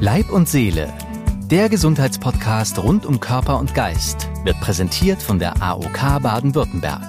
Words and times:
Leib 0.00 0.30
und 0.30 0.48
Seele, 0.48 0.96
der 1.50 1.68
Gesundheitspodcast 1.68 2.78
rund 2.78 3.04
um 3.04 3.18
Körper 3.18 3.58
und 3.58 3.74
Geist, 3.74 4.28
wird 4.44 4.60
präsentiert 4.60 5.20
von 5.20 5.40
der 5.40 5.60
AOK 5.60 6.22
Baden-Württemberg. 6.22 7.02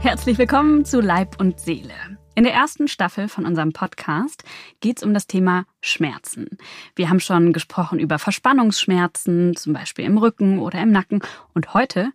Herzlich 0.00 0.38
willkommen 0.38 0.84
zu 0.84 1.00
Leib 1.00 1.38
und 1.38 1.60
Seele. 1.60 1.94
In 2.34 2.42
der 2.42 2.52
ersten 2.52 2.88
Staffel 2.88 3.28
von 3.28 3.46
unserem 3.46 3.72
Podcast 3.72 4.42
geht 4.80 4.96
es 4.96 5.04
um 5.04 5.14
das 5.14 5.28
Thema 5.28 5.66
Schmerzen. 5.80 6.58
Wir 6.96 7.10
haben 7.10 7.20
schon 7.20 7.52
gesprochen 7.52 8.00
über 8.00 8.18
Verspannungsschmerzen, 8.18 9.54
zum 9.54 9.72
Beispiel 9.72 10.04
im 10.04 10.18
Rücken 10.18 10.58
oder 10.58 10.82
im 10.82 10.90
Nacken. 10.90 11.20
Und 11.54 11.74
heute 11.74 12.10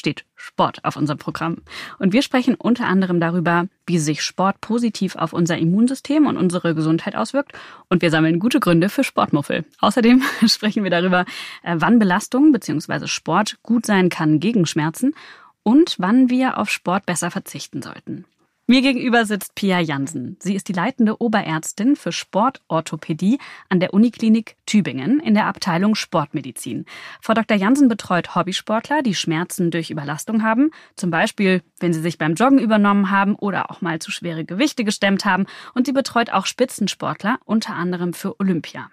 steht 0.00 0.24
Sport 0.34 0.84
auf 0.84 0.96
unserem 0.96 1.18
Programm. 1.18 1.58
Und 2.00 2.12
wir 2.12 2.22
sprechen 2.22 2.56
unter 2.56 2.86
anderem 2.86 3.20
darüber, 3.20 3.68
wie 3.86 3.98
sich 3.98 4.22
Sport 4.22 4.60
positiv 4.60 5.14
auf 5.14 5.32
unser 5.32 5.56
Immunsystem 5.58 6.26
und 6.26 6.36
unsere 6.36 6.74
Gesundheit 6.74 7.14
auswirkt. 7.14 7.52
Und 7.88 8.02
wir 8.02 8.10
sammeln 8.10 8.40
gute 8.40 8.58
Gründe 8.58 8.88
für 8.88 9.04
Sportmuffel. 9.04 9.64
Außerdem 9.78 10.22
sprechen 10.46 10.82
wir 10.82 10.90
darüber, 10.90 11.24
äh, 11.62 11.76
wann 11.78 12.00
Belastung 12.00 12.50
bzw. 12.50 13.06
Sport 13.06 13.58
gut 13.62 13.86
sein 13.86 14.08
kann 14.08 14.40
gegen 14.40 14.66
Schmerzen 14.66 15.14
und 15.62 15.96
wann 15.98 16.30
wir 16.30 16.58
auf 16.58 16.70
Sport 16.70 17.06
besser 17.06 17.30
verzichten 17.30 17.82
sollten. 17.82 18.24
Mir 18.70 18.82
gegenüber 18.82 19.26
sitzt 19.26 19.56
Pia 19.56 19.80
Jansen. 19.80 20.36
Sie 20.38 20.54
ist 20.54 20.68
die 20.68 20.72
leitende 20.72 21.20
Oberärztin 21.20 21.96
für 21.96 22.12
Sportorthopädie 22.12 23.40
an 23.68 23.80
der 23.80 23.92
Uniklinik 23.92 24.54
Tübingen 24.64 25.18
in 25.18 25.34
der 25.34 25.46
Abteilung 25.46 25.96
Sportmedizin. 25.96 26.84
Frau 27.20 27.34
Dr. 27.34 27.56
Jansen 27.56 27.88
betreut 27.88 28.36
Hobbysportler, 28.36 29.02
die 29.02 29.16
Schmerzen 29.16 29.72
durch 29.72 29.90
Überlastung 29.90 30.44
haben, 30.44 30.70
zum 30.94 31.10
Beispiel 31.10 31.64
wenn 31.80 31.92
sie 31.92 32.00
sich 32.00 32.16
beim 32.16 32.34
Joggen 32.34 32.60
übernommen 32.60 33.10
haben 33.10 33.34
oder 33.34 33.72
auch 33.72 33.80
mal 33.80 33.98
zu 33.98 34.12
schwere 34.12 34.44
Gewichte 34.44 34.84
gestemmt 34.84 35.24
haben. 35.24 35.46
Und 35.74 35.86
sie 35.86 35.92
betreut 35.92 36.30
auch 36.30 36.46
Spitzensportler, 36.46 37.40
unter 37.44 37.74
anderem 37.74 38.12
für 38.12 38.38
Olympia. 38.38 38.88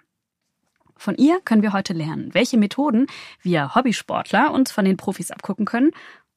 Von 0.96 1.14
ihr 1.14 1.38
können 1.44 1.62
wir 1.62 1.72
heute 1.72 1.92
lernen, 1.92 2.34
welche 2.34 2.58
Methoden 2.58 3.06
wir 3.42 3.76
Hobbysportler 3.76 4.52
uns 4.52 4.72
von 4.72 4.84
den 4.84 4.96
Profis 4.96 5.30
abgucken 5.30 5.66
können, 5.66 5.92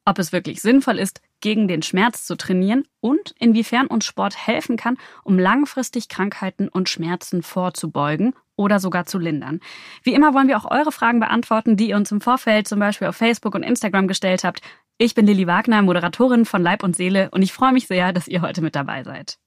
ob 0.06 0.20
es 0.20 0.32
wirklich 0.32 0.62
sinnvoll 0.62 1.00
ist, 1.00 1.22
gegen 1.42 1.68
den 1.68 1.82
Schmerz 1.82 2.26
zu 2.26 2.38
trainieren 2.38 2.86
und 3.00 3.36
inwiefern 3.40 3.88
uns 3.88 4.06
Sport 4.06 4.48
helfen 4.48 4.78
kann, 4.78 4.98
um 5.24 5.38
langfristig 5.38 6.08
Krankheiten 6.08 6.68
und 6.68 6.90
Schmerzen 6.90 7.44
vorzubeugen 7.44 8.34
oder 8.56 8.80
sogar 8.80 9.06
zu 9.06 9.20
lindern. 9.20 9.60
Wie 10.04 10.14
immer 10.14 10.34
wollen 10.34 10.48
wir 10.48 10.58
auch 10.58 10.70
eure 10.70 10.92
Fragen 10.92 11.20
beantworten, 11.20 11.78
die 11.78 11.90
ihr 11.90 11.98
uns 11.98 12.12
im 12.12 12.22
Vorfeld 12.22 12.68
zum 12.68 12.80
Beispiel 12.80 13.08
auf 13.08 13.16
Facebook 13.16 13.56
und 13.56 13.64
Instagram 13.64 14.08
gestellt 14.08 14.44
habt. 14.44 14.62
Ich 14.98 15.16
bin 15.16 15.26
Lilly 15.26 15.48
Wagner, 15.48 15.82
Moderatorin 15.82 16.46
von 16.46 16.62
Leib 16.62 16.84
und 16.84 16.96
Seele 16.96 17.30
und 17.32 17.42
ich 17.42 17.54
freue 17.54 17.74
mich 17.74 17.88
sehr, 17.88 18.14
dass 18.14 18.28
ihr 18.28 18.42
heute 18.42 18.62
mit 18.62 18.76
dabei 18.76 19.04
seid. 19.04 19.38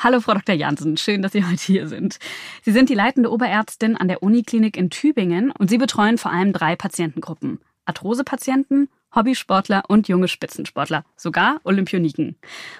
Hallo, 0.00 0.20
Frau 0.20 0.34
Dr. 0.34 0.54
Jansen. 0.54 0.96
Schön, 0.96 1.22
dass 1.22 1.32
Sie 1.32 1.44
heute 1.44 1.60
hier 1.60 1.88
sind. 1.88 2.18
Sie 2.62 2.70
sind 2.70 2.88
die 2.88 2.94
leitende 2.94 3.32
Oberärztin 3.32 3.96
an 3.96 4.06
der 4.06 4.22
Uniklinik 4.22 4.76
in 4.76 4.90
Tübingen 4.90 5.50
und 5.50 5.68
Sie 5.68 5.78
betreuen 5.78 6.18
vor 6.18 6.30
allem 6.30 6.52
drei 6.52 6.76
Patientengruppen. 6.76 7.58
Arthrosepatienten, 7.84 8.88
Hobbysportler 9.14 9.82
und 9.88 10.08
junge 10.08 10.28
Spitzensportler, 10.28 11.04
sogar 11.16 11.60
Olympioniken. 11.64 12.36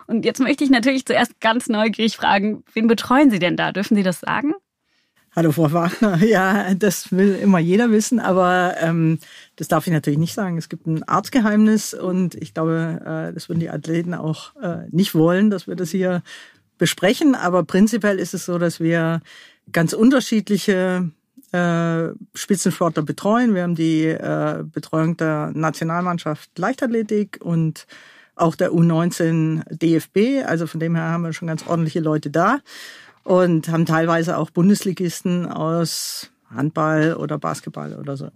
Und 0.06 0.24
jetzt 0.24 0.40
möchte 0.40 0.64
ich 0.64 0.70
natürlich 0.70 1.06
zuerst 1.06 1.40
ganz 1.40 1.68
neugierig 1.68 2.16
fragen, 2.16 2.64
wen 2.74 2.86
betreuen 2.86 3.30
Sie 3.30 3.38
denn 3.38 3.56
da? 3.56 3.72
Dürfen 3.72 3.96
Sie 3.96 4.02
das 4.02 4.20
sagen? 4.20 4.54
Hallo 5.36 5.52
Frau 5.52 5.72
Wagner, 5.72 6.16
ja, 6.24 6.74
das 6.74 7.12
will 7.12 7.34
immer 7.36 7.58
jeder 7.58 7.90
wissen, 7.90 8.18
aber 8.18 8.74
ähm, 8.80 9.18
das 9.56 9.68
darf 9.68 9.86
ich 9.86 9.92
natürlich 9.92 10.18
nicht 10.18 10.34
sagen. 10.34 10.58
Es 10.58 10.68
gibt 10.68 10.86
ein 10.86 11.02
Arztgeheimnis 11.04 11.94
und 11.94 12.34
ich 12.34 12.54
glaube, 12.54 13.28
äh, 13.30 13.32
das 13.32 13.48
würden 13.48 13.60
die 13.60 13.70
Athleten 13.70 14.14
auch 14.14 14.56
äh, 14.56 14.86
nicht 14.90 15.14
wollen, 15.14 15.50
dass 15.50 15.68
wir 15.68 15.76
das 15.76 15.90
hier 15.90 16.22
besprechen. 16.78 17.34
Aber 17.34 17.62
prinzipiell 17.64 18.18
ist 18.18 18.34
es 18.34 18.46
so, 18.46 18.58
dass 18.58 18.80
wir 18.80 19.20
ganz 19.70 19.92
unterschiedliche 19.92 21.10
äh, 21.52 22.08
Spitzensportler 22.34 23.02
betreuen. 23.02 23.54
Wir 23.54 23.62
haben 23.62 23.74
die 23.74 24.04
äh, 24.04 24.64
Betreuung 24.64 25.16
der 25.16 25.50
Nationalmannschaft 25.54 26.58
Leichtathletik 26.58 27.38
und 27.42 27.86
auch 28.36 28.54
der 28.54 28.70
U19 28.70 29.62
DFB. 29.70 30.46
Also 30.46 30.66
von 30.66 30.80
dem 30.80 30.94
her 30.94 31.04
haben 31.04 31.22
wir 31.22 31.32
schon 31.32 31.48
ganz 31.48 31.66
ordentliche 31.66 32.00
Leute 32.00 32.30
da 32.30 32.58
und 33.24 33.68
haben 33.68 33.86
teilweise 33.86 34.38
auch 34.38 34.50
Bundesligisten 34.50 35.46
aus 35.46 36.30
Handball 36.54 37.14
oder 37.14 37.38
Basketball 37.38 37.94
oder 37.94 38.16
so. 38.16 38.30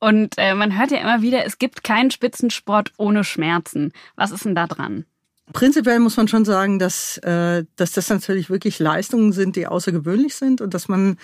Und 0.00 0.34
äh, 0.36 0.54
man 0.54 0.78
hört 0.78 0.90
ja 0.90 0.98
immer 0.98 1.22
wieder, 1.22 1.46
es 1.46 1.58
gibt 1.58 1.82
keinen 1.82 2.10
Spitzensport 2.10 2.92
ohne 2.98 3.24
Schmerzen. 3.24 3.92
Was 4.16 4.32
ist 4.32 4.44
denn 4.44 4.54
da 4.54 4.66
dran? 4.66 5.06
Prinzipiell 5.52 5.98
muss 5.98 6.16
man 6.16 6.28
schon 6.28 6.44
sagen, 6.44 6.78
dass, 6.78 7.18
äh, 7.18 7.64
dass 7.76 7.92
das 7.92 8.08
natürlich 8.08 8.50
wirklich 8.50 8.78
Leistungen 8.78 9.32
sind, 9.32 9.56
die 9.56 9.66
außergewöhnlich 9.66 10.34
sind 10.34 10.60
und 10.60 10.74
dass 10.74 10.88
man 10.88 11.16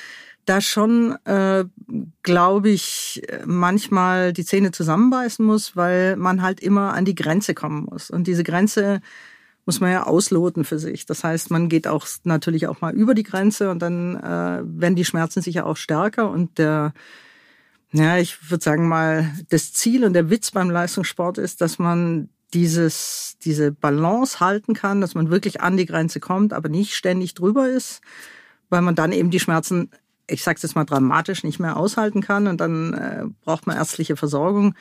da 0.45 0.61
schon, 0.61 1.17
äh, 1.25 1.65
glaube 2.23 2.71
ich, 2.71 3.23
manchmal 3.45 4.33
die 4.33 4.45
Zähne 4.45 4.73
zusammenbeißen 4.73 5.45
muss, 5.45 5.77
weil 5.77 6.17
man 6.17 6.43
halt 6.43 6.61
immer 6.61 6.95
an 6.95 7.05
die 7.05 7.15
Grenze 7.15 7.55
kommen 7.55 7.87
muss. 7.91 8.11
Und 8.11 8.27
diese 8.27 8.45
Grenze 8.45 9.01
muss 9.67 9.81
man 9.81 9.93
ja 9.93 10.05
ausloten 10.05 10.65
für 10.65 10.79
sich. 10.79 11.07
Das 11.07 11.23
heißt, 11.23 11.51
man 11.51 11.69
geht 11.69 11.87
auch 11.87 12.07
natürlich 12.25 12.67
auch 12.67 12.81
mal 12.81 12.95
über 12.95 13.15
die 13.15 13.23
Grenze 13.23 13.71
und 13.71 13.81
dann 13.81 14.17
äh, 14.17 14.63
werden 14.65 14.97
die 14.97 15.05
Schmerzen 15.05 15.43
sicher 15.43 15.67
auch 15.67 15.77
stärker 15.77 16.31
und 16.31 16.59
der 16.59 16.93
ja, 17.93 18.19
ich 18.19 18.51
würde 18.51 18.63
sagen 18.63 18.89
mal, 18.89 19.33
das 19.49 19.73
Ziel 19.73 20.05
und 20.05 20.13
der 20.13 20.31
Witz 20.31 20.53
beim 20.53 20.71
Leistungssport 20.71 21.39
ist, 21.39 21.61
dass 21.61 21.79
man 21.79 22.29
dieses, 22.55 23.37
diese 23.43 23.73
Balance 23.73 24.41
halten 24.41 24.75
kann, 24.75 25.01
dass 25.01 25.15
man 25.15 25.31
wirklich 25.31 25.61
an 25.61 25.77
die 25.77 25.87
Grenze 25.87 26.21
kommt, 26.21 26.53
aber 26.53 26.69
nicht 26.69 26.95
ständig 26.95 27.35
drüber 27.35 27.69
ist, 27.69 28.01
weil 28.69 28.83
man 28.83 28.95
dann 28.95 29.13
eben 29.13 29.31
die 29.31 29.41
Schmerzen 29.41 29.91
ich 30.31 30.43
sage 30.43 30.59
jetzt 30.63 30.75
mal 30.75 30.85
dramatisch, 30.85 31.45
nicht 31.45 31.61
mehr 31.61 31.77
aushalten 31.77 32.23
kann 32.23 32.47
und 32.47 32.61
dann 32.61 32.95
äh, 32.95 33.25
braucht 33.45 33.67
man 33.67 33.77
ärztliche 33.77 34.17
Versorgung. 34.17 34.75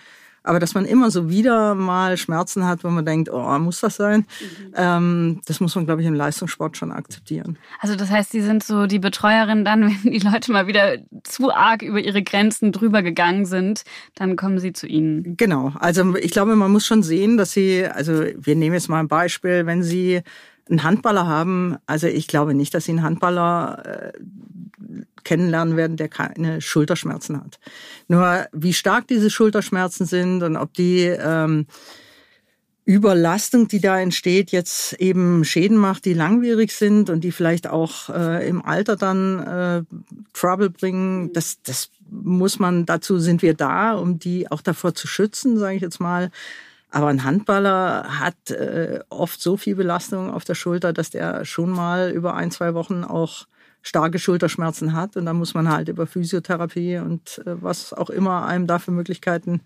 Aber 0.43 0.59
dass 0.59 0.73
man 0.73 0.85
immer 0.85 1.11
so 1.11 1.29
wieder 1.29 1.75
mal 1.75 2.17
Schmerzen 2.17 2.65
hat, 2.65 2.83
wo 2.83 2.89
man 2.89 3.05
denkt, 3.05 3.29
oh, 3.29 3.59
muss 3.59 3.81
das 3.81 3.97
sein? 3.97 4.21
Mhm. 4.39 4.73
Ähm, 4.75 5.41
das 5.45 5.59
muss 5.59 5.75
man, 5.75 5.85
glaube 5.85 6.01
ich, 6.01 6.07
im 6.07 6.13
Leistungssport 6.13 6.77
schon 6.77 6.91
akzeptieren. 6.91 7.57
Also 7.79 7.95
das 7.95 8.09
heißt, 8.09 8.31
Sie 8.31 8.41
sind 8.41 8.63
so 8.63 8.85
die 8.85 8.99
Betreuerin 8.99 9.65
dann, 9.65 9.81
wenn 10.03 10.11
die 10.11 10.19
Leute 10.19 10.51
mal 10.51 10.67
wieder 10.67 10.97
zu 11.23 11.53
arg 11.53 11.81
über 11.81 11.99
ihre 11.99 12.23
Grenzen 12.23 12.71
drüber 12.71 13.01
gegangen 13.01 13.45
sind, 13.45 13.83
dann 14.15 14.35
kommen 14.35 14.59
Sie 14.59 14.73
zu 14.73 14.87
Ihnen. 14.87 15.35
Genau. 15.35 15.73
Also 15.79 16.15
ich 16.15 16.31
glaube, 16.31 16.55
man 16.55 16.71
muss 16.71 16.85
schon 16.85 17.03
sehen, 17.03 17.37
dass 17.37 17.51
Sie, 17.51 17.85
also 17.85 18.23
wir 18.35 18.55
nehmen 18.55 18.75
jetzt 18.75 18.89
mal 18.89 18.99
ein 18.99 19.07
Beispiel, 19.07 19.65
wenn 19.65 19.83
Sie 19.83 20.21
einen 20.69 20.83
Handballer 20.83 21.27
haben, 21.27 21.77
also 21.85 22.07
ich 22.07 22.27
glaube 22.27 22.53
nicht, 22.53 22.73
dass 22.73 22.85
Sie 22.85 22.91
einen 22.91 23.03
Handballer 23.03 24.13
äh, 24.13 24.19
kennenlernen 25.23 25.77
werden, 25.77 25.97
der 25.97 26.09
keine 26.09 26.61
Schulterschmerzen 26.61 27.37
hat. 27.37 27.59
Nur 28.07 28.47
wie 28.51 28.73
stark 28.73 29.07
diese 29.07 29.29
Schulterschmerzen 29.29 30.05
sind 30.05 30.43
und 30.43 30.57
ob 30.57 30.73
die 30.73 31.01
ähm, 31.03 31.67
Überlastung, 32.89 33.67
die 33.67 33.81
da 33.81 33.99
entsteht, 33.99 34.51
jetzt 34.51 34.93
eben 34.93 35.45
Schäden 35.45 35.77
macht, 35.77 36.05
die 36.05 36.15
langwierig 36.15 36.71
sind 36.71 37.11
und 37.11 37.23
die 37.23 37.31
vielleicht 37.31 37.67
auch 37.67 38.09
äh, 38.09 38.47
im 38.47 38.65
Alter 38.65 38.95
dann 38.95 39.39
äh, 39.39 39.83
Trouble 40.33 40.71
bringen, 40.71 41.31
das, 41.33 41.61
das 41.61 41.91
muss 42.09 42.57
man, 42.57 42.87
dazu 42.87 43.19
sind 43.19 43.43
wir 43.43 43.53
da, 43.53 43.93
um 43.93 44.17
die 44.17 44.49
auch 44.49 44.61
davor 44.61 44.95
zu 44.95 45.07
schützen, 45.07 45.59
sage 45.59 45.75
ich 45.75 45.83
jetzt 45.83 45.99
mal. 45.99 46.31
Aber 46.91 47.07
ein 47.07 47.23
Handballer 47.23 48.19
hat 48.19 48.49
äh, 48.49 48.99
oft 49.09 49.39
so 49.41 49.57
viel 49.57 49.75
Belastung 49.75 50.31
auf 50.31 50.43
der 50.43 50.55
Schulter, 50.55 50.91
dass 50.91 51.11
der 51.11 51.45
schon 51.45 51.69
mal 51.69 52.09
über 52.09 52.33
ein, 52.33 52.49
zwei 52.49 52.73
Wochen 52.73 53.03
auch 53.03 53.45
starke 53.81 54.17
Schulterschmerzen 54.17 54.93
hat. 54.93 55.15
Und 55.15 55.25
da 55.25 55.33
muss 55.33 55.53
man 55.53 55.69
halt 55.69 55.87
über 55.89 56.07
Physiotherapie 56.07 56.97
und 56.97 57.41
äh, 57.45 57.61
was 57.61 57.93
auch 57.93 58.09
immer 58.09 58.45
einem 58.45 58.65
da 58.65 58.79
für 58.79 58.91
Möglichkeiten 58.91 59.61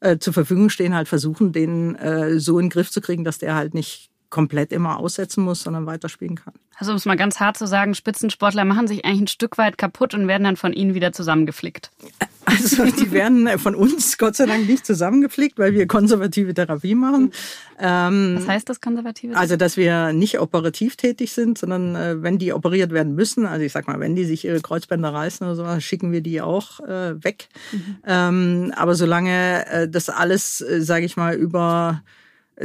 äh, 0.00 0.18
zur 0.18 0.32
Verfügung 0.32 0.70
stehen, 0.70 0.94
halt 0.94 1.08
versuchen, 1.08 1.52
den 1.52 1.96
äh, 1.96 2.38
so 2.38 2.58
in 2.58 2.66
den 2.66 2.70
Griff 2.70 2.90
zu 2.90 3.00
kriegen, 3.00 3.24
dass 3.24 3.38
der 3.38 3.56
halt 3.56 3.74
nicht 3.74 4.11
komplett 4.32 4.72
immer 4.72 4.98
aussetzen 4.98 5.44
muss, 5.44 5.62
sondern 5.62 5.86
weiterspielen 5.86 6.36
kann. 6.36 6.54
Also 6.76 6.90
um 6.90 6.96
es 6.96 7.04
mal 7.04 7.16
ganz 7.16 7.38
hart 7.38 7.58
zu 7.58 7.66
sagen, 7.66 7.94
Spitzensportler 7.94 8.64
machen 8.64 8.88
sich 8.88 9.04
eigentlich 9.04 9.20
ein 9.20 9.28
Stück 9.28 9.58
weit 9.58 9.76
kaputt 9.78 10.14
und 10.14 10.26
werden 10.26 10.42
dann 10.42 10.56
von 10.56 10.72
ihnen 10.72 10.94
wieder 10.94 11.12
zusammengeflickt. 11.12 11.90
Also 12.46 12.84
die 12.86 13.12
werden 13.12 13.46
von 13.58 13.74
uns 13.74 14.16
Gott 14.16 14.34
sei 14.34 14.46
Dank 14.46 14.66
nicht 14.66 14.86
zusammengeflickt, 14.86 15.58
weil 15.58 15.74
wir 15.74 15.86
konservative 15.86 16.54
Therapie 16.54 16.94
machen. 16.94 17.30
Ähm, 17.78 18.36
Was 18.38 18.48
heißt 18.48 18.68
das 18.70 18.80
konservative? 18.80 19.36
Also 19.36 19.56
dass 19.56 19.76
wir 19.76 20.14
nicht 20.14 20.40
operativ 20.40 20.96
tätig 20.96 21.32
sind, 21.32 21.58
sondern 21.58 21.94
äh, 21.94 22.22
wenn 22.22 22.38
die 22.38 22.54
operiert 22.54 22.90
werden 22.90 23.14
müssen, 23.14 23.44
also 23.44 23.62
ich 23.64 23.72
sag 23.72 23.86
mal, 23.86 24.00
wenn 24.00 24.16
die 24.16 24.24
sich 24.24 24.46
ihre 24.46 24.60
Kreuzbänder 24.60 25.12
reißen 25.12 25.46
oder 25.46 25.54
so, 25.54 25.80
schicken 25.80 26.10
wir 26.10 26.22
die 26.22 26.40
auch 26.40 26.80
äh, 26.80 27.22
weg. 27.22 27.48
Mhm. 27.70 27.96
Ähm, 28.06 28.72
aber 28.76 28.94
solange 28.94 29.66
äh, 29.66 29.88
das 29.88 30.08
alles, 30.08 30.62
äh, 30.62 30.80
sage 30.80 31.04
ich 31.04 31.18
mal, 31.18 31.34
über 31.34 32.02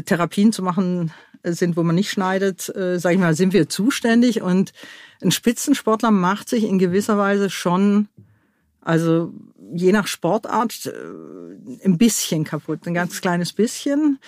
Therapien 0.06 0.52
zu 0.52 0.64
machen 0.64 1.12
sind, 1.44 1.78
wo 1.78 1.84
man 1.84 1.96
nicht 1.96 2.10
schneidet, 2.10 2.74
äh, 2.76 3.00
sage 3.00 3.16
ich 3.16 3.22
mal, 3.22 3.36
sind 3.36 3.54
wir 3.54 3.70
zuständig. 3.70 4.42
Und 4.42 4.74
ein 5.22 5.32
Spitzensportler 5.32 6.12
macht 6.12 6.50
sich 6.50 6.64
in 6.64 6.80
gewisser 6.80 7.18
Weise 7.18 7.50
schon 7.50 8.08
Also 8.82 9.34
je 9.74 9.92
nach 9.92 10.08
Sportart 10.08 10.86
äh, 10.86 11.86
ein 11.86 11.98
bisschen 11.98 12.46
kaputt, 12.46 12.88
ein 12.88 12.94
ganz 12.94 13.20
kleines 13.20 13.52
bisschen. 13.52 14.20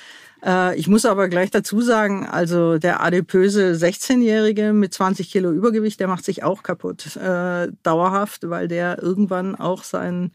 Äh, 0.46 0.78
ich 0.78 0.88
muss 0.88 1.06
aber 1.06 1.30
gleich 1.30 1.50
dazu 1.50 1.80
sagen, 1.80 2.26
also 2.26 2.78
der 2.78 3.02
adipöse 3.02 3.72
16-Jährige 3.72 4.74
mit 4.74 4.94
20 4.94 5.32
Kilo 5.32 5.52
Übergewicht, 5.52 6.00
der 6.02 6.10
macht 6.10 6.26
sich 6.26 6.44
auch 6.44 6.62
kaputt, 6.62 7.16
äh, 7.16 7.70
dauerhaft, 7.84 8.50
weil 8.50 8.68
der 8.68 9.02
irgendwann 9.02 9.56
auch 9.56 9.84
sein 9.86 10.32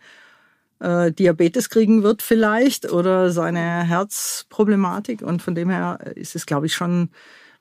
äh, 0.81 1.13
Diabetes 1.13 1.71
kriegen 1.71 2.03
wird 2.03 2.23
vielleicht 2.23 2.91
oder 2.91 3.31
seine 3.31 3.85
Herzproblematik. 3.85 5.23
Und 5.23 5.43
von 5.43 5.55
dem 5.55 5.71
her 5.71 5.99
ist 6.15 6.35
es, 6.37 6.47
glaube 6.47 6.67
ich, 6.67 6.75
schon 6.75 7.11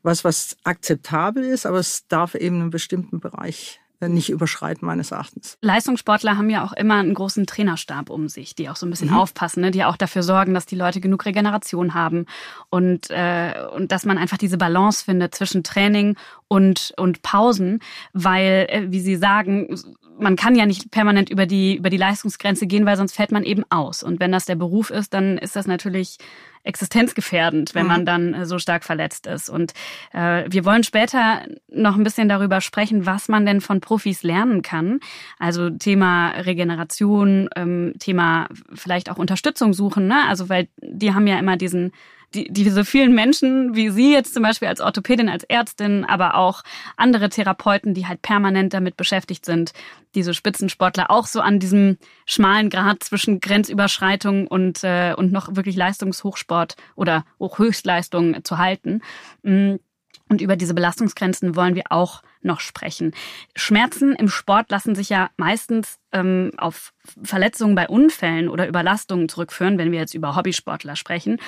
was, 0.01 0.23
was 0.23 0.57
akzeptabel 0.63 1.43
ist, 1.43 1.65
aber 1.65 1.79
es 1.79 2.07
darf 2.07 2.35
eben 2.35 2.61
einen 2.61 2.69
bestimmten 2.69 3.19
Bereich 3.19 3.79
nicht 4.09 4.29
überschreiten, 4.29 4.85
meines 4.85 5.11
Erachtens. 5.11 5.57
Leistungssportler 5.61 6.37
haben 6.37 6.49
ja 6.49 6.63
auch 6.63 6.73
immer 6.73 6.95
einen 6.95 7.13
großen 7.13 7.45
Trainerstab 7.45 8.09
um 8.09 8.29
sich, 8.29 8.55
die 8.55 8.69
auch 8.69 8.75
so 8.75 8.85
ein 8.85 8.89
bisschen 8.89 9.09
mhm. 9.09 9.17
aufpassen, 9.17 9.61
ne? 9.61 9.71
die 9.71 9.83
auch 9.83 9.97
dafür 9.97 10.23
sorgen, 10.23 10.53
dass 10.53 10.65
die 10.65 10.75
Leute 10.75 11.01
genug 11.01 11.25
Regeneration 11.25 11.93
haben 11.93 12.25
und, 12.69 13.09
äh, 13.09 13.53
und 13.75 13.91
dass 13.91 14.05
man 14.05 14.17
einfach 14.17 14.37
diese 14.37 14.57
Balance 14.57 15.03
findet 15.03 15.35
zwischen 15.35 15.63
Training 15.63 16.15
und, 16.47 16.93
und 16.97 17.21
Pausen, 17.21 17.79
weil, 18.13 18.67
äh, 18.69 18.85
wie 18.89 18.99
Sie 18.99 19.15
sagen, 19.15 19.75
man 20.19 20.35
kann 20.35 20.55
ja 20.55 20.65
nicht 20.65 20.91
permanent 20.91 21.29
über 21.29 21.45
die, 21.45 21.75
über 21.75 21.89
die 21.89 21.97
Leistungsgrenze 21.97 22.67
gehen, 22.67 22.85
weil 22.85 22.97
sonst 22.97 23.15
fällt 23.15 23.31
man 23.31 23.43
eben 23.43 23.63
aus. 23.69 24.03
Und 24.03 24.19
wenn 24.19 24.31
das 24.31 24.45
der 24.45 24.55
Beruf 24.55 24.89
ist, 24.89 25.13
dann 25.13 25.37
ist 25.37 25.55
das 25.55 25.67
natürlich 25.67 26.17
existenzgefährdend, 26.63 27.75
wenn 27.75 27.87
man 27.87 28.01
mhm. 28.01 28.05
dann 28.05 28.33
äh, 28.33 28.45
so 28.45 28.59
stark 28.59 28.83
verletzt 28.83 29.27
ist. 29.27 29.49
Und 29.49 29.73
äh, 30.13 30.45
wir 30.47 30.65
wollen 30.65 30.83
später 30.83 31.45
noch 31.69 31.95
ein 31.95 32.03
bisschen 32.03 32.29
darüber 32.29 32.61
sprechen, 32.61 33.05
was 33.05 33.27
man 33.27 33.45
denn 33.45 33.61
von 33.61 33.81
Profis 33.81 34.23
lernen 34.23 34.61
kann. 34.61 34.99
Also 35.39 35.69
Thema 35.69 36.29
Regeneration, 36.29 37.49
ähm, 37.55 37.93
Thema 37.99 38.47
vielleicht 38.73 39.09
auch 39.09 39.17
Unterstützung 39.17 39.73
suchen. 39.73 40.07
Ne? 40.07 40.25
Also 40.27 40.49
weil 40.49 40.67
die 40.81 41.13
haben 41.13 41.27
ja 41.27 41.37
immer 41.37 41.57
diesen 41.57 41.91
die, 42.33 42.51
diese 42.51 42.85
vielen 42.85 43.13
Menschen, 43.13 43.75
wie 43.75 43.89
Sie 43.89 44.11
jetzt 44.11 44.33
zum 44.33 44.43
Beispiel 44.43 44.67
als 44.67 44.81
Orthopädin, 44.81 45.29
als 45.29 45.43
Ärztin, 45.43 46.05
aber 46.05 46.35
auch 46.35 46.63
andere 46.97 47.29
Therapeuten, 47.29 47.93
die 47.93 48.07
halt 48.07 48.21
permanent 48.21 48.73
damit 48.73 48.97
beschäftigt 48.97 49.45
sind, 49.45 49.73
diese 50.15 50.33
Spitzensportler 50.33 51.09
auch 51.09 51.25
so 51.25 51.41
an 51.41 51.59
diesem 51.59 51.97
schmalen 52.25 52.69
Grad 52.69 53.03
zwischen 53.03 53.39
Grenzüberschreitung 53.39 54.47
und, 54.47 54.83
äh, 54.83 55.13
und 55.15 55.31
noch 55.31 55.55
wirklich 55.55 55.75
Leistungshochsport 55.75 56.75
oder 56.95 57.25
Hochhöchstleistung 57.39 58.43
zu 58.43 58.57
halten. 58.57 59.01
Mm, 59.43 59.75
und 60.29 60.41
über 60.41 60.55
diese 60.55 60.73
Belastungsgrenzen 60.73 61.55
wollen 61.55 61.75
wir 61.75 61.83
auch 61.89 62.23
noch 62.41 62.59
sprechen. 62.59 63.13
Schmerzen 63.55 64.15
im 64.15 64.29
Sport 64.29 64.71
lassen 64.71 64.95
sich 64.95 65.09
ja 65.09 65.29
meistens 65.37 65.99
ähm, 66.11 66.51
auf 66.57 66.93
Verletzungen 67.23 67.75
bei 67.75 67.87
Unfällen 67.87 68.49
oder 68.49 68.67
Überlastungen 68.67 69.29
zurückführen, 69.29 69.77
wenn 69.77 69.91
wir 69.91 69.99
jetzt 69.99 70.13
über 70.13 70.35
Hobbysportler 70.35 70.95
sprechen. 70.95 71.39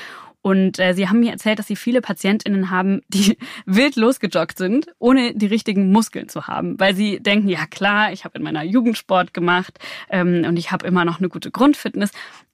Und 0.46 0.78
äh, 0.78 0.94
sie 0.94 1.10
haben 1.10 1.22
mir 1.22 1.32
erzählt, 1.32 1.58
dass 1.58 1.66
sie 1.66 1.76
viele 1.76 2.02
PatientInnen 2.02 2.70
haben, 2.70 3.02
die 3.08 3.36
wild 3.66 3.96
losgejoggt 3.96 4.60
sind, 4.60 4.86
ohne 5.00 5.34
die 5.34 5.48
richtigen 5.48 5.92
Muskeln 5.92 6.30
zu 6.30 6.46
haben. 6.46 6.80
Weil 6.80 6.96
sie 6.96 7.20
denken, 7.20 7.50
ja 7.50 7.66
klar, 7.66 8.12
ich 8.14 8.26
habe 8.26 8.38
in 8.38 8.44
meiner 8.44 8.62
Jugend 8.62 8.96
Sport 8.96 9.34
gemacht 9.34 9.80
ähm, 10.08 10.46
und 10.48 10.58
ich 10.58 10.72
habe 10.72 10.86
immer 10.86 11.04
noch 11.04 11.18
eine 11.18 11.30
gute 11.30 11.50
Grundfitness. 11.50 12.12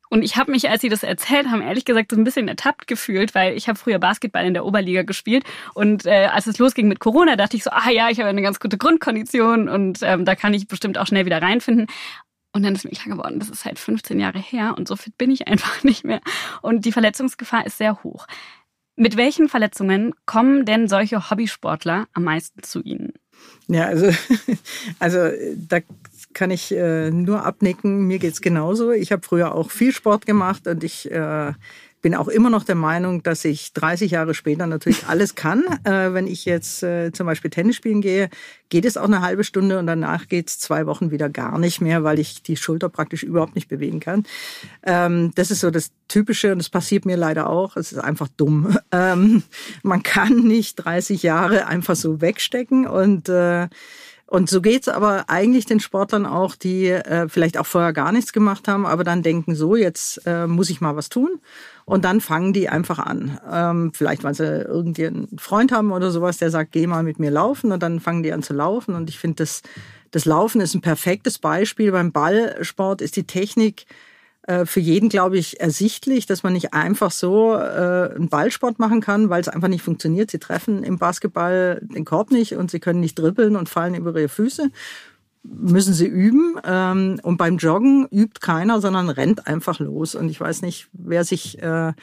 Und 0.09 0.21
ich 0.23 0.37
habe 0.37 0.51
mich, 0.51 0.69
als 0.69 0.79
sie 0.79 0.87
das 0.87 1.03
erzählt 1.03 1.47
haben, 1.51 1.61
ehrlich 1.61 1.83
gesagt 1.83 2.11
so 2.11 2.17
ein 2.17 2.23
bisschen 2.23 2.47
ertappt 2.47 2.87
gefühlt, 2.87 3.35
weil 3.35 3.57
ich 3.57 3.67
habe 3.67 3.77
früher 3.77 3.99
Basketball 3.99 4.45
in 4.45 4.53
der 4.53 4.65
Oberliga 4.65 5.01
gespielt 5.03 5.43
und 5.73 6.05
äh, 6.05 6.27
als 6.31 6.47
es 6.47 6.59
losging 6.59 6.87
mit 6.87 7.01
Corona, 7.01 7.35
dachte 7.35 7.57
ich 7.57 7.63
so, 7.63 7.71
ah 7.71 7.89
ja, 7.89 8.09
ich 8.09 8.19
habe 8.19 8.29
eine 8.29 8.41
ganz 8.41 8.61
gute 8.61 8.77
Grundkondition 8.77 9.67
und 9.67 9.99
ähm, 10.01 10.23
da 10.23 10.35
kann 10.35 10.53
ich 10.53 10.69
bestimmt 10.69 10.97
auch 10.97 11.07
schnell 11.07 11.25
wieder 11.25 11.41
reinfinden. 11.41 11.87
Und 12.53 12.63
dann 12.63 12.75
ist 12.75 12.83
mir 12.83 12.91
klar 12.91 13.15
geworden, 13.15 13.39
das 13.39 13.49
ist 13.49 13.65
halt 13.65 13.79
15 13.79 14.19
Jahre 14.19 14.39
her 14.39 14.75
und 14.77 14.87
so 14.87 14.95
fit 14.95 15.17
bin 15.17 15.31
ich 15.31 15.47
einfach 15.47 15.83
nicht 15.83 16.03
mehr. 16.03 16.21
Und 16.61 16.85
die 16.85 16.91
Verletzungsgefahr 16.91 17.65
ist 17.65 17.77
sehr 17.77 18.03
hoch. 18.03 18.27
Mit 18.95 19.17
welchen 19.17 19.47
Verletzungen 19.47 20.13
kommen 20.25 20.65
denn 20.65 20.87
solche 20.87 21.29
Hobbysportler 21.29 22.07
am 22.13 22.23
meisten 22.23 22.61
zu 22.61 22.81
Ihnen? 22.81 23.13
Ja, 23.67 23.85
also, 23.85 24.11
also 24.99 25.29
da 25.55 25.79
kann 26.33 26.51
ich 26.51 26.71
äh, 26.71 27.09
nur 27.09 27.45
abnicken. 27.45 28.07
Mir 28.07 28.19
geht's 28.19 28.41
genauso. 28.41 28.91
Ich 28.91 29.11
habe 29.11 29.25
früher 29.25 29.55
auch 29.55 29.71
viel 29.71 29.93
Sport 29.93 30.25
gemacht 30.25 30.67
und 30.67 30.83
ich 30.83 31.09
äh, 31.09 31.53
bin 32.01 32.15
auch 32.15 32.27
immer 32.27 32.49
noch 32.49 32.63
der 32.63 32.75
Meinung, 32.75 33.23
dass 33.23 33.45
ich 33.45 33.73
30 33.73 34.11
Jahre 34.11 34.33
später 34.33 34.67
natürlich 34.67 35.07
alles 35.07 35.35
kann. 35.35 35.63
Äh, 35.83 36.13
wenn 36.13 36.27
ich 36.27 36.45
jetzt 36.45 36.83
äh, 36.83 37.11
zum 37.11 37.25
Beispiel 37.25 37.49
Tennis 37.49 37.75
spielen 37.75 38.01
gehe, 38.01 38.29
geht 38.69 38.85
es 38.85 38.97
auch 38.97 39.05
eine 39.05 39.21
halbe 39.21 39.43
Stunde 39.43 39.79
und 39.79 39.87
danach 39.87 40.27
geht 40.27 40.47
es 40.47 40.59
zwei 40.59 40.85
Wochen 40.85 41.09
wieder 41.09 41.27
gar 41.27 41.57
nicht 41.57 41.81
mehr, 41.81 42.03
weil 42.03 42.19
ich 42.19 42.43
die 42.43 42.55
Schulter 42.55 42.87
praktisch 42.87 43.23
überhaupt 43.23 43.55
nicht 43.55 43.67
bewegen 43.67 43.99
kann. 43.99 44.25
Ähm, 44.83 45.31
das 45.35 45.49
ist 45.49 45.61
so 45.61 45.71
das 45.71 45.91
Typische 46.07 46.51
und 46.51 46.59
das 46.59 46.69
passiert 46.69 47.05
mir 47.05 47.17
leider 47.17 47.49
auch. 47.49 47.77
Es 47.77 47.91
ist 47.91 47.99
einfach 47.99 48.27
dumm. 48.37 48.77
Ähm, 48.93 49.43
man 49.83 50.03
kann 50.03 50.43
nicht 50.43 50.75
30 50.75 51.23
Jahre 51.23 51.65
einfach 51.65 51.95
so 51.95 52.19
wegstecken 52.19 52.85
und 52.85 53.29
äh, 53.29 53.69
und 54.31 54.49
so 54.49 54.61
geht's 54.61 54.87
aber 54.87 55.29
eigentlich 55.29 55.65
den 55.65 55.81
Sportlern 55.81 56.25
auch, 56.25 56.55
die 56.55 56.87
äh, 56.87 57.27
vielleicht 57.27 57.57
auch 57.57 57.65
vorher 57.65 57.91
gar 57.91 58.13
nichts 58.13 58.31
gemacht 58.31 58.69
haben, 58.69 58.85
aber 58.85 59.03
dann 59.03 59.23
denken, 59.23 59.55
so, 59.55 59.75
jetzt 59.75 60.25
äh, 60.25 60.47
muss 60.47 60.69
ich 60.69 60.79
mal 60.79 60.95
was 60.95 61.09
tun. 61.09 61.41
Und 61.83 62.05
dann 62.05 62.21
fangen 62.21 62.53
die 62.53 62.69
einfach 62.69 62.99
an. 62.99 63.41
Ähm, 63.51 63.91
vielleicht, 63.93 64.23
weil 64.23 64.33
sie 64.33 64.45
irgendeinen 64.45 65.37
Freund 65.37 65.73
haben 65.73 65.91
oder 65.91 66.11
sowas, 66.11 66.37
der 66.37 66.49
sagt, 66.49 66.71
geh 66.71 66.87
mal 66.87 67.03
mit 67.03 67.19
mir 67.19 67.29
laufen. 67.29 67.73
Und 67.73 67.83
dann 67.83 67.99
fangen 67.99 68.23
die 68.23 68.31
an 68.31 68.41
zu 68.41 68.53
laufen. 68.53 68.95
Und 68.95 69.09
ich 69.09 69.19
finde, 69.19 69.35
das, 69.43 69.63
das 70.11 70.23
Laufen 70.23 70.61
ist 70.61 70.75
ein 70.75 70.81
perfektes 70.81 71.37
Beispiel. 71.37 71.91
Beim 71.91 72.13
Ballsport 72.13 73.01
ist 73.01 73.17
die 73.17 73.27
Technik 73.27 73.85
für 74.65 74.79
jeden, 74.79 75.09
glaube 75.09 75.37
ich, 75.37 75.59
ersichtlich, 75.59 76.25
dass 76.25 76.43
man 76.43 76.53
nicht 76.53 76.73
einfach 76.73 77.11
so 77.11 77.53
äh, 77.53 78.13
einen 78.15 78.29
Ballsport 78.29 78.79
machen 78.79 78.99
kann, 78.99 79.29
weil 79.29 79.41
es 79.41 79.47
einfach 79.47 79.67
nicht 79.67 79.83
funktioniert. 79.83 80.31
Sie 80.31 80.39
treffen 80.39 80.83
im 80.83 80.97
Basketball 80.97 81.79
den 81.83 82.05
Korb 82.05 82.31
nicht 82.31 82.55
und 82.55 82.71
sie 82.71 82.79
können 82.79 82.99
nicht 82.99 83.15
dribbeln 83.15 83.55
und 83.55 83.69
fallen 83.69 83.93
über 83.93 84.17
ihre 84.17 84.29
Füße. 84.29 84.71
Müssen 85.43 85.93
sie 85.93 86.07
üben. 86.07 86.55
Ähm, 86.65 87.19
und 87.21 87.37
beim 87.37 87.57
Joggen 87.57 88.07
übt 88.11 88.39
keiner, 88.41 88.81
sondern 88.81 89.09
rennt 89.09 89.47
einfach 89.47 89.79
los. 89.79 90.15
Und 90.15 90.29
ich 90.29 90.41
weiß 90.41 90.63
nicht, 90.63 90.87
wer 90.93 91.23
sich 91.23 91.61
äh, 91.61 91.93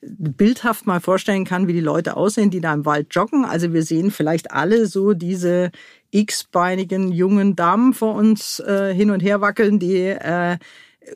bildhaft 0.00 0.86
mal 0.86 1.00
vorstellen 1.00 1.44
kann, 1.44 1.66
wie 1.66 1.72
die 1.72 1.80
Leute 1.80 2.16
aussehen, 2.16 2.50
die 2.50 2.60
da 2.60 2.72
im 2.72 2.84
Wald 2.84 3.08
joggen. 3.10 3.44
Also 3.44 3.72
wir 3.72 3.82
sehen 3.82 4.10
vielleicht 4.10 4.52
alle 4.52 4.86
so 4.86 5.14
diese 5.14 5.70
x-beinigen 6.10 7.12
jungen 7.12 7.56
Damen 7.56 7.94
vor 7.94 8.14
uns 8.14 8.60
äh, 8.60 8.94
hin 8.94 9.10
und 9.10 9.20
her 9.20 9.40
wackeln, 9.40 9.78
die 9.78 10.02
äh, 10.02 10.58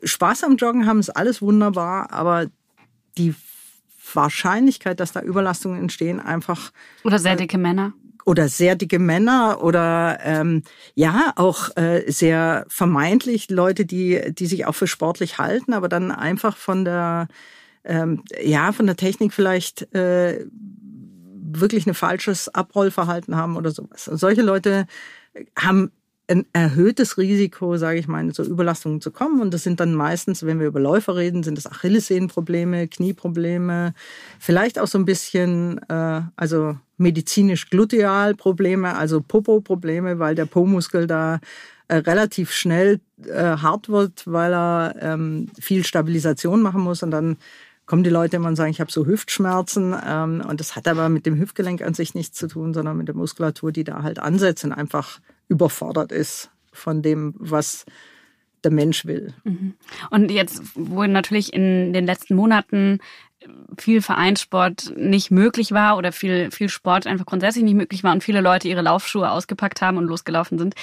Spaß 0.03 0.43
am 0.43 0.57
Joggen 0.57 0.85
haben, 0.85 0.99
ist 0.99 1.09
alles 1.09 1.41
wunderbar, 1.41 2.11
aber 2.11 2.47
die 3.17 3.35
Wahrscheinlichkeit, 4.13 4.99
dass 4.99 5.11
da 5.11 5.21
Überlastungen 5.21 5.79
entstehen, 5.79 6.19
einfach. 6.19 6.71
Oder 7.03 7.19
sehr 7.19 7.33
äh, 7.33 7.37
dicke 7.37 7.57
Männer. 7.57 7.93
Oder 8.25 8.47
sehr 8.47 8.75
dicke 8.75 8.99
Männer 8.99 9.63
oder 9.63 10.19
ähm, 10.23 10.63
ja, 10.95 11.33
auch 11.35 11.75
äh, 11.75 12.09
sehr 12.09 12.65
vermeintlich 12.69 13.49
Leute, 13.49 13.85
die, 13.85 14.33
die 14.33 14.45
sich 14.45 14.65
auch 14.65 14.75
für 14.75 14.87
sportlich 14.87 15.39
halten, 15.39 15.73
aber 15.73 15.89
dann 15.89 16.11
einfach 16.11 16.55
von 16.55 16.85
der 16.85 17.27
ähm, 17.85 18.23
ja, 18.41 18.71
von 18.71 18.85
der 18.85 18.95
Technik 18.95 19.33
vielleicht 19.33 19.93
äh, 19.93 20.45
wirklich 21.59 21.85
ein 21.85 21.93
falsches 21.93 22.49
Abrollverhalten 22.49 23.35
haben 23.35 23.57
oder 23.57 23.71
sowas. 23.71 24.07
Und 24.07 24.17
solche 24.17 24.41
Leute 24.41 24.87
haben 25.57 25.91
ein 26.27 26.45
erhöhtes 26.53 27.17
Risiko, 27.17 27.75
sage 27.77 27.99
ich 27.99 28.07
mal, 28.07 28.33
so 28.33 28.43
Überlastungen 28.43 29.01
zu 29.01 29.11
kommen. 29.11 29.41
Und 29.41 29.53
das 29.53 29.63
sind 29.63 29.79
dann 29.79 29.93
meistens, 29.93 30.45
wenn 30.45 30.59
wir 30.59 30.67
über 30.67 30.79
Läufer 30.79 31.15
reden, 31.15 31.43
sind 31.43 31.57
das 31.57 31.67
Achillessehnenprobleme, 31.67 32.87
Knieprobleme, 32.87 33.93
vielleicht 34.39 34.79
auch 34.79 34.87
so 34.87 34.97
ein 34.97 35.05
bisschen, 35.05 35.79
äh, 35.89 36.21
also 36.35 36.77
medizinisch 36.97 37.69
Glutealprobleme, 37.69 38.95
also 38.95 39.21
Popo-Probleme, 39.21 40.19
weil 40.19 40.35
der 40.35 40.45
Po-Muskel 40.45 41.07
da 41.07 41.39
äh, 41.89 41.97
relativ 41.97 42.51
schnell 42.51 43.01
äh, 43.25 43.57
hart 43.57 43.89
wird, 43.89 44.23
weil 44.25 44.53
er 44.53 44.95
ähm, 45.01 45.47
viel 45.59 45.83
Stabilisation 45.83 46.61
machen 46.61 46.81
muss 46.81 47.03
und 47.03 47.11
dann 47.11 47.37
kommen 47.85 48.03
die 48.03 48.09
Leute 48.09 48.37
immer 48.37 48.47
und 48.47 48.55
sagen, 48.55 48.71
ich 48.71 48.79
habe 48.79 48.91
so 48.91 49.05
Hüftschmerzen. 49.05 49.93
Ähm, 50.05 50.41
und 50.47 50.61
das 50.61 50.77
hat 50.77 50.87
aber 50.87 51.09
mit 51.09 51.25
dem 51.25 51.37
Hüftgelenk 51.37 51.81
an 51.81 51.93
sich 51.93 52.15
nichts 52.15 52.37
zu 52.37 52.47
tun, 52.47 52.73
sondern 52.73 52.95
mit 52.97 53.09
der 53.09 53.15
Muskulatur, 53.15 53.73
die 53.73 53.83
da 53.83 54.03
halt 54.03 54.19
ansetzt 54.19 54.63
und 54.63 54.71
einfach 54.71 55.19
überfordert 55.47 56.11
ist 56.11 56.49
von 56.71 57.01
dem, 57.01 57.35
was 57.37 57.85
der 58.63 58.71
Mensch 58.71 59.05
will. 59.05 59.33
Mhm. 59.43 59.73
Und 60.09 60.31
jetzt, 60.31 60.61
wo 60.75 61.03
natürlich 61.05 61.53
in 61.53 61.93
den 61.93 62.05
letzten 62.05 62.35
Monaten 62.35 62.99
viel 63.77 64.01
Vereinssport 64.01 64.93
nicht 64.95 65.31
möglich 65.31 65.71
war 65.71 65.97
oder 65.97 66.11
viel, 66.11 66.51
viel 66.51 66.69
Sport 66.69 67.07
einfach 67.07 67.25
grundsätzlich 67.25 67.63
nicht 67.63 67.75
möglich 67.75 68.03
war 68.03 68.13
und 68.13 68.23
viele 68.23 68.41
Leute 68.41 68.67
ihre 68.67 68.81
Laufschuhe 68.81 69.29
ausgepackt 69.29 69.81
haben 69.81 69.97
und 69.97 70.05
losgelaufen 70.05 70.57
sind. 70.57 70.75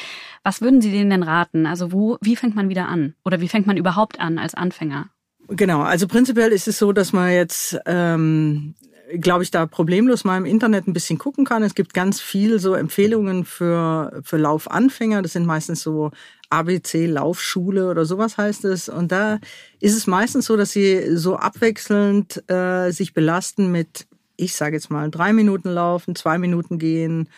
Was 0.43 0.61
würden 0.61 0.81
Sie 0.81 0.91
denen 0.91 1.11
denn 1.11 1.23
raten? 1.23 1.67
Also 1.67 1.93
wo, 1.93 2.19
wie 2.21 2.37
fängt 2.37 2.57
man 2.57 2.69
wieder 2.69 2.89
an? 2.89 3.15
Oder 3.25 3.41
wie 3.41 3.49
fängt 3.49 3.67
man 3.67 3.77
überhaupt 3.77 4.21
an 4.21 4.39
als 4.39 4.55
Anfänger? 4.55 5.09
Genau, 5.49 5.81
also 5.81 6.07
prinzipiell 6.07 6.53
ist 6.53 6.69
es 6.69 6.79
so, 6.79 6.93
dass 6.93 7.13
man 7.13 7.33
jetzt 7.33 7.79
ähm, 7.87 8.75
glaube 9.19 9.43
ich, 9.43 9.51
da 9.51 9.67
problemlos 9.67 10.25
mal 10.25 10.37
im 10.37 10.45
Internet 10.45 10.87
ein 10.87 10.93
bisschen 10.93 11.19
gucken 11.19 11.45
kann. 11.45 11.63
Es 11.63 11.75
gibt 11.75 11.95
ganz 11.95 12.21
viel 12.21 12.59
so 12.59 12.75
Empfehlungen 12.75 13.45
für, 13.45 14.21
für 14.25 14.37
Laufanfänger. 14.37 15.23
Das 15.23 15.33
sind 15.33 15.47
meistens 15.47 15.83
so 15.83 16.11
ABC 16.51 17.07
Laufschule 17.07 17.89
oder 17.89 18.05
sowas 18.05 18.37
heißt 18.37 18.65
es. 18.65 18.89
Und 18.89 19.13
da 19.13 19.39
ist 19.81 19.97
es 19.97 20.07
meistens 20.07 20.47
so, 20.47 20.57
dass 20.57 20.73
sie 20.73 21.17
so 21.17 21.37
abwechselnd 21.37 22.51
äh, 22.51 22.91
sich 22.91 23.15
belasten 23.15 23.73
mit, 23.73 24.07
ich 24.37 24.55
sage 24.55 24.77
jetzt 24.77 24.91
mal, 24.91 25.11
drei 25.11 25.33
Minuten 25.33 25.71
laufen, 25.71 26.15
zwei 26.15 26.39
Minuten 26.39 26.79
gehen, 26.79 27.29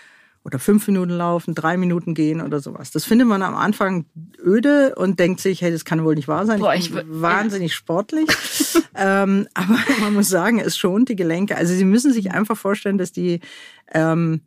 oder 0.45 0.59
fünf 0.59 0.87
Minuten 0.89 1.13
laufen, 1.13 1.55
drei 1.55 1.77
Minuten 1.77 2.15
gehen 2.15 2.41
oder 2.41 2.61
sowas. 2.61 2.91
Das 2.91 3.05
findet 3.05 3.29
man 3.29 3.43
am 3.43 3.55
Anfang 3.55 4.07
öde 4.45 4.95
und 4.97 5.21
denkt 5.21 5.41
sich, 5.41 5.63
hey, 5.63 5.71
das 5.71 5.85
kann 5.85 6.05
wohl 6.05 6.17
nicht 6.17 6.29
wahr 6.29 6.47
sein. 6.47 6.59
Boah, 6.59 6.75
ich 6.75 6.93
bin 6.93 7.05
wahnsinnig 7.09 7.75
sportlich. 7.75 8.29
ähm, 8.97 9.47
aber 9.55 9.79
man 10.01 10.15
muss 10.15 10.29
sagen, 10.29 10.59
es 10.59 10.77
schont 10.77 11.09
die 11.09 11.17
Gelenke. 11.17 11.57
Also 11.57 11.75
Sie 11.75 11.85
müssen 11.85 12.13
sich 12.13 12.33
einfach 12.33 12.57
vorstellen, 12.57 12.99
dass 12.99 13.13
die 13.13 13.41
ähm, 13.93 14.41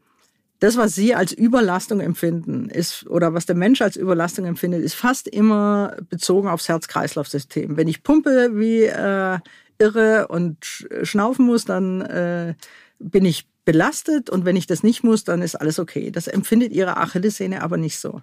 das, 0.60 0.78
was 0.78 0.96
Sie 0.96 1.14
als 1.14 1.34
Überlastung 1.34 2.00
empfinden, 2.00 2.70
ist 2.70 3.08
oder 3.08 3.34
was 3.34 3.46
der 3.46 3.56
Mensch 3.56 3.82
als 3.82 3.98
Überlastung 3.98 4.46
empfindet, 4.46 4.84
ist 4.84 4.96
fast 4.96 5.28
immer 5.28 5.98
bezogen 6.10 6.48
aufs 6.48 6.70
Herz-Kreislauf-System. 6.70 7.78
Wenn 7.78 7.88
ich 7.88 8.04
pumpe 8.04 8.52
wie 8.54 8.84
äh, 8.84 9.40
irre 9.78 10.28
und 10.28 10.88
schnaufen 11.04 11.46
muss, 11.46 11.66
dann 11.66 12.02
äh, 12.02 12.56
bin 13.00 13.26
ich 13.26 13.48
belastet 13.66 14.30
und 14.30 14.46
wenn 14.46 14.56
ich 14.56 14.68
das 14.68 14.84
nicht 14.84 15.04
muss, 15.04 15.24
dann 15.24 15.42
ist 15.42 15.56
alles 15.56 15.80
okay. 15.80 16.12
Das 16.12 16.28
empfindet 16.28 16.72
ihre 16.72 16.98
Achillessehne 16.98 17.64
aber 17.64 17.78
nicht 17.78 18.00
so, 18.00 18.22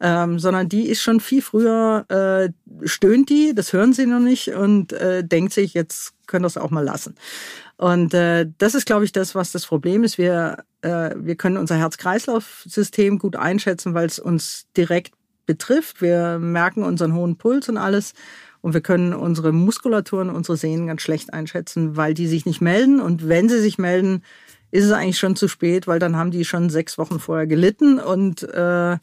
ähm, 0.00 0.38
sondern 0.38 0.68
die 0.68 0.88
ist 0.88 1.00
schon 1.00 1.20
viel 1.20 1.42
früher, 1.42 2.04
äh, 2.08 2.50
stöhnt 2.86 3.30
die, 3.30 3.54
das 3.54 3.72
hören 3.72 3.92
sie 3.92 4.06
noch 4.06 4.20
nicht 4.20 4.48
und 4.48 4.92
äh, 4.92 5.24
denkt 5.24 5.52
sich, 5.52 5.74
jetzt 5.74 6.12
können 6.26 6.44
es 6.44 6.56
auch 6.56 6.70
mal 6.70 6.84
lassen. 6.84 7.14
Und 7.76 8.12
äh, 8.12 8.46
das 8.58 8.74
ist, 8.74 8.84
glaube 8.84 9.04
ich, 9.06 9.12
das, 9.12 9.34
was 9.34 9.52
das 9.52 9.64
Problem 9.64 10.04
ist. 10.04 10.18
Wir, 10.18 10.64
äh, 10.82 11.14
wir 11.16 11.36
können 11.36 11.56
unser 11.56 11.76
Herz-Kreislauf-System 11.76 13.18
gut 13.18 13.36
einschätzen, 13.36 13.94
weil 13.94 14.06
es 14.06 14.18
uns 14.18 14.66
direkt 14.76 15.14
betrifft. 15.46 16.02
Wir 16.02 16.38
merken 16.38 16.82
unseren 16.82 17.14
hohen 17.14 17.36
Puls 17.36 17.68
und 17.70 17.78
alles. 17.78 18.12
Und 18.60 18.74
wir 18.74 18.82
können 18.82 19.14
unsere 19.14 19.52
Muskulaturen, 19.52 20.28
unsere 20.28 20.58
Sehnen 20.58 20.86
ganz 20.86 21.00
schlecht 21.00 21.32
einschätzen, 21.32 21.96
weil 21.96 22.12
die 22.12 22.26
sich 22.26 22.44
nicht 22.44 22.60
melden. 22.60 23.00
Und 23.00 23.28
wenn 23.28 23.48
sie 23.48 23.60
sich 23.60 23.78
melden, 23.78 24.22
ist 24.70 24.84
es 24.84 24.92
eigentlich 24.92 25.18
schon 25.18 25.36
zu 25.36 25.48
spät, 25.48 25.86
weil 25.86 25.98
dann 25.98 26.16
haben 26.16 26.30
die 26.30 26.44
schon 26.44 26.70
sechs 26.70 26.98
Wochen 26.98 27.20
vorher 27.20 27.46
gelitten 27.46 27.98
und 27.98 28.42
äh, 28.42 28.98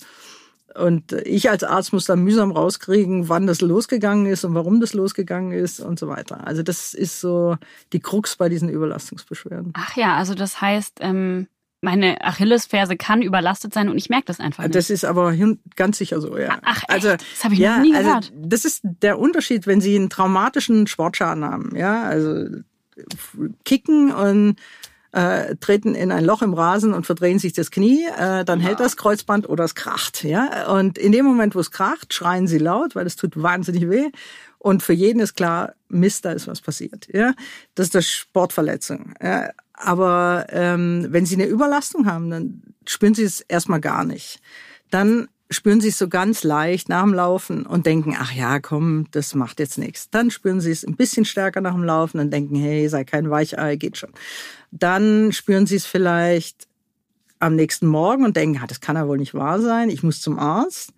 und 0.75 1.11
ich 1.11 1.49
als 1.49 1.63
Arzt 1.63 1.91
muss 1.91 2.05
dann 2.05 2.23
mühsam 2.23 2.51
rauskriegen, 2.51 3.29
wann 3.29 3.47
das 3.47 3.61
losgegangen 3.61 4.27
ist 4.27 4.45
und 4.45 4.53
warum 4.53 4.79
das 4.79 4.93
losgegangen 4.93 5.51
ist 5.51 5.79
und 5.79 5.97
so 5.97 6.07
weiter. 6.07 6.45
Also 6.45 6.61
das 6.61 6.93
ist 6.93 7.19
so 7.19 7.57
die 7.93 7.99
Krux 7.99 8.35
bei 8.35 8.47
diesen 8.47 8.69
Überlastungsbeschwerden. 8.69 9.73
Ach 9.75 9.97
ja, 9.97 10.15
also 10.15 10.35
das 10.35 10.61
heißt, 10.61 10.99
ähm, 11.01 11.47
meine 11.81 12.23
Achillesferse 12.23 12.97
kann 12.97 13.21
überlastet 13.21 13.73
sein 13.73 13.89
und 13.89 13.97
ich 13.97 14.09
merke 14.09 14.25
das 14.25 14.39
einfach 14.39 14.63
nicht. 14.63 14.75
Das 14.75 14.89
ist 14.89 15.05
aber 15.05 15.33
ganz 15.75 15.97
sicher 15.97 16.21
so, 16.21 16.37
ja. 16.37 16.57
Ach, 16.63 16.77
echt? 16.77 16.89
also 16.89 17.09
das 17.09 17.43
habe 17.43 17.53
ich 17.53 17.59
ja, 17.59 17.77
noch 17.77 17.83
nie 17.83 17.95
also 17.95 18.09
gehört. 18.09 18.31
Also, 18.35 18.47
das 18.47 18.65
ist 18.65 18.81
der 18.83 19.19
Unterschied, 19.19 19.67
wenn 19.67 19.81
Sie 19.81 19.95
einen 19.95 20.09
traumatischen 20.09 20.87
Sportschaden 20.87 21.43
haben, 21.43 21.75
ja, 21.75 22.03
also 22.03 22.45
kicken 23.63 24.11
und 24.11 24.55
äh, 25.11 25.55
treten 25.55 25.95
in 25.95 26.11
ein 26.11 26.25
Loch 26.25 26.41
im 26.41 26.53
Rasen 26.53 26.93
und 26.93 27.05
verdrehen 27.05 27.39
sich 27.39 27.53
das 27.53 27.71
Knie, 27.71 28.05
äh, 28.17 28.43
dann 28.45 28.59
ja. 28.59 28.67
hält 28.67 28.79
das 28.79 28.97
Kreuzband 28.97 29.49
oder 29.49 29.63
es 29.63 29.75
kracht. 29.75 30.23
Ja? 30.23 30.67
Und 30.71 30.97
in 30.97 31.11
dem 31.11 31.25
Moment, 31.25 31.55
wo 31.55 31.59
es 31.59 31.71
kracht, 31.71 32.13
schreien 32.13 32.47
sie 32.47 32.57
laut, 32.57 32.95
weil 32.95 33.07
es 33.07 33.15
tut 33.15 33.41
wahnsinnig 33.41 33.89
weh. 33.89 34.09
Und 34.59 34.83
für 34.83 34.93
jeden 34.93 35.19
ist 35.19 35.35
klar, 35.35 35.73
Mist, 35.87 36.25
da 36.25 36.31
ist 36.31 36.47
was 36.47 36.61
passiert. 36.61 37.07
Ja? 37.13 37.33
Das 37.75 37.87
ist 37.87 37.95
eine 37.95 38.03
Sportverletzung. 38.03 39.13
Ja? 39.21 39.49
Aber 39.73 40.47
ähm, 40.49 41.07
wenn 41.09 41.25
sie 41.25 41.35
eine 41.35 41.45
Überlastung 41.45 42.05
haben, 42.05 42.29
dann 42.29 42.61
spüren 42.85 43.13
sie 43.13 43.23
es 43.23 43.41
erstmal 43.41 43.79
gar 43.79 44.03
nicht. 44.03 44.39
Dann 44.89 45.27
spüren 45.49 45.81
sie 45.81 45.89
es 45.89 45.97
so 45.97 46.09
ganz 46.09 46.43
leicht 46.43 46.89
nach 46.89 47.03
dem 47.03 47.13
Laufen 47.13 47.65
und 47.65 47.85
denken, 47.85 48.15
ach 48.19 48.33
ja, 48.33 48.59
komm, 48.59 49.05
das 49.11 49.33
macht 49.35 49.59
jetzt 49.59 49.77
nichts. 49.77 50.09
Dann 50.09 50.31
spüren 50.31 50.61
sie 50.61 50.71
es 50.71 50.85
ein 50.85 50.95
bisschen 50.95 51.25
stärker 51.25 51.61
nach 51.61 51.73
dem 51.73 51.83
Laufen 51.83 52.19
und 52.19 52.31
denken, 52.31 52.55
hey, 52.55 52.87
sei 52.89 53.03
kein 53.03 53.29
Weichei, 53.29 53.75
geht 53.77 53.97
schon. 53.97 54.11
Dann 54.71 55.31
spüren 55.31 55.65
sie 55.65 55.75
es 55.75 55.85
vielleicht 55.85 56.67
am 57.39 57.55
nächsten 57.55 57.87
Morgen 57.87 58.25
und 58.25 58.35
denken, 58.35 58.59
ah, 58.61 58.67
das 58.67 58.81
kann 58.81 58.95
ja 58.95 59.07
wohl 59.07 59.17
nicht 59.17 59.33
wahr 59.33 59.61
sein, 59.61 59.89
ich 59.89 60.03
muss 60.03 60.21
zum 60.21 60.39
Arzt. 60.39 60.93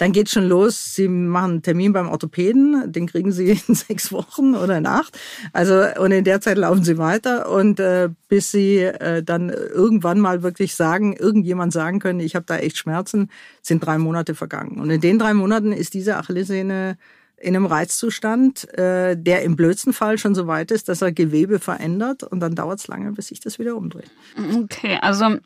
Dann 0.00 0.12
geht 0.12 0.30
schon 0.30 0.48
los, 0.48 0.94
Sie 0.94 1.08
machen 1.08 1.50
einen 1.50 1.62
Termin 1.62 1.92
beim 1.92 2.08
Orthopäden, 2.08 2.90
den 2.90 3.06
kriegen 3.06 3.32
Sie 3.32 3.50
in 3.68 3.74
sechs 3.74 4.10
Wochen 4.12 4.54
oder 4.54 4.78
in 4.78 4.86
acht. 4.86 5.18
Also 5.52 5.84
und 6.00 6.10
in 6.10 6.24
der 6.24 6.40
Zeit 6.40 6.56
laufen 6.56 6.82
Sie 6.84 6.96
weiter 6.96 7.50
und 7.50 7.80
äh, 7.80 8.08
bis 8.28 8.50
Sie 8.50 8.78
äh, 8.78 9.22
dann 9.22 9.50
irgendwann 9.50 10.18
mal 10.18 10.42
wirklich 10.42 10.74
sagen, 10.74 11.12
irgendjemand 11.12 11.74
sagen 11.74 11.98
können, 11.98 12.20
ich 12.20 12.34
habe 12.34 12.46
da 12.46 12.56
echt 12.56 12.78
Schmerzen, 12.78 13.28
sind 13.60 13.84
drei 13.84 13.98
Monate 13.98 14.34
vergangen. 14.34 14.80
Und 14.80 14.88
in 14.88 15.02
den 15.02 15.18
drei 15.18 15.34
Monaten 15.34 15.70
ist 15.70 15.92
diese 15.92 16.16
Achillessehne 16.16 16.96
in 17.40 17.56
einem 17.56 17.64
Reizzustand, 17.64 18.72
äh, 18.78 19.16
der 19.16 19.42
im 19.42 19.56
blödsten 19.56 19.94
Fall 19.94 20.18
schon 20.18 20.34
so 20.34 20.46
weit 20.46 20.70
ist, 20.70 20.88
dass 20.88 21.00
er 21.00 21.10
Gewebe 21.10 21.58
verändert 21.58 22.22
und 22.22 22.40
dann 22.40 22.54
dauert 22.54 22.80
es 22.80 22.86
lange, 22.86 23.12
bis 23.12 23.28
sich 23.28 23.40
das 23.40 23.58
wieder 23.58 23.76
umdreht. 23.76 24.10
Okay, 24.54 24.98
also 25.00 25.38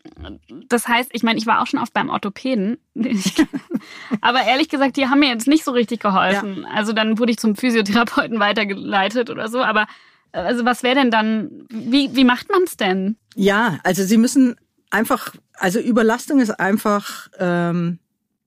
das 0.69 0.89
heißt, 0.89 1.11
ich 1.13 1.23
meine, 1.23 1.39
ich 1.39 1.47
war 1.47 1.63
auch 1.63 1.69
schon 1.69 1.79
oft 1.79 1.93
beim 1.95 2.11
Orthopäden, 2.11 2.79
aber 4.21 4.43
ehrlich 4.43 4.69
gesagt, 4.69 4.97
die 4.97 5.07
haben 5.07 5.21
mir 5.21 5.29
jetzt 5.29 5.47
nicht 5.47 5.65
so 5.65 5.71
richtig 5.71 6.01
geholfen. 6.01 6.63
Ja. 6.63 6.69
Also 6.75 6.93
dann 6.93 7.19
wurde 7.19 7.31
ich 7.31 7.39
zum 7.39 7.55
Physiotherapeuten 7.55 8.41
weitergeleitet 8.41 9.31
oder 9.31 9.49
so, 9.49 9.63
aber 9.63 9.87
also 10.33 10.65
was 10.65 10.83
wäre 10.83 10.97
denn 10.97 11.13
dann, 11.13 11.65
wie, 11.71 12.17
wie 12.17 12.25
macht 12.25 12.51
man 12.51 12.65
es 12.65 12.77
denn? 12.77 13.17
Ja, 13.37 13.79
also 13.85 14.03
Sie 14.03 14.19
müssen 14.19 14.57
einfach, 14.91 15.33
also 15.55 15.79
Überlastung 15.79 16.41
ist 16.41 16.51
einfach... 16.59 17.29
Ähm, 17.39 18.01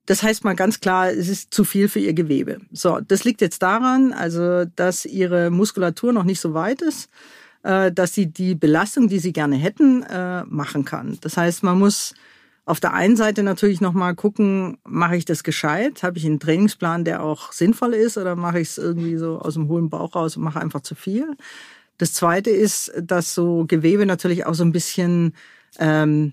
das 0.07 0.23
heißt 0.23 0.43
mal 0.45 0.55
ganz 0.55 0.79
klar, 0.79 1.11
es 1.11 1.27
ist 1.27 1.53
zu 1.53 1.65
viel 1.65 1.89
für 1.89 1.99
ihr 1.99 2.13
Gewebe. 2.13 2.59
So, 2.71 2.99
das 3.05 3.25
liegt 3.25 3.41
jetzt 3.41 3.61
daran, 3.61 4.13
also 4.13 4.65
dass 4.75 5.05
ihre 5.05 5.51
Muskulatur 5.51 6.13
noch 6.13 6.23
nicht 6.23 6.39
so 6.39 6.53
weit 6.53 6.81
ist, 6.81 7.09
äh, 7.63 7.91
dass 7.91 8.13
sie 8.13 8.27
die 8.27 8.55
Belastung, 8.55 9.09
die 9.09 9.19
sie 9.19 9.33
gerne 9.33 9.57
hätten, 9.57 10.03
äh, 10.03 10.45
machen 10.45 10.85
kann. 10.85 11.17
Das 11.21 11.35
heißt, 11.35 11.61
man 11.61 11.77
muss 11.77 12.13
auf 12.65 12.79
der 12.79 12.93
einen 12.93 13.17
Seite 13.17 13.43
natürlich 13.43 13.81
noch 13.81 13.93
mal 13.93 14.15
gucken, 14.15 14.77
mache 14.85 15.17
ich 15.17 15.25
das 15.25 15.43
gescheit? 15.43 16.03
Habe 16.03 16.17
ich 16.17 16.25
einen 16.25 16.39
Trainingsplan, 16.39 17.03
der 17.03 17.21
auch 17.21 17.51
sinnvoll 17.51 17.93
ist, 17.93 18.17
oder 18.17 18.35
mache 18.37 18.61
ich 18.61 18.69
es 18.69 18.77
irgendwie 18.77 19.17
so 19.17 19.39
aus 19.39 19.55
dem 19.55 19.67
hohlen 19.67 19.89
Bauch 19.89 20.15
raus 20.15 20.37
und 20.37 20.43
mache 20.43 20.61
einfach 20.61 20.81
zu 20.81 20.95
viel? 20.95 21.35
Das 21.97 22.13
Zweite 22.13 22.49
ist, 22.49 22.93
dass 23.01 23.33
so 23.33 23.65
Gewebe 23.67 24.05
natürlich 24.05 24.45
auch 24.45 24.53
so 24.53 24.63
ein 24.63 24.71
bisschen 24.71 25.33
ähm, 25.79 26.31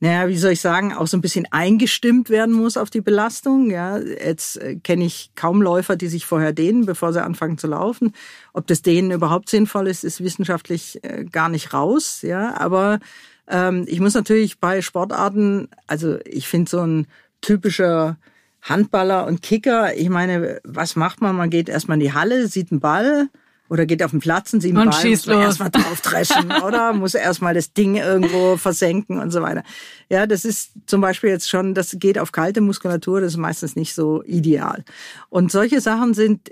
naja, 0.00 0.28
wie 0.28 0.38
soll 0.38 0.52
ich 0.52 0.60
sagen, 0.60 0.92
auch 0.92 1.08
so 1.08 1.16
ein 1.16 1.20
bisschen 1.20 1.46
eingestimmt 1.50 2.30
werden 2.30 2.54
muss 2.54 2.76
auf 2.76 2.88
die 2.88 3.00
Belastung. 3.00 3.70
Ja, 3.70 3.98
jetzt 3.98 4.56
äh, 4.56 4.76
kenne 4.76 5.04
ich 5.04 5.32
kaum 5.34 5.60
Läufer, 5.60 5.96
die 5.96 6.06
sich 6.06 6.24
vorher 6.24 6.52
dehnen, 6.52 6.86
bevor 6.86 7.12
sie 7.12 7.22
anfangen 7.22 7.58
zu 7.58 7.66
laufen. 7.66 8.12
Ob 8.52 8.68
das 8.68 8.82
Dehnen 8.82 9.10
überhaupt 9.10 9.50
sinnvoll 9.50 9.88
ist, 9.88 10.04
ist 10.04 10.22
wissenschaftlich 10.22 11.02
äh, 11.02 11.24
gar 11.24 11.48
nicht 11.48 11.72
raus. 11.72 12.22
Ja, 12.22 12.56
aber 12.58 13.00
ähm, 13.48 13.86
ich 13.88 13.98
muss 13.98 14.14
natürlich 14.14 14.60
bei 14.60 14.82
Sportarten, 14.82 15.68
also 15.88 16.18
ich 16.24 16.46
finde 16.46 16.70
so 16.70 16.80
ein 16.80 17.06
typischer 17.40 18.18
Handballer 18.62 19.26
und 19.26 19.42
Kicker, 19.42 19.96
ich 19.96 20.08
meine, 20.10 20.60
was 20.64 20.94
macht 20.94 21.20
man? 21.20 21.36
Man 21.36 21.50
geht 21.50 21.68
erstmal 21.68 21.96
in 21.96 22.04
die 22.04 22.12
Halle, 22.12 22.46
sieht 22.46 22.70
einen 22.70 22.80
Ball, 22.80 23.28
oder 23.68 23.86
geht 23.86 24.02
auf 24.02 24.10
den 24.12 24.20
Platz 24.20 24.52
und 24.52 24.60
sieht 24.60 24.70
einen 24.70 24.86
und 24.86 24.90
Ball, 24.90 25.00
schießt 25.00 25.26
muss 25.26 25.34
man 25.34 25.44
erstmal 25.44 25.70
drauf 25.70 26.00
dreschen, 26.00 26.52
oder? 26.64 26.92
Muss 26.92 27.14
erstmal 27.14 27.54
das 27.54 27.72
Ding 27.72 27.96
irgendwo 27.96 28.56
versenken 28.56 29.18
und 29.18 29.30
so 29.30 29.42
weiter. 29.42 29.62
Ja, 30.08 30.26
das 30.26 30.44
ist 30.44 30.72
zum 30.86 31.00
Beispiel 31.00 31.30
jetzt 31.30 31.48
schon, 31.48 31.74
das 31.74 31.96
geht 31.98 32.18
auf 32.18 32.32
kalte 32.32 32.60
Muskulatur, 32.60 33.20
das 33.20 33.32
ist 33.32 33.38
meistens 33.38 33.76
nicht 33.76 33.94
so 33.94 34.22
ideal. 34.24 34.84
Und 35.28 35.52
solche 35.52 35.80
Sachen 35.80 36.14
sind, 36.14 36.50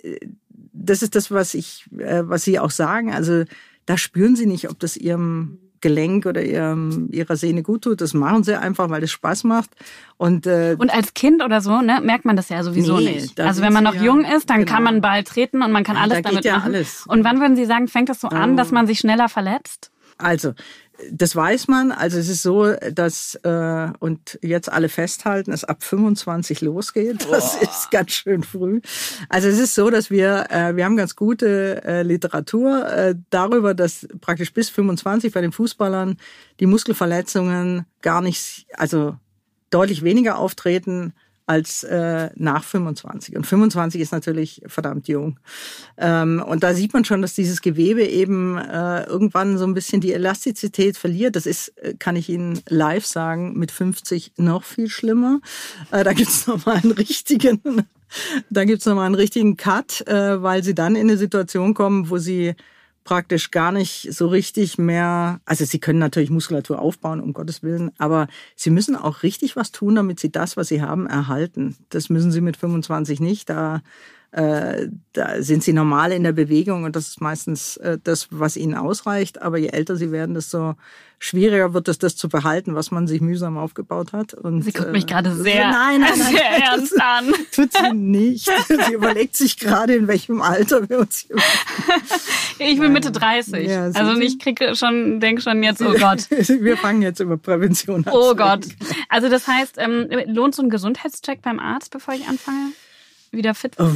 das 0.72 1.02
ist 1.02 1.14
das, 1.14 1.30
was 1.30 1.54
ich, 1.54 1.86
äh, 1.98 2.22
was 2.24 2.44
Sie 2.44 2.58
auch 2.58 2.70
sagen. 2.70 3.12
Also 3.12 3.44
da 3.86 3.96
spüren 3.96 4.36
Sie 4.36 4.46
nicht, 4.46 4.68
ob 4.68 4.78
das 4.78 4.96
Ihrem 4.96 5.58
Gelenk 5.80 6.26
oder 6.26 6.42
ihrem, 6.42 7.08
ihrer 7.12 7.36
Sehne 7.36 7.62
gut 7.62 7.82
tut. 7.82 8.00
Das 8.00 8.14
machen 8.14 8.44
sie 8.44 8.58
einfach, 8.58 8.90
weil 8.90 9.02
es 9.02 9.10
Spaß 9.10 9.44
macht. 9.44 9.70
Und, 10.16 10.46
äh, 10.46 10.76
und 10.78 10.92
als 10.92 11.14
Kind 11.14 11.42
oder 11.42 11.60
so, 11.60 11.80
ne, 11.80 12.00
merkt 12.02 12.24
man 12.24 12.36
das 12.36 12.48
ja 12.48 12.62
sowieso 12.62 12.98
nee, 12.98 13.14
nicht. 13.16 13.40
Also 13.40 13.62
wenn 13.62 13.72
man 13.72 13.84
noch 13.84 13.94
ja, 13.94 14.02
jung 14.02 14.24
ist, 14.24 14.50
dann 14.50 14.60
genau. 14.60 14.72
kann 14.72 14.82
man 14.82 15.00
Ball 15.00 15.24
treten 15.24 15.62
und 15.62 15.72
man 15.72 15.84
kann 15.84 15.96
alles 15.96 16.22
da 16.22 16.28
damit 16.30 16.44
ja 16.44 16.58
machen. 16.58 16.74
Alles. 16.74 17.04
Und 17.06 17.24
wann 17.24 17.40
würden 17.40 17.56
Sie 17.56 17.64
sagen, 17.64 17.88
fängt 17.88 18.08
das 18.08 18.20
so 18.20 18.28
an, 18.28 18.56
dass 18.56 18.70
man 18.70 18.86
sich 18.86 18.98
schneller 18.98 19.28
verletzt? 19.28 19.90
Also, 20.18 20.54
das 21.10 21.36
weiß 21.36 21.68
man. 21.68 21.92
Also 21.92 22.18
es 22.18 22.28
ist 22.28 22.42
so, 22.42 22.72
dass 22.92 23.34
äh, 23.36 23.88
und 23.98 24.38
jetzt 24.42 24.70
alle 24.70 24.88
festhalten, 24.88 25.52
es 25.52 25.64
ab 25.64 25.82
25 25.82 26.60
losgeht. 26.60 27.26
Das 27.36 27.58
Boah. 27.58 27.62
ist 27.62 27.90
ganz 27.90 28.12
schön 28.12 28.42
früh. 28.42 28.80
Also 29.28 29.48
es 29.48 29.58
ist 29.58 29.74
so, 29.74 29.90
dass 29.90 30.10
wir 30.10 30.46
äh, 30.50 30.76
wir 30.76 30.84
haben 30.84 30.96
ganz 30.96 31.16
gute 31.16 31.84
äh, 31.84 32.02
Literatur 32.02 32.88
äh, 32.88 33.14
darüber, 33.30 33.74
dass 33.74 34.06
praktisch 34.20 34.52
bis 34.52 34.70
25 34.70 35.32
bei 35.32 35.40
den 35.40 35.52
Fußballern 35.52 36.16
die 36.60 36.66
Muskelverletzungen 36.66 37.84
gar 38.00 38.22
nicht, 38.22 38.66
also 38.74 39.16
deutlich 39.70 40.02
weniger 40.02 40.38
auftreten 40.38 41.12
als 41.46 41.84
äh, 41.84 42.30
nach 42.34 42.64
25. 42.64 43.36
Und 43.36 43.46
25 43.46 44.00
ist 44.00 44.12
natürlich 44.12 44.62
verdammt 44.66 45.06
jung. 45.06 45.38
Ähm, 45.96 46.42
und 46.44 46.64
da 46.64 46.74
sieht 46.74 46.92
man 46.92 47.04
schon, 47.04 47.22
dass 47.22 47.34
dieses 47.34 47.62
Gewebe 47.62 48.04
eben 48.04 48.58
äh, 48.58 49.04
irgendwann 49.04 49.56
so 49.56 49.64
ein 49.64 49.74
bisschen 49.74 50.00
die 50.00 50.12
Elastizität 50.12 50.96
verliert. 50.96 51.36
Das 51.36 51.46
ist, 51.46 51.68
äh, 51.78 51.94
kann 51.94 52.16
ich 52.16 52.28
Ihnen 52.28 52.60
live 52.68 53.06
sagen, 53.06 53.56
mit 53.56 53.70
50 53.70 54.32
noch 54.36 54.64
viel 54.64 54.88
schlimmer. 54.88 55.40
Äh, 55.92 56.02
da 56.02 56.12
gibt's 56.12 56.46
noch 56.48 56.66
mal 56.66 56.76
einen 56.76 56.92
richtigen, 56.92 57.86
da 58.50 58.64
gibt's 58.64 58.86
noch 58.86 58.96
mal 58.96 59.06
einen 59.06 59.14
richtigen 59.14 59.56
Cut, 59.56 60.06
äh, 60.08 60.42
weil 60.42 60.64
Sie 60.64 60.74
dann 60.74 60.96
in 60.96 61.08
eine 61.08 61.16
Situation 61.16 61.74
kommen, 61.74 62.10
wo 62.10 62.18
Sie 62.18 62.56
praktisch 63.06 63.52
gar 63.52 63.72
nicht 63.72 64.08
so 64.12 64.26
richtig 64.26 64.76
mehr, 64.76 65.40
also 65.46 65.64
sie 65.64 65.78
können 65.78 66.00
natürlich 66.00 66.28
Muskulatur 66.28 66.80
aufbauen, 66.80 67.20
um 67.20 67.32
Gottes 67.32 67.62
Willen, 67.62 67.92
aber 67.98 68.26
sie 68.56 68.70
müssen 68.70 68.96
auch 68.96 69.22
richtig 69.22 69.56
was 69.56 69.72
tun, 69.72 69.94
damit 69.94 70.20
sie 70.20 70.30
das, 70.30 70.56
was 70.56 70.68
sie 70.68 70.82
haben, 70.82 71.06
erhalten. 71.06 71.76
Das 71.88 72.10
müssen 72.10 72.32
sie 72.32 72.40
mit 72.42 72.56
25 72.56 73.20
nicht. 73.20 73.48
Da 73.48 73.80
äh, 74.36 74.88
da 75.14 75.42
sind 75.42 75.64
sie 75.64 75.72
normal 75.72 76.12
in 76.12 76.22
der 76.22 76.32
Bewegung 76.32 76.84
und 76.84 76.94
das 76.94 77.08
ist 77.08 77.22
meistens 77.22 77.78
äh, 77.78 77.96
das, 78.04 78.28
was 78.30 78.58
ihnen 78.58 78.74
ausreicht. 78.74 79.40
Aber 79.40 79.56
je 79.56 79.68
älter 79.68 79.96
sie 79.96 80.12
werden, 80.12 80.34
desto 80.34 80.74
schwieriger 81.18 81.72
wird 81.72 81.88
es, 81.88 81.96
das 81.96 82.16
zu 82.16 82.28
behalten, 82.28 82.74
was 82.74 82.90
man 82.90 83.06
sich 83.06 83.22
mühsam 83.22 83.56
aufgebaut 83.56 84.12
hat. 84.12 84.34
Und, 84.34 84.60
sie 84.60 84.72
guckt 84.72 84.92
mich 84.92 85.04
äh, 85.04 85.06
gerade 85.06 85.34
sehr, 85.34 85.70
nein, 85.70 86.02
nein, 86.02 86.18
nein, 86.18 86.34
sehr 86.34 86.50
ernst 86.50 87.00
an. 87.00 87.32
Tut 87.50 87.72
sie 87.72 87.94
nicht. 87.94 88.50
sie 88.68 88.92
überlegt 88.92 89.36
sich 89.36 89.56
gerade, 89.56 89.94
in 89.94 90.06
welchem 90.06 90.42
Alter 90.42 90.86
wir 90.86 90.98
uns 90.98 91.20
hier 91.20 91.36
Ich 92.58 92.78
bin 92.78 92.92
Mitte 92.92 93.12
30. 93.12 93.66
Ja, 93.66 93.84
also 93.84 94.20
ich 94.20 94.38
kriege 94.38 94.76
schon, 94.76 95.18
denke 95.18 95.40
schon 95.40 95.62
jetzt, 95.62 95.80
oh 95.80 95.94
Gott. 95.94 96.28
wir 96.30 96.76
fangen 96.76 97.00
jetzt 97.00 97.20
über 97.20 97.38
Prävention 97.38 98.06
an. 98.06 98.12
Oh 98.14 98.34
Gott. 98.34 98.66
Also 99.08 99.30
das 99.30 99.48
heißt, 99.48 99.76
ähm, 99.78 100.10
lohnt 100.26 100.54
so 100.54 100.62
ein 100.62 100.68
Gesundheitscheck 100.68 101.40
beim 101.40 101.58
Arzt, 101.58 101.90
bevor 101.90 102.12
ich 102.12 102.28
anfange? 102.28 102.72
Wieder 103.36 103.54
fit 103.54 103.74
oh, 103.78 103.90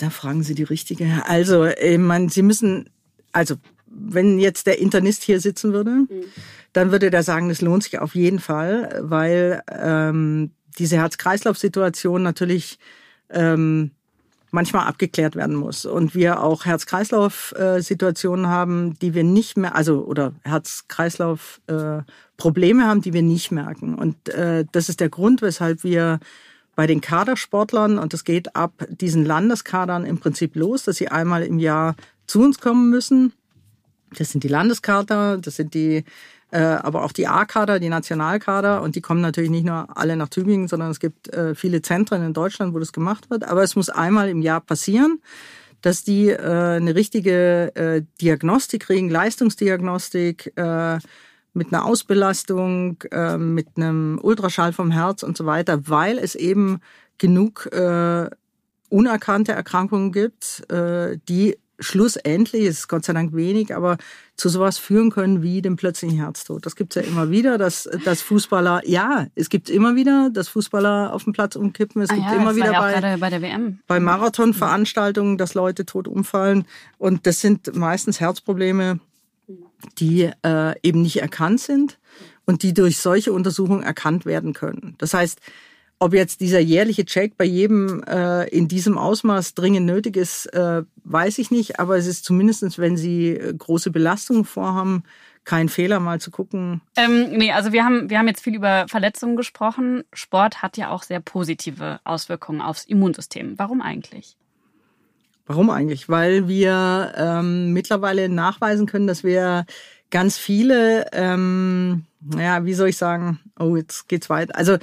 Da 0.00 0.10
fragen 0.10 0.42
Sie 0.42 0.54
die 0.54 0.62
richtige. 0.62 1.22
Also, 1.26 1.66
ich 1.66 1.98
meine, 1.98 2.30
Sie 2.30 2.42
müssen, 2.42 2.88
also 3.32 3.56
wenn 3.86 4.38
jetzt 4.38 4.66
der 4.66 4.78
Internist 4.78 5.22
hier 5.22 5.40
sitzen 5.40 5.72
würde, 5.72 5.90
mhm. 5.90 6.24
dann 6.72 6.92
würde 6.92 7.10
der 7.10 7.22
sagen, 7.22 7.50
es 7.50 7.60
lohnt 7.60 7.82
sich 7.82 7.98
auf 7.98 8.14
jeden 8.14 8.38
Fall, 8.38 9.00
weil 9.02 9.62
ähm, 9.70 10.52
diese 10.78 10.96
Herz-Kreislauf-Situation 10.96 12.22
natürlich 12.22 12.78
ähm, 13.30 13.90
manchmal 14.50 14.86
abgeklärt 14.86 15.36
werden 15.36 15.56
muss. 15.56 15.84
Und 15.84 16.14
wir 16.14 16.42
auch 16.42 16.64
Herz-Kreislauf-Situationen 16.64 18.46
haben, 18.46 18.98
die 19.00 19.12
wir 19.14 19.24
nicht 19.24 19.56
mehr, 19.56 19.74
also 19.74 20.04
oder 20.04 20.32
Herz-Kreislauf-Probleme 20.44 22.82
äh, 22.82 22.86
haben, 22.86 23.02
die 23.02 23.12
wir 23.12 23.22
nicht 23.22 23.50
merken. 23.50 23.96
Und 23.96 24.30
äh, 24.30 24.64
das 24.70 24.88
ist 24.88 25.00
der 25.00 25.10
Grund, 25.10 25.42
weshalb 25.42 25.82
wir 25.84 26.20
bei 26.76 26.86
den 26.86 27.00
Kadersportlern, 27.00 27.98
und 27.98 28.12
das 28.12 28.24
geht 28.24 28.56
ab 28.56 28.72
diesen 28.88 29.24
Landeskadern 29.24 30.04
im 30.04 30.18
Prinzip 30.18 30.56
los, 30.56 30.84
dass 30.84 30.96
sie 30.96 31.08
einmal 31.08 31.42
im 31.42 31.58
Jahr 31.58 31.94
zu 32.26 32.42
uns 32.42 32.58
kommen 32.58 32.90
müssen. 32.90 33.32
Das 34.16 34.30
sind 34.30 34.44
die 34.44 34.48
Landeskader, 34.48 35.38
das 35.38 35.56
sind 35.56 35.74
die, 35.74 36.04
äh, 36.50 36.58
aber 36.58 37.04
auch 37.04 37.12
die 37.12 37.26
A-Kader, 37.26 37.80
die 37.80 37.88
Nationalkader. 37.88 38.82
Und 38.82 38.96
die 38.96 39.00
kommen 39.00 39.20
natürlich 39.20 39.50
nicht 39.50 39.66
nur 39.66 39.96
alle 39.96 40.16
nach 40.16 40.28
Tübingen, 40.28 40.68
sondern 40.68 40.90
es 40.90 41.00
gibt 41.00 41.32
äh, 41.32 41.54
viele 41.54 41.82
Zentren 41.82 42.24
in 42.24 42.32
Deutschland, 42.32 42.74
wo 42.74 42.78
das 42.78 42.92
gemacht 42.92 43.30
wird. 43.30 43.44
Aber 43.44 43.62
es 43.62 43.76
muss 43.76 43.90
einmal 43.90 44.28
im 44.28 44.42
Jahr 44.42 44.60
passieren, 44.60 45.20
dass 45.82 46.02
die 46.02 46.30
äh, 46.30 46.38
eine 46.38 46.94
richtige 46.94 47.74
äh, 47.74 48.02
Diagnostik 48.20 48.82
kriegen, 48.84 49.10
Leistungsdiagnostik, 49.10 50.52
äh, 50.56 50.98
mit 51.54 51.72
einer 51.72 51.84
Ausbelastung, 51.86 53.02
äh, 53.10 53.38
mit 53.38 53.68
einem 53.76 54.18
Ultraschall 54.22 54.72
vom 54.72 54.90
Herz 54.90 55.22
und 55.22 55.36
so 55.36 55.46
weiter, 55.46 55.88
weil 55.88 56.18
es 56.18 56.34
eben 56.34 56.80
genug 57.18 57.66
äh, 57.72 58.28
unerkannte 58.90 59.52
Erkrankungen 59.52 60.12
gibt, 60.12 60.70
äh, 60.70 61.16
die 61.28 61.56
schlussendlich, 61.80 62.64
es 62.66 62.78
ist 62.80 62.88
Gott 62.88 63.04
sei 63.04 63.12
Dank 63.12 63.34
wenig, 63.34 63.74
aber 63.74 63.98
zu 64.36 64.48
sowas 64.48 64.78
führen 64.78 65.10
können 65.10 65.42
wie 65.42 65.62
dem 65.62 65.76
plötzlichen 65.76 66.16
Herztod. 66.18 66.64
Das 66.66 66.76
gibt's 66.76 66.94
ja 66.94 67.02
immer 67.02 67.30
wieder, 67.30 67.58
dass, 67.58 67.88
dass 68.04 68.22
Fußballer, 68.22 68.82
ja, 68.84 69.26
es 69.34 69.48
gibt 69.48 69.70
immer 69.70 69.94
wieder, 69.94 70.30
dass 70.30 70.48
Fußballer 70.48 71.12
auf 71.12 71.24
dem 71.24 71.32
Platz 71.32 71.56
umkippen. 71.56 72.02
Es 72.02 72.10
ah 72.10 72.14
gibt 72.14 72.26
ja, 72.26 72.36
immer 72.36 72.54
wieder 72.54 72.72
ja 72.72 72.80
bei, 72.80 73.16
bei 73.16 73.30
der 73.30 73.42
WM. 73.42 73.80
Bei 73.86 74.00
Marathonveranstaltungen, 74.00 75.36
dass 75.36 75.54
Leute 75.54 75.84
tot 75.84 76.08
umfallen. 76.08 76.64
Und 76.98 77.26
das 77.26 77.40
sind 77.40 77.74
meistens 77.76 78.20
Herzprobleme, 78.20 79.00
die 79.98 80.30
äh, 80.42 80.74
eben 80.82 81.02
nicht 81.02 81.20
erkannt 81.20 81.60
sind 81.60 81.98
und 82.46 82.62
die 82.62 82.74
durch 82.74 82.98
solche 82.98 83.32
Untersuchungen 83.32 83.82
erkannt 83.82 84.26
werden 84.26 84.52
können. 84.52 84.94
Das 84.98 85.14
heißt, 85.14 85.40
ob 85.98 86.12
jetzt 86.12 86.40
dieser 86.40 86.60
jährliche 86.60 87.04
Check 87.04 87.36
bei 87.36 87.44
jedem 87.44 88.02
äh, 88.04 88.48
in 88.48 88.68
diesem 88.68 88.98
Ausmaß 88.98 89.54
dringend 89.54 89.86
nötig 89.86 90.16
ist, 90.16 90.46
äh, 90.52 90.82
weiß 91.04 91.38
ich 91.38 91.50
nicht. 91.50 91.78
Aber 91.78 91.96
es 91.96 92.06
ist 92.06 92.24
zumindestens, 92.24 92.78
wenn 92.78 92.96
Sie 92.96 93.30
äh, 93.30 93.54
große 93.54 93.90
Belastungen 93.90 94.44
vorhaben, 94.44 95.04
kein 95.44 95.68
Fehler, 95.68 96.00
mal 96.00 96.20
zu 96.20 96.30
gucken. 96.30 96.80
Ähm, 96.96 97.30
nee, 97.30 97.52
also 97.52 97.72
wir 97.72 97.84
haben, 97.84 98.10
wir 98.10 98.18
haben 98.18 98.28
jetzt 98.28 98.42
viel 98.42 98.54
über 98.54 98.86
Verletzungen 98.88 99.36
gesprochen. 99.36 100.04
Sport 100.12 100.62
hat 100.62 100.76
ja 100.76 100.90
auch 100.90 101.02
sehr 101.02 101.20
positive 101.20 102.00
Auswirkungen 102.04 102.60
aufs 102.60 102.84
Immunsystem. 102.84 103.58
Warum 103.58 103.80
eigentlich? 103.80 104.36
Warum 105.46 105.70
eigentlich? 105.70 106.08
Weil 106.08 106.48
wir 106.48 107.12
ähm, 107.16 107.72
mittlerweile 107.72 108.28
nachweisen 108.28 108.86
können, 108.86 109.06
dass 109.06 109.24
wir 109.24 109.66
ganz 110.10 110.38
viele, 110.38 111.06
ähm, 111.12 112.04
ja, 112.38 112.64
wie 112.64 112.74
soll 112.74 112.88
ich 112.88 112.96
sagen, 112.96 113.40
oh, 113.58 113.76
jetzt 113.76 114.08
geht's 114.08 114.30
weit. 114.30 114.54
Also 114.54 114.78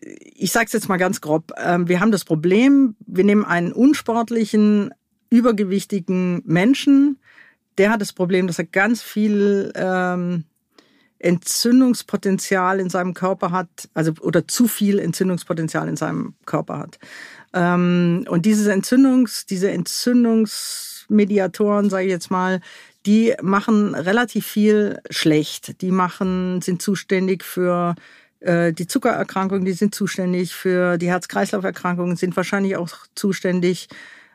ich 0.00 0.52
sage 0.52 0.66
es 0.66 0.72
jetzt 0.72 0.88
mal 0.88 0.96
ganz 0.96 1.20
grob. 1.20 1.52
Ähm, 1.56 1.88
wir 1.88 2.00
haben 2.00 2.12
das 2.12 2.24
Problem, 2.24 2.94
wir 3.06 3.24
nehmen 3.24 3.44
einen 3.44 3.72
unsportlichen, 3.72 4.92
übergewichtigen 5.30 6.42
Menschen, 6.44 7.18
der 7.78 7.90
hat 7.90 8.00
das 8.00 8.12
Problem, 8.12 8.46
dass 8.46 8.58
er 8.58 8.66
ganz 8.66 9.02
viel 9.02 9.72
ähm, 9.74 10.44
Entzündungspotenzial 11.18 12.80
in 12.80 12.90
seinem 12.90 13.14
Körper 13.14 13.52
hat, 13.52 13.88
also 13.94 14.12
oder 14.20 14.46
zu 14.48 14.68
viel 14.68 14.98
Entzündungspotenzial 14.98 15.88
in 15.88 15.96
seinem 15.96 16.34
Körper 16.46 16.78
hat. 16.78 16.98
Ähm, 17.52 18.24
und 18.28 18.46
dieses 18.46 18.66
Entzündungs, 18.66 19.46
diese 19.46 19.70
Entzündungsmediatoren, 19.70 21.90
sage 21.90 22.06
ich 22.06 22.10
jetzt 22.10 22.30
mal, 22.30 22.60
die 23.06 23.34
machen 23.42 23.94
relativ 23.94 24.46
viel 24.46 25.00
schlecht. 25.10 25.80
Die 25.82 25.90
machen, 25.90 26.60
sind 26.60 26.82
zuständig 26.82 27.44
für 27.44 27.94
äh, 28.40 28.72
die 28.72 28.86
Zuckererkrankungen, 28.86 29.64
die 29.64 29.72
sind 29.72 29.94
zuständig 29.94 30.54
für 30.54 30.98
die 30.98 31.08
Herz-Kreislauf-Erkrankungen, 31.08 32.16
sind 32.16 32.36
wahrscheinlich 32.36 32.76
auch 32.76 32.90
zuständig 33.14 33.88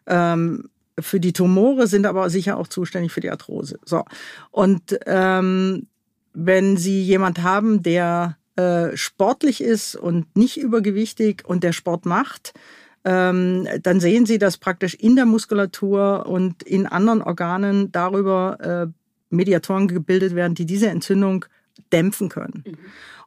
ähm, 0.08 0.70
für 1.00 1.20
die 1.20 1.34
Tumore, 1.34 1.88
sind 1.88 2.06
aber 2.06 2.30
sicher 2.30 2.58
auch 2.58 2.68
zuständig 2.68 3.12
für 3.12 3.22
die 3.22 3.32
Arthrose. 3.32 3.80
So 3.86 4.04
und 4.52 4.98
ähm, 5.06 5.88
wenn 6.34 6.78
Sie 6.78 7.02
jemand 7.02 7.44
haben, 7.44 7.82
der 7.82 8.38
äh, 8.56 8.96
sportlich 8.96 9.62
ist 9.62 9.96
und 9.96 10.36
nicht 10.36 10.58
übergewichtig 10.58 11.44
und 11.46 11.64
der 11.64 11.74
Sport 11.74 12.06
macht, 12.06 12.54
ähm, 13.06 13.68
dann 13.84 14.00
sehen 14.00 14.26
Sie, 14.26 14.40
dass 14.40 14.58
praktisch 14.58 14.96
in 14.96 15.16
der 15.16 15.26
Muskulatur 15.26 16.26
und 16.26 16.64
in 16.64 16.88
anderen 16.88 17.22
Organen 17.22 17.92
darüber 17.92 18.88
äh, 18.90 19.36
Mediatoren 19.36 19.88
gebildet 19.88 20.34
werden, 20.34 20.56
die 20.56 20.66
diese 20.66 20.90
Entzündung 20.90 21.46
dämpfen 21.94 22.30
können. 22.30 22.64
Mhm. 22.66 22.78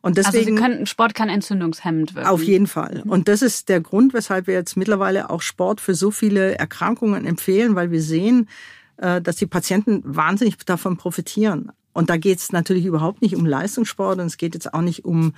Und 0.00 0.16
deswegen, 0.16 0.36
also 0.36 0.50
Sie 0.50 0.54
können, 0.54 0.86
Sport 0.86 1.14
kann 1.14 1.28
entzündungshemmend 1.28 2.14
wirken. 2.14 2.28
Auf 2.28 2.42
jeden 2.42 2.66
Fall. 2.66 3.02
Mhm. 3.04 3.10
Und 3.10 3.28
das 3.28 3.42
ist 3.42 3.68
der 3.68 3.80
Grund, 3.80 4.14
weshalb 4.14 4.48
wir 4.48 4.54
jetzt 4.54 4.76
mittlerweile 4.76 5.30
auch 5.30 5.42
Sport 5.42 5.80
für 5.80 5.94
so 5.94 6.10
viele 6.10 6.58
Erkrankungen 6.58 7.24
empfehlen, 7.24 7.74
weil 7.74 7.90
wir 7.90 8.02
sehen, 8.02 8.48
äh, 8.96 9.20
dass 9.20 9.36
die 9.36 9.46
Patienten 9.46 10.02
wahnsinnig 10.04 10.56
davon 10.58 10.96
profitieren. 10.96 11.70
Und 11.92 12.10
da 12.10 12.16
geht 12.16 12.38
es 12.38 12.52
natürlich 12.52 12.84
überhaupt 12.84 13.22
nicht 13.22 13.36
um 13.36 13.46
Leistungssport 13.46 14.18
und 14.18 14.26
es 14.26 14.36
geht 14.36 14.54
jetzt 14.54 14.74
auch 14.74 14.82
nicht 14.82 15.04
um 15.04 15.34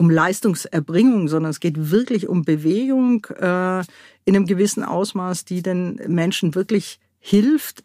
um 0.00 0.08
Leistungserbringung, 0.08 1.28
sondern 1.28 1.50
es 1.50 1.60
geht 1.60 1.90
wirklich 1.90 2.26
um 2.26 2.42
Bewegung 2.42 3.26
äh, 3.38 3.80
in 4.24 4.34
einem 4.34 4.46
gewissen 4.46 4.82
Ausmaß, 4.82 5.44
die 5.44 5.60
den 5.60 6.00
Menschen 6.08 6.54
wirklich 6.54 7.00
hilft, 7.18 7.84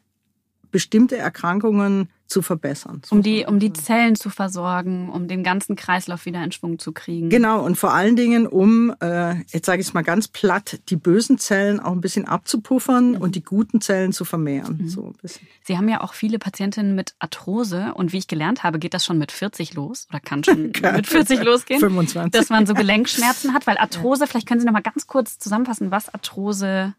bestimmte 0.71 1.17
Erkrankungen 1.17 2.07
zu 2.27 2.41
verbessern. 2.41 3.01
Um 3.09 3.21
die, 3.21 3.45
um 3.45 3.59
die 3.59 3.71
Zellen 3.73 4.15
zu 4.15 4.29
versorgen, 4.29 5.09
um 5.09 5.27
den 5.27 5.43
ganzen 5.43 5.75
Kreislauf 5.75 6.25
wieder 6.25 6.43
in 6.43 6.51
Schwung 6.51 6.79
zu 6.79 6.91
kriegen. 6.91 7.29
Genau, 7.29 7.63
und 7.63 7.77
vor 7.77 7.93
allen 7.93 8.15
Dingen, 8.15 8.47
um, 8.47 8.93
äh, 9.01 9.35
jetzt 9.51 9.65
sage 9.65 9.81
ich 9.81 9.87
es 9.87 9.93
mal 9.93 10.03
ganz 10.03 10.27
platt, 10.27 10.79
die 10.89 10.95
bösen 10.95 11.37
Zellen 11.37 11.79
auch 11.79 11.91
ein 11.91 12.01
bisschen 12.01 12.27
abzupuffern 12.27 13.11
mhm. 13.11 13.17
und 13.17 13.35
die 13.35 13.43
guten 13.43 13.81
Zellen 13.81 14.11
zu 14.11 14.25
vermehren. 14.25 14.79
Mhm. 14.81 14.89
So 14.89 15.07
ein 15.07 15.13
bisschen. 15.21 15.47
Sie 15.63 15.77
haben 15.77 15.87
ja 15.87 16.01
auch 16.01 16.13
viele 16.13 16.39
Patientinnen 16.39 16.95
mit 16.95 17.15
Arthrose 17.19 17.93
und 17.93 18.11
wie 18.11 18.17
ich 18.17 18.27
gelernt 18.27 18.63
habe, 18.63 18.79
geht 18.79 18.93
das 18.93 19.05
schon 19.05 19.17
mit 19.17 19.31
40 19.31 19.75
los 19.75 20.07
oder 20.09 20.19
kann 20.19 20.43
schon 20.43 20.71
mit 20.95 21.07
40 21.07 21.43
losgehen. 21.43 21.79
25. 21.79 22.31
Dass 22.31 22.49
man 22.49 22.65
so 22.65 22.73
Gelenkschmerzen 22.85 23.53
hat, 23.53 23.67
weil 23.67 23.77
Arthrose, 23.77 24.27
vielleicht 24.27 24.47
können 24.47 24.59
Sie 24.59 24.65
noch 24.65 24.73
mal 24.73 24.81
ganz 24.81 25.07
kurz 25.07 25.37
zusammenfassen, 25.37 25.91
was 25.91 26.13
Arthrose 26.13 26.95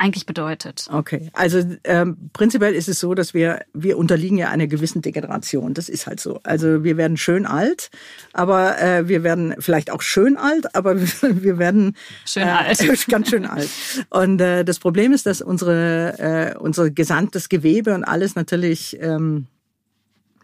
eigentlich 0.00 0.24
bedeutet. 0.24 0.88
Okay, 0.90 1.28
also 1.34 1.62
ähm, 1.84 2.30
prinzipiell 2.32 2.74
ist 2.74 2.88
es 2.88 3.00
so, 3.00 3.14
dass 3.14 3.34
wir 3.34 3.60
wir 3.74 3.98
unterliegen 3.98 4.38
ja 4.38 4.48
einer 4.48 4.66
gewissen 4.66 5.02
Degeneration. 5.02 5.74
Das 5.74 5.90
ist 5.90 6.06
halt 6.06 6.20
so. 6.20 6.40
Also 6.42 6.82
wir 6.84 6.96
werden 6.96 7.18
schön 7.18 7.44
alt, 7.44 7.90
aber 8.32 8.80
äh, 8.80 9.08
wir 9.08 9.22
werden 9.22 9.54
vielleicht 9.58 9.90
auch 9.90 10.00
schön 10.00 10.38
alt, 10.38 10.74
aber 10.74 10.98
wir 11.20 11.58
werden 11.58 11.96
schön 12.24 12.44
äh, 12.44 12.46
alt, 12.46 13.06
ganz 13.08 13.28
schön 13.28 13.44
alt. 13.44 13.68
Und 14.08 14.40
äh, 14.40 14.64
das 14.64 14.78
Problem 14.78 15.12
ist, 15.12 15.26
dass 15.26 15.42
unsere 15.42 16.18
äh, 16.18 16.58
unser 16.58 16.90
gesamtes 16.90 17.50
Gewebe 17.50 17.94
und 17.94 18.04
alles 18.04 18.34
natürlich 18.34 18.98
ähm, 19.02 19.48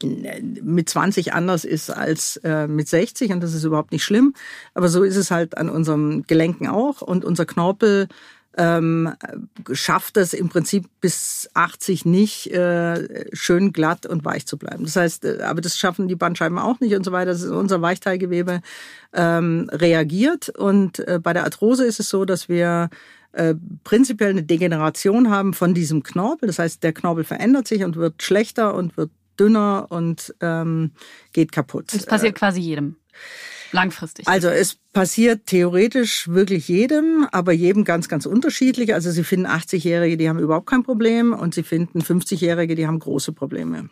mit 0.03 0.90
20 0.90 1.33
anders 1.33 1.64
ist 1.64 1.88
als 1.88 2.37
äh, 2.45 2.66
mit 2.66 2.88
60 2.88 3.33
und 3.33 3.40
das 3.40 3.55
ist 3.55 3.64
überhaupt 3.64 3.92
nicht 3.92 4.05
schlimm. 4.05 4.35
Aber 4.75 4.88
so 4.88 5.03
ist 5.03 5.16
es 5.16 5.31
halt 5.31 5.57
an 5.57 5.71
unserem 5.71 6.25
Gelenken 6.27 6.69
auch 6.69 7.01
und 7.01 7.25
unser 7.25 7.47
Knorpel 7.47 8.09
ähm, 8.57 9.12
schafft 9.73 10.16
es 10.16 10.33
im 10.33 10.49
Prinzip 10.49 10.87
bis 11.01 11.49
80 11.55 12.07
nicht, 12.07 12.51
äh, 12.53 13.27
schön 13.33 13.73
glatt 13.73 14.07
und 14.07 14.25
weich 14.25 14.47
zu 14.47 14.57
bleiben. 14.57 14.85
Das 14.85 14.97
heißt, 14.97 15.25
äh, 15.25 15.42
aber 15.42 15.61
das 15.61 15.77
schaffen 15.77 16.09
die 16.09 16.16
Bandscheiben 16.16 16.59
auch 16.59 16.81
nicht 16.81 16.95
und 16.95 17.05
so 17.05 17.12
weiter. 17.12 17.33
Das 17.33 17.42
ist 17.42 17.51
unser 17.51 17.83
Weichteilgewebe 17.83 18.62
ähm, 19.12 19.69
reagiert 19.73 20.49
und 20.49 21.01
äh, 21.01 21.21
bei 21.23 21.33
der 21.33 21.45
Arthrose 21.45 21.85
ist 21.85 22.01
es 22.01 22.09
so, 22.09 22.25
dass 22.25 22.49
wir 22.49 22.88
äh, 23.33 23.55
prinzipiell 23.85 24.31
eine 24.31 24.42
Degeneration 24.42 25.31
haben 25.31 25.53
von 25.53 25.75
diesem 25.75 26.03
Knorpel. 26.03 26.47
Das 26.47 26.59
heißt, 26.59 26.83
der 26.83 26.95
Knorpel 26.95 27.25
verändert 27.25 27.69
sich 27.69 27.85
und 27.85 27.97
wird 27.97 28.23
schlechter 28.23 28.75
und 28.75 28.97
wird 28.97 29.11
dünner 29.38 29.87
und 29.90 30.35
ähm, 30.40 30.92
geht 31.35 31.53
kaputt. 31.53 31.92
Das 31.92 32.07
passiert 32.07 32.37
äh, 32.37 32.38
quasi 32.38 32.61
jedem. 32.61 32.97
Langfristig. 33.72 34.29
Also 34.29 34.48
es 34.48 34.76
passiert 34.92 35.46
theoretisch 35.46 36.29
wirklich 36.29 36.68
jedem, 36.68 37.26
aber 37.33 37.52
jedem 37.52 37.85
ganz, 37.85 38.09
ganz 38.09 38.26
unterschiedlich. 38.26 38.94
Also 38.94 39.11
Sie 39.11 39.24
finden 39.24 39.46
80-Jährige, 39.46 40.16
die 40.16 40.29
haben 40.29 40.38
überhaupt 40.38 40.66
kein 40.66 40.83
Problem 40.83 41.33
und 41.33 41.55
Sie 41.55 41.62
finden 41.62 42.00
50-Jährige, 42.00 42.74
die 42.74 42.87
haben 42.87 42.98
große 42.98 43.33
Probleme. 43.33 43.88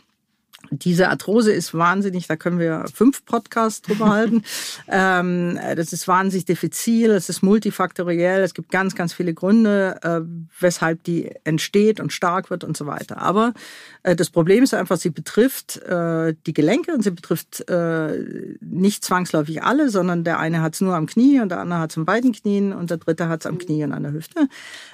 Diese 0.79 1.09
Arthrose 1.09 1.53
ist 1.53 1.75
wahnsinnig, 1.75 2.27
da 2.27 2.37
können 2.37 2.59
wir 2.59 2.85
fünf 2.93 3.25
Podcasts 3.25 3.83
drüber 3.83 4.11
halten. 4.11 4.43
Ähm, 4.87 5.59
das 5.77 5.93
ist 5.93 6.07
wahnsinnig 6.07 6.45
diffizil, 6.45 7.11
es 7.13 7.29
ist 7.29 7.43
multifaktoriell, 7.43 8.43
es 8.43 8.55
gibt 8.55 8.71
ganz, 8.71 8.95
ganz 8.95 9.13
viele 9.13 9.33
Gründe, 9.33 9.99
äh, 10.03 10.21
weshalb 10.61 11.03
die 11.05 11.31
entsteht 11.45 12.01
und 12.01 12.13
stark 12.13 12.51
wird 12.51 12.65
und 12.65 12.77
so 12.77 12.87
weiter. 12.87 13.19
Aber 13.19 13.55
äh, 14.03 14.15
das 14.15 14.31
Problem 14.31 14.63
ist 14.63 14.75
einfach, 14.75 14.97
sie 14.97 15.11
betrifft 15.11 15.79
äh, 15.83 16.35
die 16.47 16.53
Gelenke 16.53 16.93
und 16.93 17.03
sie 17.03 17.11
betrifft 17.11 17.69
äh, 17.69 18.19
nicht 18.61 19.05
zwangsläufig 19.05 19.63
alle, 19.63 19.89
sondern 19.89 20.25
der 20.25 20.39
eine 20.39 20.61
hat 20.61 20.75
es 20.75 20.81
nur 20.81 20.95
am 20.95 21.07
Knie 21.07 21.41
und 21.41 21.49
der 21.49 21.61
andere 21.61 21.81
hat 21.81 21.91
es 21.91 21.99
an 21.99 22.05
beiden 22.05 22.33
Knien 22.33 22.73
und 22.73 22.91
der 22.91 22.99
dritte 22.99 23.29
hat 23.29 23.41
es 23.41 23.47
am 23.47 23.59
Knie 23.59 23.85
und 23.85 23.93
an 23.93 24.03
der 24.03 24.13
Hüfte. 24.13 24.49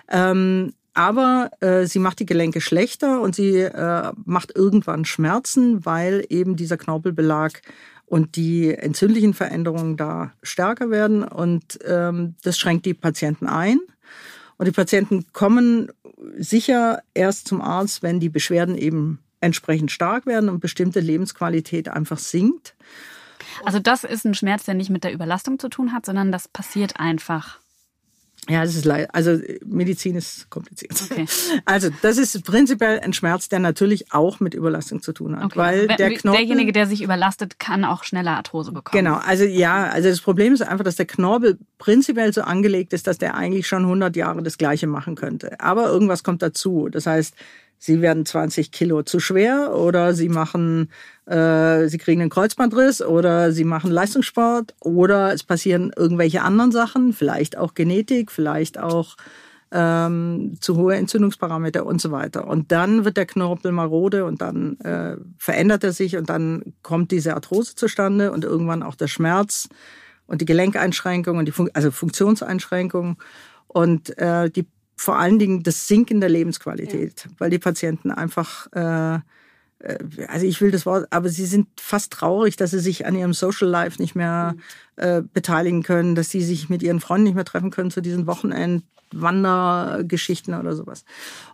Ähm, 0.09 0.73
aber 0.95 1.51
äh, 1.61 1.87
sie 1.87 1.99
macht 1.99 2.21
die 2.21 2.27
Gelenke 2.27 2.61
schlechter 2.61 3.21
und 3.21 3.35
sie 3.35 3.59
äh, 3.59 4.13
macht 4.25 4.57
irgendwann 4.57 5.05
Schmerzen, 5.05 5.85
weil 5.85 6.25
eben 6.29 6.57
dieser 6.57 6.77
Knorpelbelag 6.77 7.61
und 8.07 8.37
die 8.37 8.75
entzündlichen 8.75 9.35
Veränderungen 9.35 9.97
da 9.97 10.33
stärker 10.43 10.91
werden 10.91 11.23
und 11.23 11.79
ähm, 11.85 12.35
das 12.43 12.59
schränkt 12.59 12.87
die 12.87 12.95
Patienten 12.95 13.47
ein. 13.47 13.79
Und 14.57 14.67
die 14.67 14.73
Patienten 14.73 15.33
kommen 15.33 15.91
sicher 16.37 17.03
erst 17.15 17.49
zum 17.49 17.63
Arzt, 17.63 18.03
wenn 18.03 18.21
die 18.21 18.29
Beschwerden 18.29 18.77
eben 18.77 19.21
entsprechend 19.41 19.91
stark 19.91 20.27
werden 20.27 20.51
und 20.51 20.61
bestimmte 20.61 21.01
Lebensqualität 21.01 21.89
einfach 21.89 22.19
sinkt. 22.19 22.75
Also 23.65 23.79
das 23.79 24.05
ist 24.05 24.25
ein 24.25 24.35
Schmerz, 24.35 24.65
der 24.65 24.75
nicht 24.75 24.91
mit 24.91 25.05
der 25.05 25.13
Überlastung 25.13 25.59
zu 25.59 25.69
tun 25.69 25.93
hat, 25.93 26.05
sondern 26.05 26.31
das 26.31 26.49
passiert 26.49 26.99
einfach. 26.99 27.59
Ja, 28.51 28.63
das 28.65 28.75
ist 28.75 28.85
leider, 28.85 29.15
also 29.15 29.39
Medizin 29.65 30.17
ist 30.17 30.51
kompliziert. 30.51 30.93
Okay. 31.11 31.27
Also 31.65 31.89
das 32.03 32.19
ist 32.19 32.45
prinzipiell 32.45 33.01
ein 33.01 33.13
Schmerz, 33.13 33.49
der 33.49 33.61
natürlich 33.61 34.13
auch 34.13 34.41
mit 34.41 34.55
Überlastung 34.55 35.03
zu 35.03 35.13
tun 35.13 35.37
hat, 35.37 35.45
okay. 35.45 35.59
weil 35.59 35.87
der 35.87 36.11
Knorpel 36.15 36.47
derjenige, 36.47 36.73
der 36.73 36.87
sich 36.87 37.03
überlastet, 37.03 37.59
kann 37.59 37.85
auch 37.85 38.03
schneller 38.03 38.33
Arthrose 38.33 38.73
bekommen. 38.73 39.05
Genau, 39.05 39.19
also 39.19 39.45
ja, 39.45 39.85
also 39.85 40.09
das 40.09 40.21
Problem 40.21 40.53
ist 40.53 40.63
einfach, 40.63 40.85
dass 40.85 40.97
der 40.97 41.07
Knorpel 41.07 41.59
prinzipiell 41.79 42.33
so 42.33 42.43
angelegt 42.43 42.93
ist, 42.93 43.07
dass 43.07 43.19
der 43.19 43.37
eigentlich 43.37 43.69
schon 43.69 43.83
100 43.83 44.17
Jahre 44.17 44.43
das 44.43 44.59
Gleiche 44.59 44.87
machen 44.87 45.15
könnte. 45.15 45.61
Aber 45.61 45.89
irgendwas 45.89 46.25
kommt 46.25 46.43
dazu. 46.43 46.89
Das 46.91 47.07
heißt, 47.07 47.35
sie 47.81 48.03
werden 48.03 48.25
20 48.25 48.71
Kilo 48.71 49.03
zu 49.03 49.19
schwer 49.19 49.75
oder 49.75 50.15
sie 50.15 50.29
machen, 50.29 50.91
äh, 51.27 51.89
sie 51.89 51.99
kriegen 51.99 52.21
einen 52.21 52.31
Kreuzbandriss 52.31 53.03
oder 53.03 53.51
sie 53.53 53.65
machen 53.65 53.91
Leistungssport 53.91 54.75
oder 54.81 55.33
es 55.33 55.43
passieren 55.43 55.91
irgendwelche 55.97 56.43
anderen 56.43 56.71
Sachen, 56.71 57.13
vielleicht 57.13 57.57
auch 57.57 57.75
Genetik, 57.75 58.31
vielleicht 58.31 58.79
auch 58.79 59.17
ähm, 59.73 60.59
zu 60.61 60.77
hohe 60.77 60.97
Entzündungsparameter 60.97 61.87
und 61.87 62.01
so 62.03 62.11
weiter. 62.11 62.47
Und 62.47 62.71
dann 62.71 63.05
wird 63.05 63.17
der 63.17 63.27
Knorpel 63.27 63.73
marode 63.73 64.27
und 64.27 64.43
dann 64.43 64.79
äh, 64.81 65.17
verändert 65.39 65.83
er 65.83 65.93
sich 65.93 66.17
und 66.17 66.29
dann 66.29 66.75
kommt 66.83 67.11
diese 67.13 67.35
Arthrose 67.35 67.77
zustande 67.77 68.31
und 68.31 68.45
irgendwann 68.45 68.83
auch 68.83 68.95
der 68.95 69.09
Schmerz 69.09 69.69
und 70.27 70.43
die 70.43 70.47
Gelenkeinschränkung 70.47 71.39
und 71.39 71.47
die 71.47 71.53
Fun 71.53 71.71
also 71.73 71.91
Funktionseinschränkung. 71.91 73.17
Und 73.69 74.19
äh, 74.19 74.51
die 74.51 74.67
vor 75.01 75.19
allen 75.19 75.39
Dingen 75.39 75.63
das 75.63 75.89
Sinken 75.89 76.21
der 76.21 76.29
Lebensqualität, 76.29 77.25
ja. 77.25 77.31
weil 77.39 77.49
die 77.49 77.59
Patienten 77.59 78.11
einfach, 78.11 78.67
äh, 78.75 79.15
äh, 79.15 79.19
also 80.29 80.45
ich 80.45 80.61
will 80.61 80.71
das 80.71 80.85
Wort, 80.85 81.07
aber 81.09 81.31
sie 81.31 81.47
sind 81.47 81.69
fast 81.81 82.13
traurig, 82.13 82.57
dass 82.57 82.73
sie 82.73 82.81
sich 82.81 83.07
an 83.07 83.15
ihrem 83.15 83.33
Social 83.33 83.67
Life 83.67 84.01
nicht 84.01 84.15
mehr 84.15 84.55
mhm. 84.55 85.03
äh, 85.03 85.23
beteiligen 85.23 85.83
können, 85.83 86.17
dass 86.17 86.29
sie 86.29 86.43
sich 86.43 86.69
mit 86.69 86.83
ihren 86.83 87.01
Freunden 87.01 87.25
nicht 87.25 87.35
mehr 87.35 87.47
treffen 87.47 87.71
können 87.71 87.91
zu 87.91 88.03
diesen 88.03 88.27
Wochenend, 88.27 88.85
Wandergeschichten 89.13 90.55
oder 90.55 90.75
sowas. 90.75 91.05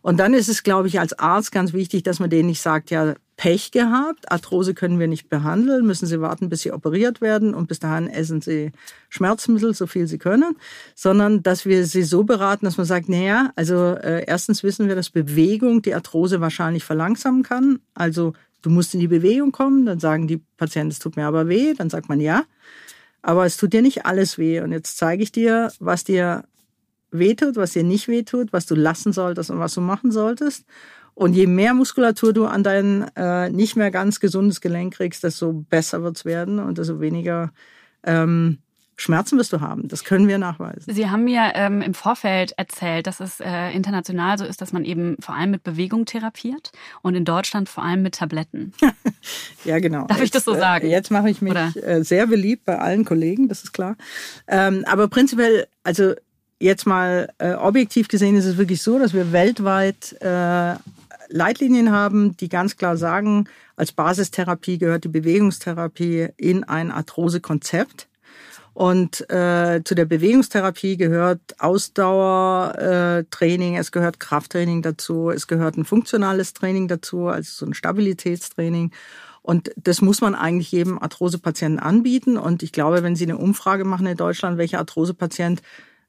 Und 0.02 0.18
dann 0.18 0.34
ist 0.34 0.48
es, 0.48 0.62
glaube 0.62 0.88
ich, 0.88 1.00
als 1.00 1.18
Arzt 1.18 1.52
ganz 1.52 1.72
wichtig, 1.72 2.02
dass 2.02 2.20
man 2.20 2.30
denen 2.30 2.48
nicht 2.48 2.60
sagt, 2.60 2.90
ja, 2.90 3.14
Pech 3.36 3.70
gehabt, 3.70 4.32
Arthrose 4.32 4.72
können 4.72 4.98
wir 4.98 5.08
nicht 5.08 5.28
behandeln, 5.28 5.86
müssen 5.86 6.06
Sie 6.06 6.22
warten, 6.22 6.48
bis 6.48 6.62
Sie 6.62 6.72
operiert 6.72 7.20
werden 7.20 7.54
und 7.54 7.68
bis 7.68 7.78
dahin 7.78 8.08
essen 8.08 8.40
Sie 8.40 8.72
Schmerzmittel, 9.10 9.74
so 9.74 9.86
viel 9.86 10.06
Sie 10.06 10.16
können, 10.16 10.56
sondern 10.94 11.42
dass 11.42 11.66
wir 11.66 11.84
Sie 11.84 12.02
so 12.02 12.24
beraten, 12.24 12.64
dass 12.64 12.78
man 12.78 12.86
sagt, 12.86 13.10
naja, 13.10 13.52
also 13.54 13.92
äh, 13.94 14.24
erstens 14.26 14.62
wissen 14.62 14.88
wir, 14.88 14.94
dass 14.94 15.10
Bewegung 15.10 15.82
die 15.82 15.94
Arthrose 15.94 16.40
wahrscheinlich 16.40 16.84
verlangsamen 16.84 17.42
kann. 17.42 17.80
Also 17.94 18.32
du 18.62 18.70
musst 18.70 18.94
in 18.94 19.00
die 19.00 19.08
Bewegung 19.08 19.52
kommen, 19.52 19.84
dann 19.84 20.00
sagen 20.00 20.26
die 20.28 20.40
Patienten, 20.56 20.92
es 20.92 20.98
tut 20.98 21.16
mir 21.16 21.26
aber 21.26 21.46
weh, 21.46 21.74
dann 21.74 21.90
sagt 21.90 22.08
man 22.08 22.20
ja. 22.20 22.44
Aber 23.20 23.44
es 23.44 23.58
tut 23.58 23.74
dir 23.74 23.82
nicht 23.82 24.06
alles 24.06 24.38
weh. 24.38 24.60
Und 24.60 24.72
jetzt 24.72 24.96
zeige 24.96 25.22
ich 25.22 25.32
dir, 25.32 25.72
was 25.78 26.04
dir 26.04 26.44
wehtut, 27.10 27.56
was 27.56 27.72
dir 27.72 27.84
nicht 27.84 28.08
wehtut, 28.08 28.52
was 28.52 28.66
du 28.66 28.74
lassen 28.74 29.12
solltest 29.12 29.50
und 29.50 29.58
was 29.58 29.74
du 29.74 29.80
machen 29.80 30.12
solltest. 30.12 30.64
Und 31.14 31.32
je 31.32 31.46
mehr 31.46 31.72
Muskulatur 31.72 32.34
du 32.34 32.44
an 32.44 32.62
dein 32.62 33.10
äh, 33.16 33.48
nicht 33.48 33.74
mehr 33.74 33.90
ganz 33.90 34.20
gesundes 34.20 34.60
Gelenk 34.60 34.94
kriegst, 34.94 35.24
desto 35.24 35.52
besser 35.52 36.02
wird's 36.02 36.26
werden 36.26 36.58
und 36.58 36.76
desto 36.76 37.00
weniger 37.00 37.52
ähm, 38.04 38.58
Schmerzen 38.98 39.38
wirst 39.38 39.52
du 39.52 39.60
haben. 39.60 39.88
Das 39.88 40.04
können 40.04 40.28
wir 40.28 40.38
nachweisen. 40.38 40.92
Sie 40.92 41.08
haben 41.08 41.24
mir 41.24 41.52
ähm, 41.54 41.82
im 41.82 41.94
Vorfeld 41.94 42.52
erzählt, 42.58 43.06
dass 43.06 43.20
es 43.20 43.40
äh, 43.40 43.70
international 43.72 44.38
so 44.38 44.44
ist, 44.44 44.60
dass 44.60 44.72
man 44.72 44.84
eben 44.84 45.16
vor 45.20 45.34
allem 45.34 45.50
mit 45.50 45.62
Bewegung 45.62 46.06
therapiert 46.06 46.72
und 47.02 47.14
in 47.14 47.24
Deutschland 47.24 47.68
vor 47.68 47.84
allem 47.84 48.02
mit 48.02 48.16
Tabletten. 48.16 48.72
ja, 49.64 49.78
genau. 49.78 50.06
Darf 50.06 50.22
ich 50.22 50.30
das 50.30 50.44
so 50.44 50.54
äh, 50.54 50.58
sagen? 50.58 50.88
Jetzt 50.88 51.10
mache 51.10 51.28
ich 51.28 51.42
mich 51.42 51.52
Oder? 51.52 52.04
sehr 52.04 52.26
beliebt 52.26 52.64
bei 52.64 52.78
allen 52.78 53.04
Kollegen, 53.04 53.48
das 53.48 53.64
ist 53.64 53.72
klar. 53.72 53.96
Ähm, 54.48 54.84
aber 54.86 55.08
prinzipiell, 55.08 55.66
also 55.82 56.14
jetzt 56.58 56.86
mal 56.86 57.28
äh, 57.38 57.52
objektiv 57.54 58.08
gesehen 58.08 58.36
ist 58.36 58.46
es 58.46 58.56
wirklich 58.56 58.82
so, 58.82 58.98
dass 58.98 59.14
wir 59.14 59.30
weltweit 59.32 60.16
äh, 60.20 60.74
Leitlinien 61.28 61.90
haben, 61.90 62.36
die 62.36 62.48
ganz 62.48 62.76
klar 62.76 62.96
sagen, 62.96 63.48
als 63.76 63.90
Basistherapie 63.92 64.78
gehört 64.78 65.04
die 65.04 65.08
Bewegungstherapie 65.08 66.30
in 66.36 66.64
ein 66.64 66.90
Arthrosekonzept. 66.90 68.08
Und 68.72 69.30
äh, 69.30 69.82
zu 69.84 69.94
der 69.94 70.04
Bewegungstherapie 70.04 70.96
gehört 70.98 71.40
Ausdauertraining, 71.58 73.74
äh, 73.74 73.78
es 73.78 73.90
gehört 73.90 74.20
Krafttraining 74.20 74.82
dazu, 74.82 75.30
es 75.30 75.46
gehört 75.46 75.78
ein 75.78 75.86
funktionales 75.86 76.52
Training 76.52 76.86
dazu, 76.86 77.28
also 77.28 77.50
so 77.50 77.64
ein 77.64 77.72
Stabilitätstraining. 77.72 78.90
Und 79.40 79.70
das 79.76 80.02
muss 80.02 80.20
man 80.20 80.34
eigentlich 80.34 80.72
jedem 80.72 80.98
Arthrosepatienten 80.98 81.78
anbieten. 81.78 82.36
Und 82.36 82.62
ich 82.62 82.72
glaube, 82.72 83.02
wenn 83.02 83.16
Sie 83.16 83.24
eine 83.24 83.38
Umfrage 83.38 83.84
machen 83.84 84.06
in 84.06 84.18
Deutschland, 84.18 84.58
welcher 84.58 84.80
Arthrosepatient 84.80 85.62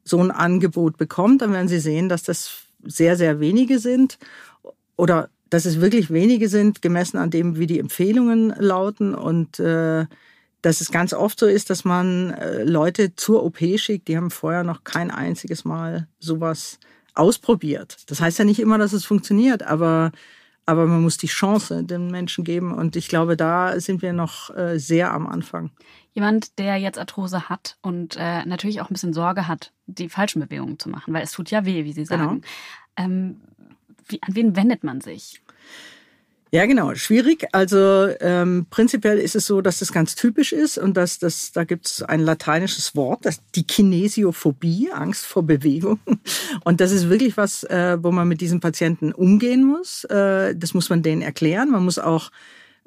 so 0.07 0.19
ein 0.19 0.31
Angebot 0.31 0.97
bekommt, 0.97 1.41
dann 1.41 1.53
werden 1.53 1.67
Sie 1.67 1.79
sehen, 1.79 2.09
dass 2.09 2.23
das 2.23 2.63
sehr, 2.83 3.15
sehr 3.15 3.39
wenige 3.39 3.79
sind 3.79 4.17
oder 4.95 5.29
dass 5.49 5.65
es 5.65 5.81
wirklich 5.81 6.09
wenige 6.09 6.49
sind, 6.49 6.81
gemessen 6.81 7.17
an 7.17 7.29
dem, 7.29 7.57
wie 7.57 7.67
die 7.67 7.79
Empfehlungen 7.79 8.53
lauten 8.57 9.15
und 9.15 9.59
äh, 9.59 10.05
dass 10.61 10.81
es 10.81 10.91
ganz 10.91 11.13
oft 11.13 11.39
so 11.39 11.45
ist, 11.45 11.69
dass 11.69 11.85
man 11.85 12.31
äh, 12.31 12.63
Leute 12.63 13.15
zur 13.15 13.43
OP 13.43 13.59
schickt, 13.77 14.07
die 14.07 14.17
haben 14.17 14.31
vorher 14.31 14.63
noch 14.63 14.83
kein 14.83 15.11
einziges 15.11 15.63
Mal 15.63 16.07
sowas 16.19 16.79
ausprobiert. 17.13 17.97
Das 18.07 18.21
heißt 18.21 18.39
ja 18.39 18.45
nicht 18.45 18.59
immer, 18.59 18.77
dass 18.77 18.93
es 18.93 19.05
funktioniert, 19.05 19.63
aber 19.63 20.11
aber 20.67 20.85
man 20.85 21.01
muss 21.01 21.17
die 21.17 21.27
Chance 21.27 21.85
den 21.85 22.11
Menschen 22.11 22.43
geben. 22.43 22.73
Und 22.73 22.97
ich 22.97 23.07
glaube, 23.07 23.37
da 23.37 23.79
sind 23.79 24.01
wir 24.01 24.11
noch 24.11 24.55
äh, 24.55 24.77
sehr 24.77 25.13
am 25.13 25.25
Anfang. 25.25 25.71
Jemand, 26.17 26.57
der 26.57 26.77
jetzt 26.77 26.97
Arthrose 26.97 27.47
hat 27.47 27.77
und 27.83 28.15
äh, 28.17 28.43
natürlich 28.43 28.81
auch 28.81 28.89
ein 28.89 28.93
bisschen 28.93 29.13
Sorge 29.13 29.47
hat, 29.47 29.71
die 29.85 30.09
falschen 30.09 30.39
Bewegungen 30.41 30.79
zu 30.79 30.89
machen, 30.89 31.13
weil 31.13 31.21
es 31.21 31.31
tut 31.31 31.51
ja 31.51 31.63
weh, 31.63 31.83
wie 31.85 31.93
Sie 31.93 32.05
Genau. 32.05 32.23
sagen. 32.23 32.41
Ähm, 32.97 33.41
wie, 34.07 34.19
an 34.23 34.33
wen 34.35 34.55
wendet 34.55 34.83
man 34.83 34.99
sich? 34.99 35.43
Ja, 36.51 36.65
genau, 36.65 36.95
schwierig. 36.95 37.45
Also 37.51 38.07
ähm, 38.19 38.65
prinzipiell 38.71 39.19
ist 39.19 39.35
es 39.35 39.45
so, 39.45 39.61
dass 39.61 39.77
das 39.77 39.91
ganz 39.93 40.15
typisch 40.15 40.53
ist 40.53 40.79
und 40.79 40.97
dass 40.97 41.19
das, 41.19 41.51
da 41.51 41.65
gibt 41.65 41.85
es 41.85 42.01
ein 42.01 42.21
lateinisches 42.21 42.95
Wort, 42.95 43.23
das 43.27 43.39
die 43.53 43.67
Kinesiophobie, 43.67 44.89
Angst 44.91 45.23
vor 45.23 45.43
Bewegung. 45.43 45.99
Und 46.63 46.81
das 46.81 46.91
ist 46.91 47.09
wirklich 47.09 47.37
was, 47.37 47.63
äh, 47.65 47.97
wo 48.01 48.11
man 48.11 48.27
mit 48.27 48.41
diesen 48.41 48.59
Patienten 48.59 49.11
umgehen 49.11 49.63
muss. 49.63 50.03
Äh, 50.05 50.55
das 50.55 50.73
muss 50.73 50.89
man 50.89 51.03
denen 51.03 51.21
erklären. 51.21 51.69
Man 51.69 51.83
muss 51.83 51.99
auch 51.99 52.31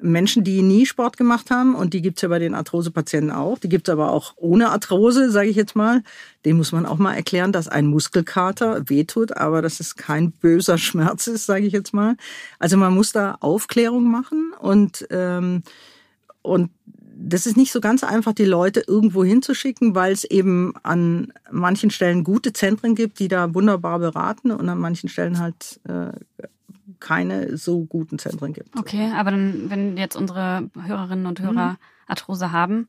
Menschen, 0.01 0.43
die 0.43 0.61
nie 0.61 0.85
Sport 0.85 1.17
gemacht 1.17 1.51
haben, 1.51 1.75
und 1.75 1.93
die 1.93 2.01
gibt's 2.01 2.21
ja 2.21 2.27
bei 2.29 2.39
den 2.39 2.53
Arthrose-Patienten 2.53 3.31
auch, 3.31 3.57
die 3.59 3.69
gibt's 3.69 3.89
aber 3.89 4.11
auch 4.11 4.33
ohne 4.37 4.69
Arthrose, 4.69 5.31
sage 5.31 5.49
ich 5.49 5.55
jetzt 5.55 5.75
mal, 5.75 6.03
den 6.45 6.57
muss 6.57 6.71
man 6.71 6.85
auch 6.85 6.97
mal 6.97 7.13
erklären, 7.13 7.51
dass 7.51 7.67
ein 7.67 7.85
Muskelkater 7.85 8.89
wehtut, 8.89 9.37
aber 9.37 9.61
dass 9.61 9.79
es 9.79 9.95
kein 9.95 10.31
böser 10.31 10.77
Schmerz 10.77 11.27
ist, 11.27 11.45
sage 11.45 11.65
ich 11.65 11.73
jetzt 11.73 11.93
mal. 11.93 12.15
Also 12.59 12.77
man 12.77 12.93
muss 12.93 13.11
da 13.11 13.37
Aufklärung 13.39 14.09
machen 14.09 14.53
und, 14.59 15.07
ähm, 15.11 15.63
und 16.41 16.71
das 17.23 17.45
ist 17.45 17.57
nicht 17.57 17.71
so 17.71 17.81
ganz 17.81 18.03
einfach, 18.03 18.33
die 18.33 18.45
Leute 18.45 18.83
irgendwo 18.87 19.23
hinzuschicken, 19.23 19.95
weil 19.95 20.11
es 20.11 20.23
eben 20.23 20.73
an 20.83 21.31
manchen 21.51 21.89
Stellen 21.91 22.23
gute 22.23 22.53
Zentren 22.53 22.95
gibt, 22.95 23.19
die 23.19 23.27
da 23.27 23.53
wunderbar 23.53 23.99
beraten 23.99 24.51
und 24.51 24.67
an 24.67 24.79
manchen 24.79 25.09
Stellen 25.09 25.39
halt 25.39 25.79
äh, 25.87 26.11
keine 26.99 27.57
so 27.57 27.85
guten 27.85 28.19
Zentren 28.19 28.53
gibt. 28.53 28.77
Okay, 28.77 29.11
aber 29.15 29.31
dann, 29.31 29.69
wenn 29.69 29.97
jetzt 29.97 30.15
unsere 30.15 30.69
Hörerinnen 30.79 31.25
und 31.25 31.39
Hörer 31.41 31.77
Arthrose 32.07 32.51
haben, 32.51 32.87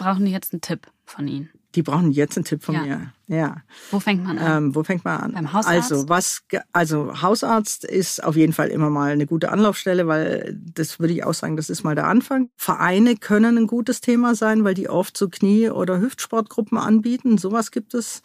brauchen 0.00 0.24
die 0.24 0.32
jetzt 0.32 0.52
einen 0.52 0.60
Tipp 0.60 0.86
von 1.06 1.28
Ihnen. 1.28 1.50
Die 1.76 1.82
brauchen 1.84 2.10
jetzt 2.10 2.36
einen 2.36 2.44
Tipp 2.44 2.64
von 2.64 2.74
Ja. 2.74 2.82
mir. 2.82 3.12
Ja. 3.28 3.58
Wo 3.92 4.00
fängt 4.00 4.24
man 4.24 4.38
an? 4.38 4.64
Ähm, 4.64 4.74
wo 4.74 4.82
fängt 4.82 5.04
man 5.04 5.20
an? 5.20 5.32
Beim 5.34 5.52
Hausarzt? 5.52 5.92
Also, 5.92 6.08
was, 6.08 6.42
also 6.72 7.22
Hausarzt 7.22 7.84
ist 7.84 8.24
auf 8.24 8.34
jeden 8.34 8.52
Fall 8.52 8.70
immer 8.70 8.90
mal 8.90 9.12
eine 9.12 9.24
gute 9.24 9.52
Anlaufstelle, 9.52 10.08
weil 10.08 10.58
das 10.74 10.98
würde 10.98 11.12
ich 11.14 11.22
auch 11.22 11.32
sagen, 11.34 11.56
das 11.56 11.70
ist 11.70 11.84
mal 11.84 11.94
der 11.94 12.08
Anfang. 12.08 12.50
Vereine 12.56 13.14
können 13.14 13.56
ein 13.56 13.68
gutes 13.68 14.00
Thema 14.00 14.34
sein, 14.34 14.64
weil 14.64 14.74
die 14.74 14.88
oft 14.88 15.16
so 15.16 15.28
Knie- 15.28 15.70
oder 15.70 16.00
Hüftsportgruppen 16.00 16.76
anbieten. 16.76 17.38
Sowas 17.38 17.70
gibt 17.70 17.94
es. 17.94 18.22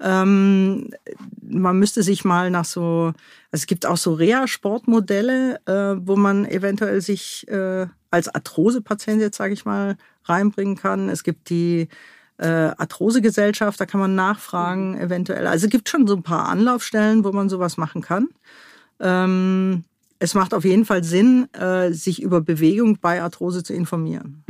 Ähm, 0.00 0.88
man 1.42 1.78
müsste 1.78 2.02
sich 2.02 2.24
mal 2.24 2.50
nach 2.50 2.64
so, 2.64 3.12
also 3.12 3.14
es 3.52 3.66
gibt 3.66 3.84
auch 3.84 3.98
so 3.98 4.14
Reha-Sportmodelle, 4.14 5.60
äh, 5.66 5.96
wo 6.06 6.16
man 6.16 6.46
eventuell 6.46 7.02
sich 7.02 7.46
äh, 7.48 7.86
als 8.10 8.34
Arthrose-Patient 8.34 9.20
jetzt, 9.20 9.36
sage 9.36 9.52
ich 9.52 9.66
mal, 9.66 9.98
reinbringen 10.28 10.76
kann. 10.76 11.08
Es 11.08 11.22
gibt 11.22 11.50
die 11.50 11.88
äh, 12.38 12.46
Arthrosegesellschaft, 12.46 13.80
da 13.80 13.86
kann 13.86 14.00
man 14.00 14.14
nachfragen 14.14 14.98
eventuell. 14.98 15.46
Also 15.46 15.66
es 15.66 15.70
gibt 15.70 15.88
schon 15.88 16.06
so 16.06 16.16
ein 16.16 16.22
paar 16.22 16.48
Anlaufstellen, 16.48 17.24
wo 17.24 17.32
man 17.32 17.48
sowas 17.48 17.76
machen 17.76 18.02
kann. 18.02 18.28
Ähm, 19.00 19.84
es 20.18 20.34
macht 20.34 20.54
auf 20.54 20.64
jeden 20.64 20.84
Fall 20.84 21.04
Sinn, 21.04 21.52
äh, 21.54 21.92
sich 21.92 22.22
über 22.22 22.40
Bewegung 22.40 22.98
bei 23.00 23.22
Arthrose 23.22 23.62
zu 23.62 23.72
informieren. 23.74 24.44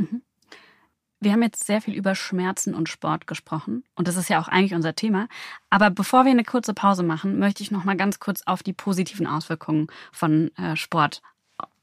Wir 1.21 1.33
haben 1.33 1.43
jetzt 1.43 1.65
sehr 1.65 1.81
viel 1.81 1.95
über 1.95 2.15
Schmerzen 2.15 2.73
und 2.73 2.87
Sport 2.87 3.27
gesprochen 3.27 3.83
und 3.95 4.07
das 4.07 4.15
ist 4.15 4.29
ja 4.29 4.39
auch 4.39 4.47
eigentlich 4.47 4.73
unser 4.73 4.95
Thema. 4.95 5.27
Aber 5.69 5.89
bevor 5.89 6.23
wir 6.23 6.31
eine 6.31 6.45
kurze 6.45 6.73
Pause 6.73 7.03
machen, 7.03 7.39
möchte 7.39 7.61
ich 7.61 7.71
noch 7.71 7.83
mal 7.83 7.97
ganz 7.97 8.19
kurz 8.19 8.41
auf 8.45 8.63
die 8.63 8.71
positiven 8.71 9.27
Auswirkungen 9.27 9.87
von 10.13 10.49
äh, 10.55 10.77
Sport 10.77 11.21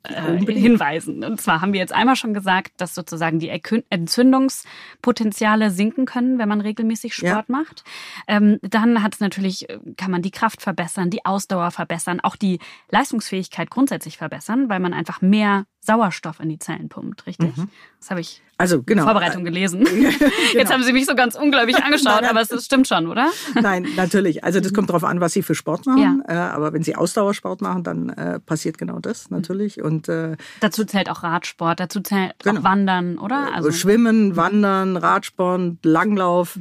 äh, 0.09 0.53
hinweisen. 0.53 1.25
Und 1.25 1.41
zwar 1.41 1.61
haben 1.61 1.73
wir 1.73 1.81
jetzt 1.81 1.93
einmal 1.93 2.17
schon 2.17 2.35
gesagt, 2.35 2.73
dass 2.79 2.95
sozusagen 2.95 3.39
die 3.39 3.49
Entzündungspotenziale 3.49 5.71
sinken 5.71 6.07
können, 6.07 6.39
wenn 6.39 6.49
man 6.49 6.61
regelmäßig 6.61 7.15
Sport 7.15 7.49
macht. 7.49 7.85
Ähm, 8.29 8.59
dann 8.63 9.03
hat 9.03 9.15
es 9.15 9.21
natürlich, 9.21 9.69
äh, 9.69 9.79
kann 9.97 10.11
man 10.11 10.23
die 10.23 10.31
Kraft 10.31 10.63
verbessern, 10.63 11.11
die 11.11 11.25
Ausdauer 11.25 11.71
verbessern, 11.71 12.21
auch 12.21 12.37
die 12.37 12.59
Leistungsfähigkeit 12.91 13.71
grundsätzlich 13.71 14.19
verbessern, 14.19 14.69
weil 14.69 14.81
man 14.81 14.95
einfach 14.95 15.21
mehr 15.21 15.67
Sauerstoff 15.87 16.41
in 16.41 16.49
die 16.49 16.59
Zellen 16.59 16.89
pumpt, 16.89 17.27
richtig? 17.27 17.53
Das 18.01 18.11
habe 18.11 18.21
ich 18.21 18.43
Also 18.59 18.83
genau. 18.83 19.05
Vorbereitung 19.05 19.45
gelesen. 19.45 19.87
Jetzt 20.53 20.73
haben 20.73 20.83
Sie 20.83 20.93
mich 20.93 21.07
so 21.07 21.15
ganz 21.15 21.37
ungläubig 21.37 21.77
angeschaut, 21.83 22.25
aber 22.25 22.41
es 22.41 22.65
stimmt 22.65 22.89
schon, 22.89 23.07
oder? 23.07 23.31
Nein, 23.55 23.87
natürlich. 23.97 24.43
Also 24.45 24.61
das 24.61 24.75
kommt 24.75 24.89
darauf 24.91 25.05
an, 25.05 25.21
was 25.21 25.33
Sie 25.33 25.43
für 25.43 25.55
Sport 25.55 25.87
machen. 25.87 26.23
Äh, 26.27 26.35
aber 26.35 26.73
wenn 26.73 26.83
Sie 26.83 26.97
Ausdauersport 26.97 27.61
machen, 27.61 27.85
dann 27.85 28.09
äh, 28.11 28.41
passiert 28.41 28.79
genau 28.79 28.99
das 28.99 29.31
natürlich. 29.31 29.81
Und 29.83 30.09
äh, 30.09 30.37
Dazu 30.61 30.85
zählt 30.85 31.09
auch 31.09 31.23
Radsport, 31.23 31.79
dazu 31.81 32.01
zählt 32.01 32.35
Genau. 32.43 32.61
auch 32.61 32.65
Wandern, 32.65 33.19
oder? 33.19 33.55
Also, 33.55 33.71
Schwimmen, 33.71 34.37
Wandern, 34.37 34.97
Radsport, 34.97 35.85
Langlauf. 35.85 36.59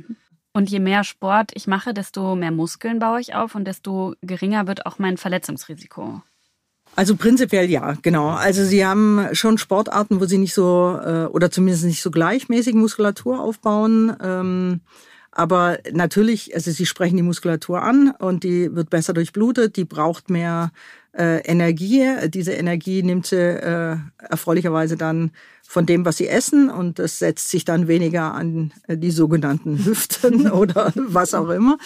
und 0.54 0.70
je 0.70 0.80
mehr 0.80 1.04
Sport 1.04 1.52
ich 1.56 1.66
mache, 1.68 1.94
desto 1.94 2.36
mehr 2.36 2.52
Muskeln 2.52 3.00
baue 3.00 3.20
ich 3.20 3.34
auf 3.36 3.56
und 3.56 3.66
desto 3.66 4.14
geringer 4.22 4.68
wird 4.68 4.86
auch 4.86 5.00
mein 5.00 5.18
Verletzungsrisiko. 5.18 6.22
Also 6.96 7.18
prinzipiell 7.18 7.70
ja, 7.70 7.96
genau. 8.02 8.30
Also 8.30 8.64
Sie 8.64 8.86
haben 8.86 9.28
schon 9.34 9.58
Sportarten, 9.58 10.22
wo 10.22 10.26
Sie 10.26 10.38
nicht 10.38 10.54
so 10.54 10.98
äh, 11.04 11.26
oder 11.26 11.52
zumindest 11.52 11.86
nicht 11.86 12.02
so 12.02 12.10
gleichmäßig 12.10 12.74
Muskulatur 12.74 13.42
aufbauen. 13.42 14.16
Ähm, 14.22 14.80
aber 15.32 15.80
natürlich, 15.92 16.56
also 16.56 16.72
Sie 16.72 16.86
sprechen 16.86 17.18
die 17.18 17.24
Muskulatur 17.24 17.82
an 17.82 18.14
und 18.20 18.46
die 18.46 18.74
wird 18.74 18.90
besser 18.90 19.12
durchblutet, 19.12 19.76
die 19.76 19.84
braucht 19.84 20.30
mehr 20.30 20.72
äh, 21.18 21.38
Energie. 21.40 22.06
Diese 22.30 22.54
Energie 22.54 23.04
nimmt 23.04 23.26
sie 23.28 23.38
äh, 23.38 23.98
erfreulicherweise 24.30 24.98
dann 24.98 25.32
von 25.68 25.88
dem, 25.88 26.06
was 26.06 26.18
sie 26.18 26.28
essen 26.28 26.70
und 26.70 27.00
das 27.00 27.18
setzt 27.18 27.50
sich 27.50 27.66
dann 27.66 27.88
weniger 27.88 28.36
an 28.36 28.72
äh, 28.88 28.98
die 28.98 29.10
sogenannten 29.10 29.78
Hüften 29.86 30.52
oder 30.52 30.92
was 30.96 31.34
auch 31.34 31.50
immer. 31.50 31.78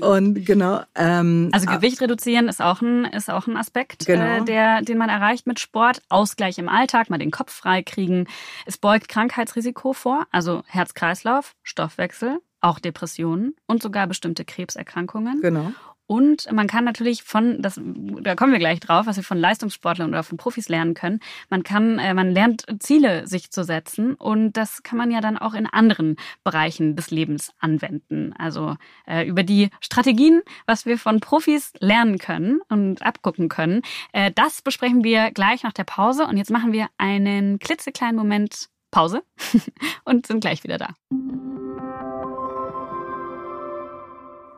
Und 0.00 0.46
genau. 0.46 0.80
Ähm, 0.94 1.50
Also 1.52 1.66
Gewicht 1.66 2.00
reduzieren 2.00 2.48
ist 2.48 2.62
auch 2.62 2.80
ein, 2.80 3.04
ist 3.04 3.28
auch 3.30 3.46
ein 3.46 3.56
Aspekt, 3.58 4.06
Genau. 4.06 4.38
äh, 4.38 4.44
der, 4.44 4.80
den 4.82 4.96
man 4.98 5.10
erreicht 5.10 5.46
mit 5.46 5.60
Sport. 5.60 6.00
Ausgleich 6.08 6.58
im 6.58 6.68
Alltag, 6.68 7.10
mal 7.10 7.18
den 7.18 7.30
Kopf 7.30 7.52
frei 7.52 7.82
kriegen. 7.82 8.26
Es 8.64 8.78
beugt 8.78 9.08
Krankheitsrisiko 9.08 9.92
vor, 9.92 10.26
also 10.30 10.62
Herz-Kreislauf, 10.66 11.52
Stoffwechsel, 11.62 12.38
auch 12.62 12.78
Depressionen 12.78 13.54
und 13.66 13.82
sogar 13.82 14.06
bestimmte 14.06 14.44
Krebserkrankungen. 14.46 15.40
genau. 15.42 15.72
Und 16.06 16.50
man 16.52 16.66
kann 16.68 16.84
natürlich 16.84 17.22
von, 17.22 17.60
das, 17.60 17.80
da 18.22 18.34
kommen 18.34 18.52
wir 18.52 18.58
gleich 18.58 18.80
drauf, 18.80 19.06
was 19.06 19.16
wir 19.16 19.24
von 19.24 19.38
Leistungssportlern 19.38 20.10
oder 20.10 20.22
von 20.22 20.38
Profis 20.38 20.68
lernen 20.68 20.94
können. 20.94 21.20
Man 21.50 21.62
kann, 21.62 21.98
äh, 21.98 22.14
man 22.14 22.30
lernt 22.30 22.64
Ziele 22.78 23.26
sich 23.26 23.50
zu 23.50 23.64
setzen 23.64 24.14
und 24.14 24.52
das 24.52 24.82
kann 24.82 24.98
man 24.98 25.10
ja 25.10 25.20
dann 25.20 25.36
auch 25.36 25.54
in 25.54 25.66
anderen 25.66 26.16
Bereichen 26.44 26.94
des 26.94 27.10
Lebens 27.10 27.52
anwenden. 27.58 28.32
Also 28.38 28.76
äh, 29.06 29.26
über 29.26 29.42
die 29.42 29.70
Strategien, 29.80 30.42
was 30.66 30.86
wir 30.86 30.98
von 30.98 31.20
Profis 31.20 31.72
lernen 31.80 32.18
können 32.18 32.60
und 32.68 33.02
abgucken 33.02 33.48
können, 33.48 33.82
äh, 34.12 34.30
das 34.32 34.62
besprechen 34.62 35.02
wir 35.02 35.32
gleich 35.32 35.64
nach 35.64 35.72
der 35.72 35.84
Pause. 35.84 36.26
Und 36.26 36.36
jetzt 36.36 36.50
machen 36.50 36.72
wir 36.72 36.88
einen 36.98 37.58
klitzekleinen 37.58 38.16
Moment 38.16 38.68
Pause 38.90 39.22
und 40.04 40.26
sind 40.26 40.40
gleich 40.40 40.62
wieder 40.62 40.78
da. 40.78 40.94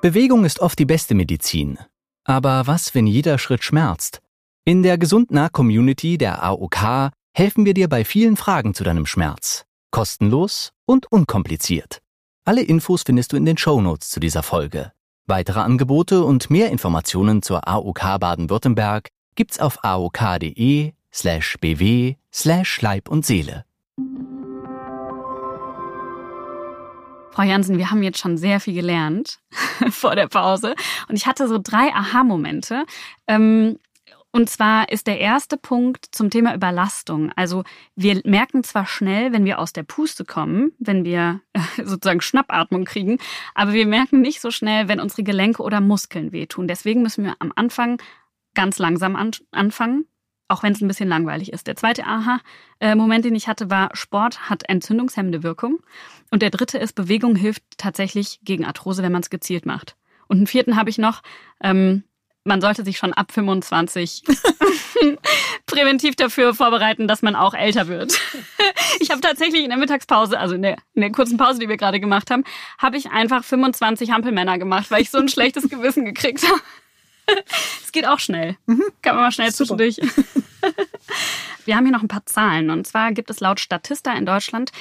Bewegung 0.00 0.44
ist 0.44 0.60
oft 0.60 0.78
die 0.78 0.84
beste 0.84 1.14
Medizin. 1.14 1.76
Aber 2.22 2.68
was, 2.68 2.94
wenn 2.94 3.08
jeder 3.08 3.36
Schritt 3.36 3.64
schmerzt? 3.64 4.20
In 4.64 4.84
der 4.84 4.96
Gesundnah-Community 4.96 6.18
der 6.18 6.44
AOK 6.44 7.10
helfen 7.32 7.64
wir 7.64 7.74
dir 7.74 7.88
bei 7.88 8.04
vielen 8.04 8.36
Fragen 8.36 8.74
zu 8.74 8.84
deinem 8.84 9.06
Schmerz. 9.06 9.64
Kostenlos 9.90 10.72
und 10.84 11.10
unkompliziert. 11.10 12.00
Alle 12.44 12.62
Infos 12.62 13.02
findest 13.04 13.32
du 13.32 13.36
in 13.36 13.44
den 13.44 13.58
Shownotes 13.58 14.10
zu 14.10 14.20
dieser 14.20 14.44
Folge. 14.44 14.92
Weitere 15.26 15.60
Angebote 15.60 16.22
und 16.22 16.48
mehr 16.48 16.70
Informationen 16.70 17.42
zur 17.42 17.66
AOK 17.66 18.20
Baden-Württemberg 18.20 19.08
gibt's 19.34 19.58
auf 19.58 19.82
aok.de 19.82 20.92
slash 21.12 21.56
bw 21.60 22.16
slash 22.32 22.80
Leib 22.82 23.08
und 23.08 23.26
Seele. 23.26 23.64
Frau 27.38 27.44
Jansen, 27.44 27.78
wir 27.78 27.92
haben 27.92 28.02
jetzt 28.02 28.18
schon 28.18 28.36
sehr 28.36 28.58
viel 28.58 28.74
gelernt 28.74 29.38
vor 29.90 30.16
der 30.16 30.26
Pause. 30.26 30.74
Und 31.08 31.14
ich 31.14 31.28
hatte 31.28 31.46
so 31.46 31.60
drei 31.62 31.94
Aha-Momente. 31.94 32.84
Ähm, 33.28 33.78
und 34.32 34.50
zwar 34.50 34.88
ist 34.90 35.06
der 35.06 35.20
erste 35.20 35.56
Punkt 35.56 36.06
zum 36.10 36.30
Thema 36.30 36.52
Überlastung. 36.52 37.30
Also 37.36 37.62
wir 37.94 38.20
merken 38.24 38.64
zwar 38.64 38.86
schnell, 38.86 39.32
wenn 39.32 39.44
wir 39.44 39.60
aus 39.60 39.72
der 39.72 39.84
Puste 39.84 40.24
kommen, 40.24 40.72
wenn 40.80 41.04
wir 41.04 41.40
sozusagen 41.76 42.22
Schnappatmung 42.22 42.84
kriegen, 42.84 43.18
aber 43.54 43.72
wir 43.72 43.86
merken 43.86 44.20
nicht 44.20 44.40
so 44.40 44.50
schnell, 44.50 44.88
wenn 44.88 44.98
unsere 44.98 45.22
Gelenke 45.22 45.62
oder 45.62 45.80
Muskeln 45.80 46.32
wehtun. 46.32 46.66
Deswegen 46.66 47.02
müssen 47.02 47.22
wir 47.22 47.36
am 47.38 47.52
Anfang 47.54 48.02
ganz 48.54 48.80
langsam 48.80 49.14
an, 49.14 49.30
anfangen, 49.52 50.06
auch 50.48 50.62
wenn 50.62 50.72
es 50.72 50.80
ein 50.80 50.88
bisschen 50.88 51.08
langweilig 51.08 51.52
ist. 51.52 51.66
Der 51.66 51.76
zweite 51.76 52.04
Aha-Moment, 52.04 53.24
den 53.24 53.34
ich 53.34 53.48
hatte, 53.48 53.70
war, 53.70 53.90
Sport 53.92 54.50
hat 54.50 54.68
entzündungshemmende 54.68 55.42
Wirkung. 55.42 55.78
Und 56.30 56.42
der 56.42 56.50
dritte 56.50 56.78
ist, 56.78 56.94
Bewegung 56.94 57.36
hilft 57.36 57.62
tatsächlich 57.76 58.40
gegen 58.42 58.64
Arthrose, 58.64 59.02
wenn 59.02 59.12
man 59.12 59.22
es 59.22 59.30
gezielt 59.30 59.66
macht. 59.66 59.96
Und 60.26 60.38
einen 60.38 60.46
vierten 60.46 60.76
habe 60.76 60.90
ich 60.90 60.98
noch, 60.98 61.22
ähm, 61.62 62.04
man 62.44 62.60
sollte 62.60 62.84
sich 62.84 62.96
schon 62.96 63.12
ab 63.12 63.30
25 63.30 64.24
präventiv 65.66 66.16
dafür 66.16 66.54
vorbereiten, 66.54 67.06
dass 67.06 67.22
man 67.22 67.36
auch 67.36 67.54
älter 67.54 67.88
wird. 67.88 68.18
Ich 69.00 69.10
habe 69.10 69.20
tatsächlich 69.20 69.62
in 69.62 69.68
der 69.68 69.78
Mittagspause, 69.78 70.38
also 70.40 70.54
in 70.54 70.62
der, 70.62 70.76
in 70.94 71.02
der 71.02 71.12
kurzen 71.12 71.36
Pause, 71.36 71.60
die 71.60 71.68
wir 71.68 71.76
gerade 71.76 72.00
gemacht 72.00 72.30
haben, 72.30 72.42
habe 72.78 72.96
ich 72.96 73.10
einfach 73.10 73.44
25 73.44 74.10
Hampelmänner 74.10 74.58
gemacht, 74.58 74.90
weil 74.90 75.02
ich 75.02 75.10
so 75.10 75.18
ein 75.18 75.28
schlechtes 75.28 75.68
Gewissen 75.68 76.04
gekriegt 76.04 76.42
habe. 76.48 76.60
Es 77.82 77.92
geht 77.92 78.06
auch 78.06 78.18
schnell. 78.18 78.56
Mhm. 78.66 78.84
Kann 79.00 79.14
man 79.14 79.24
mal 79.24 79.32
schnell 79.32 79.50
Super. 79.50 79.78
zwischendurch. 79.78 79.96
Wir 81.64 81.76
haben 81.76 81.84
hier 81.84 81.92
noch 81.92 82.02
ein 82.02 82.08
paar 82.08 82.26
Zahlen. 82.26 82.68
Und 82.68 82.86
zwar 82.86 83.12
gibt 83.12 83.30
es 83.30 83.40
laut 83.40 83.60
Statista 83.60 84.12
in 84.12 84.26
Deutschland 84.26 84.72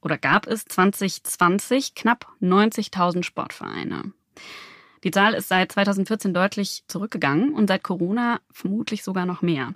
oder 0.00 0.16
gab 0.16 0.46
es 0.46 0.64
2020 0.64 1.94
knapp 1.94 2.26
90.000 2.40 3.22
Sportvereine. 3.22 4.12
Die 5.04 5.10
Zahl 5.10 5.34
ist 5.34 5.48
seit 5.48 5.72
2014 5.72 6.32
deutlich 6.32 6.84
zurückgegangen 6.88 7.52
und 7.52 7.68
seit 7.68 7.82
Corona 7.82 8.40
vermutlich 8.50 9.04
sogar 9.04 9.26
noch 9.26 9.42
mehr. 9.42 9.74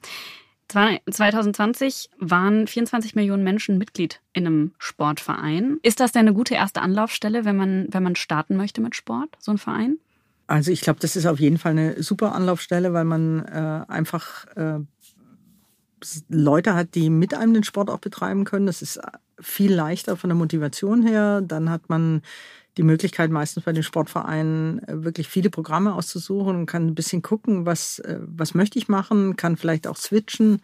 2020 0.68 2.10
waren 2.18 2.66
24 2.66 3.14
Millionen 3.14 3.42
Menschen 3.42 3.78
Mitglied 3.78 4.20
in 4.34 4.46
einem 4.46 4.74
Sportverein. 4.78 5.78
Ist 5.82 6.00
das 6.00 6.12
denn 6.12 6.26
eine 6.26 6.34
gute 6.34 6.54
erste 6.54 6.82
Anlaufstelle, 6.82 7.44
wenn 7.46 7.56
man, 7.56 7.86
wenn 7.90 8.02
man 8.02 8.16
starten 8.16 8.56
möchte 8.56 8.82
mit 8.82 8.94
Sport, 8.94 9.36
so 9.38 9.50
ein 9.50 9.58
Verein? 9.58 9.98
Also 10.48 10.72
ich 10.72 10.80
glaube, 10.80 10.98
das 10.98 11.14
ist 11.14 11.26
auf 11.26 11.38
jeden 11.38 11.58
Fall 11.58 11.72
eine 11.72 12.02
super 12.02 12.34
Anlaufstelle, 12.34 12.92
weil 12.94 13.04
man 13.04 13.44
äh, 13.44 13.84
einfach 13.86 14.46
äh, 14.56 14.80
Leute 16.28 16.74
hat, 16.74 16.94
die 16.94 17.10
mit 17.10 17.34
einem 17.34 17.52
den 17.52 17.64
Sport 17.64 17.90
auch 17.90 17.98
betreiben 17.98 18.44
können. 18.44 18.66
Das 18.66 18.80
ist 18.80 18.98
viel 19.40 19.72
leichter 19.72 20.16
von 20.16 20.30
der 20.30 20.36
Motivation 20.36 21.06
her. 21.06 21.42
Dann 21.42 21.70
hat 21.70 21.90
man 21.90 22.22
die 22.78 22.82
Möglichkeit, 22.82 23.30
meistens 23.30 23.64
bei 23.64 23.72
den 23.72 23.82
Sportvereinen 23.82 24.82
äh, 24.86 25.04
wirklich 25.04 25.28
viele 25.28 25.50
Programme 25.50 25.94
auszusuchen 25.94 26.56
und 26.56 26.66
kann 26.66 26.86
ein 26.86 26.94
bisschen 26.94 27.22
gucken, 27.22 27.66
was, 27.66 27.98
äh, 27.98 28.18
was 28.20 28.54
möchte 28.54 28.78
ich 28.78 28.88
machen, 28.88 29.36
kann 29.36 29.56
vielleicht 29.56 29.86
auch 29.86 29.96
switchen 29.96 30.62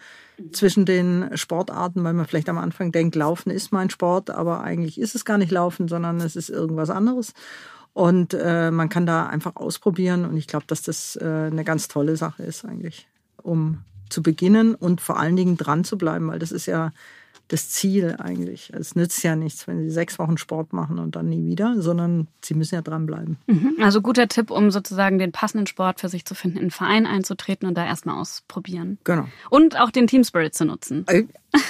zwischen 0.52 0.86
den 0.86 1.36
Sportarten, 1.36 2.04
weil 2.04 2.14
man 2.14 2.26
vielleicht 2.26 2.48
am 2.48 2.58
Anfang 2.58 2.92
denkt, 2.92 3.16
Laufen 3.16 3.50
ist 3.50 3.72
mein 3.72 3.90
Sport, 3.90 4.30
aber 4.30 4.62
eigentlich 4.62 4.98
ist 4.98 5.14
es 5.14 5.24
gar 5.24 5.38
nicht 5.38 5.50
Laufen, 5.50 5.88
sondern 5.88 6.20
es 6.20 6.36
ist 6.36 6.50
irgendwas 6.50 6.88
anderes. 6.88 7.34
Und 7.94 8.34
äh, 8.34 8.70
man 8.72 8.88
kann 8.88 9.06
da 9.06 9.26
einfach 9.26 9.54
ausprobieren 9.56 10.24
und 10.24 10.36
ich 10.36 10.48
glaube, 10.48 10.66
dass 10.66 10.82
das 10.82 11.16
äh, 11.16 11.24
eine 11.24 11.64
ganz 11.64 11.88
tolle 11.88 12.16
Sache 12.16 12.42
ist 12.42 12.64
eigentlich, 12.64 13.06
um 13.42 13.82
zu 14.10 14.22
beginnen 14.22 14.74
und 14.74 15.00
vor 15.00 15.18
allen 15.18 15.36
Dingen 15.36 15.56
dran 15.56 15.84
zu 15.84 15.96
bleiben, 15.96 16.28
weil 16.28 16.40
das 16.40 16.52
ist 16.52 16.66
ja 16.66 16.90
das 17.48 17.68
Ziel 17.68 18.16
eigentlich. 18.18 18.72
Es 18.72 18.96
nützt 18.96 19.22
ja 19.22 19.36
nichts, 19.36 19.68
wenn 19.68 19.78
Sie 19.78 19.90
sechs 19.90 20.18
Wochen 20.18 20.38
Sport 20.38 20.72
machen 20.72 20.98
und 20.98 21.14
dann 21.14 21.28
nie 21.28 21.46
wieder, 21.46 21.80
sondern 21.80 22.26
Sie 22.42 22.54
müssen 22.54 22.74
ja 22.74 22.82
dranbleiben. 22.82 23.36
Mhm. 23.46 23.76
Also 23.80 24.00
guter 24.00 24.28
Tipp, 24.28 24.50
um 24.50 24.70
sozusagen 24.70 25.18
den 25.18 25.30
passenden 25.30 25.66
Sport 25.66 26.00
für 26.00 26.08
sich 26.08 26.24
zu 26.24 26.34
finden, 26.34 26.56
in 26.56 26.62
einen 26.64 26.70
Verein 26.70 27.06
einzutreten 27.06 27.68
und 27.68 27.76
da 27.76 27.84
erstmal 27.84 28.18
ausprobieren. 28.18 28.98
Genau. 29.04 29.26
Und 29.50 29.78
auch 29.78 29.90
den 29.90 30.06
Team 30.06 30.24
Spirit 30.24 30.54
zu 30.54 30.64
nutzen. 30.64 31.04
Äh, 31.06 31.24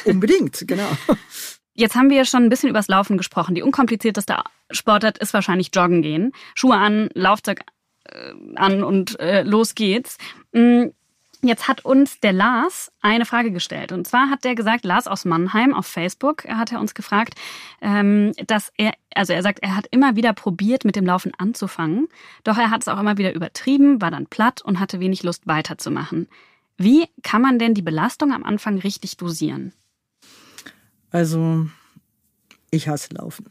unbedingt, 0.04 0.64
genau. 0.66 0.88
Jetzt 1.74 1.94
haben 1.96 2.10
wir 2.10 2.16
ja 2.16 2.24
schon 2.24 2.44
ein 2.44 2.48
bisschen 2.48 2.70
übers 2.70 2.88
Laufen 2.88 3.16
gesprochen. 3.16 3.54
Die 3.54 3.62
unkomplizierteste 3.62 4.36
Sportart 4.70 5.18
ist 5.18 5.34
wahrscheinlich 5.34 5.70
Joggen 5.74 6.02
gehen. 6.02 6.32
Schuhe 6.54 6.76
an, 6.76 7.10
Laufzeug 7.14 7.60
äh, 8.04 8.32
an 8.56 8.84
und 8.84 9.18
äh, 9.20 9.42
los 9.42 9.74
geht's. 9.74 10.18
Mm, 10.52 10.86
Jetzt 11.44 11.68
hat 11.68 11.84
uns 11.84 12.20
der 12.20 12.32
Lars 12.32 12.90
eine 13.02 13.26
Frage 13.26 13.50
gestellt. 13.52 13.92
Und 13.92 14.06
zwar 14.06 14.30
hat 14.30 14.44
der 14.44 14.54
gesagt, 14.54 14.86
Lars 14.86 15.06
aus 15.06 15.26
Mannheim 15.26 15.74
auf 15.74 15.86
Facebook, 15.86 16.46
hat 16.46 16.72
er 16.72 16.80
uns 16.80 16.94
gefragt, 16.94 17.34
ähm, 17.82 18.32
dass 18.46 18.72
er, 18.78 18.94
also 19.14 19.34
er 19.34 19.42
sagt, 19.42 19.58
er 19.58 19.76
hat 19.76 19.86
immer 19.90 20.16
wieder 20.16 20.32
probiert, 20.32 20.86
mit 20.86 20.96
dem 20.96 21.04
Laufen 21.04 21.32
anzufangen. 21.36 22.08
Doch 22.44 22.56
er 22.56 22.70
hat 22.70 22.80
es 22.80 22.88
auch 22.88 22.98
immer 22.98 23.18
wieder 23.18 23.34
übertrieben, 23.34 24.00
war 24.00 24.10
dann 24.10 24.26
platt 24.26 24.62
und 24.62 24.80
hatte 24.80 25.00
wenig 25.00 25.22
Lust 25.22 25.46
weiterzumachen. 25.46 26.28
Wie 26.78 27.08
kann 27.22 27.42
man 27.42 27.58
denn 27.58 27.74
die 27.74 27.82
Belastung 27.82 28.32
am 28.32 28.42
Anfang 28.42 28.78
richtig 28.78 29.18
dosieren? 29.18 29.74
Also, 31.14 31.68
ich 32.72 32.88
hasse 32.88 33.14
Laufen. 33.14 33.46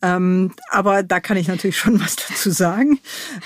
Ähm, 0.00 0.52
aber 0.70 1.02
da 1.02 1.18
kann 1.18 1.36
ich 1.36 1.48
natürlich 1.48 1.76
schon 1.76 2.00
was 2.04 2.14
dazu 2.14 2.50
sagen. 2.50 3.00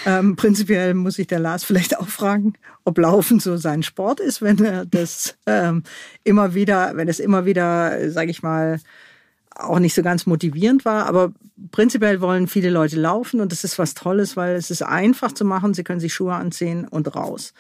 Ähm, 0.05 0.37
prinzipiell 0.37 0.93
muss 0.93 1.19
ich 1.19 1.27
der 1.27 1.39
Lars 1.39 1.65
vielleicht 1.65 1.99
auch 1.99 2.09
fragen, 2.09 2.53
ob 2.85 2.99
Laufen 2.99 3.41
so 3.41 3.57
sein 3.57 3.83
Sport 3.83 4.21
ist, 4.21 4.43
wenn 4.43 4.63
er 4.63 4.85
das 4.85 5.39
ähm, 5.47 5.83
immer 6.25 6.53
wieder, 6.53 6.95
wenn 6.95 7.09
es 7.09 7.21
immer 7.21 7.47
wieder, 7.47 8.11
sage 8.11 8.31
ich 8.31 8.43
mal, 8.43 8.81
auch 9.57 9.79
nicht 9.79 9.95
so 9.95 10.03
ganz 10.03 10.27
motivierend 10.27 10.85
war. 10.85 11.07
Aber 11.07 11.33
prinzipiell 11.71 12.21
wollen 12.21 12.47
viele 12.47 12.71
Leute 12.71 12.99
laufen 13.01 13.41
und 13.41 13.53
das 13.53 13.65
ist 13.65 13.79
was 13.79 13.95
Tolles, 13.95 14.37
weil 14.37 14.57
es 14.57 14.71
ist 14.71 14.83
einfach 14.83 15.33
zu 15.33 15.45
machen. 15.45 15.75
Sie 15.75 15.85
können 15.85 16.01
sich 16.01 16.15
Schuhe 16.15 16.35
anziehen 16.35 16.87
und 16.89 17.15
raus. 17.15 17.53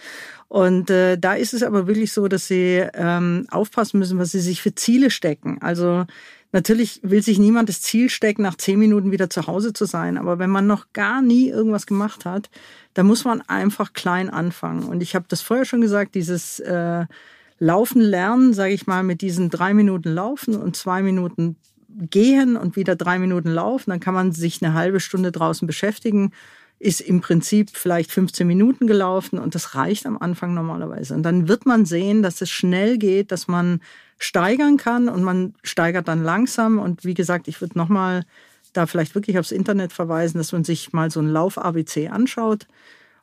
Und 0.48 0.90
äh, 0.90 1.16
da 1.18 1.34
ist 1.34 1.54
es 1.54 1.62
aber 1.62 1.86
wirklich 1.86 2.12
so, 2.12 2.26
dass 2.28 2.48
sie 2.48 2.84
ähm, 2.94 3.46
aufpassen 3.50 3.98
müssen, 3.98 4.18
was 4.18 4.32
sie 4.32 4.40
sich 4.40 4.62
für 4.62 4.74
Ziele 4.74 5.10
stecken. 5.10 5.58
Also 5.60 6.06
Natürlich 6.52 7.00
will 7.04 7.22
sich 7.22 7.38
niemand 7.38 7.68
das 7.68 7.80
Ziel 7.80 8.10
stecken, 8.10 8.42
nach 8.42 8.56
zehn 8.56 8.78
Minuten 8.78 9.12
wieder 9.12 9.30
zu 9.30 9.46
Hause 9.46 9.72
zu 9.72 9.84
sein. 9.84 10.18
Aber 10.18 10.38
wenn 10.38 10.50
man 10.50 10.66
noch 10.66 10.92
gar 10.92 11.22
nie 11.22 11.48
irgendwas 11.48 11.86
gemacht 11.86 12.24
hat, 12.24 12.50
dann 12.94 13.06
muss 13.06 13.24
man 13.24 13.40
einfach 13.42 13.92
klein 13.92 14.30
anfangen. 14.30 14.82
Und 14.82 15.00
ich 15.00 15.14
habe 15.14 15.26
das 15.28 15.42
vorher 15.42 15.64
schon 15.64 15.80
gesagt, 15.80 16.16
dieses 16.16 16.58
äh, 16.58 17.06
Laufen 17.60 18.00
lernen, 18.00 18.52
sage 18.52 18.72
ich 18.72 18.86
mal, 18.86 19.04
mit 19.04 19.20
diesen 19.20 19.48
drei 19.48 19.74
Minuten 19.74 20.08
Laufen 20.08 20.56
und 20.56 20.74
zwei 20.74 21.02
Minuten 21.02 21.56
gehen 22.10 22.56
und 22.56 22.76
wieder 22.76 22.96
drei 22.96 23.18
Minuten 23.18 23.50
laufen, 23.50 23.90
dann 23.90 24.00
kann 24.00 24.14
man 24.14 24.32
sich 24.32 24.62
eine 24.62 24.74
halbe 24.74 25.00
Stunde 25.00 25.32
draußen 25.32 25.66
beschäftigen 25.66 26.32
ist 26.80 27.02
im 27.02 27.20
Prinzip 27.20 27.70
vielleicht 27.74 28.10
15 28.10 28.46
Minuten 28.46 28.86
gelaufen 28.86 29.38
und 29.38 29.54
das 29.54 29.74
reicht 29.74 30.06
am 30.06 30.16
Anfang 30.16 30.54
normalerweise. 30.54 31.14
Und 31.14 31.22
dann 31.22 31.46
wird 31.46 31.66
man 31.66 31.84
sehen, 31.84 32.22
dass 32.22 32.40
es 32.40 32.50
schnell 32.50 32.96
geht, 32.96 33.30
dass 33.30 33.48
man 33.48 33.80
steigern 34.18 34.78
kann 34.78 35.10
und 35.10 35.22
man 35.22 35.54
steigert 35.62 36.08
dann 36.08 36.24
langsam. 36.24 36.78
Und 36.78 37.04
wie 37.04 37.12
gesagt, 37.12 37.48
ich 37.48 37.60
würde 37.60 37.76
nochmal 37.76 38.24
da 38.72 38.86
vielleicht 38.86 39.14
wirklich 39.14 39.38
aufs 39.38 39.52
Internet 39.52 39.92
verweisen, 39.92 40.38
dass 40.38 40.52
man 40.52 40.64
sich 40.64 40.94
mal 40.94 41.10
so 41.10 41.20
ein 41.20 41.28
Lauf-ABC 41.28 42.08
anschaut. 42.08 42.66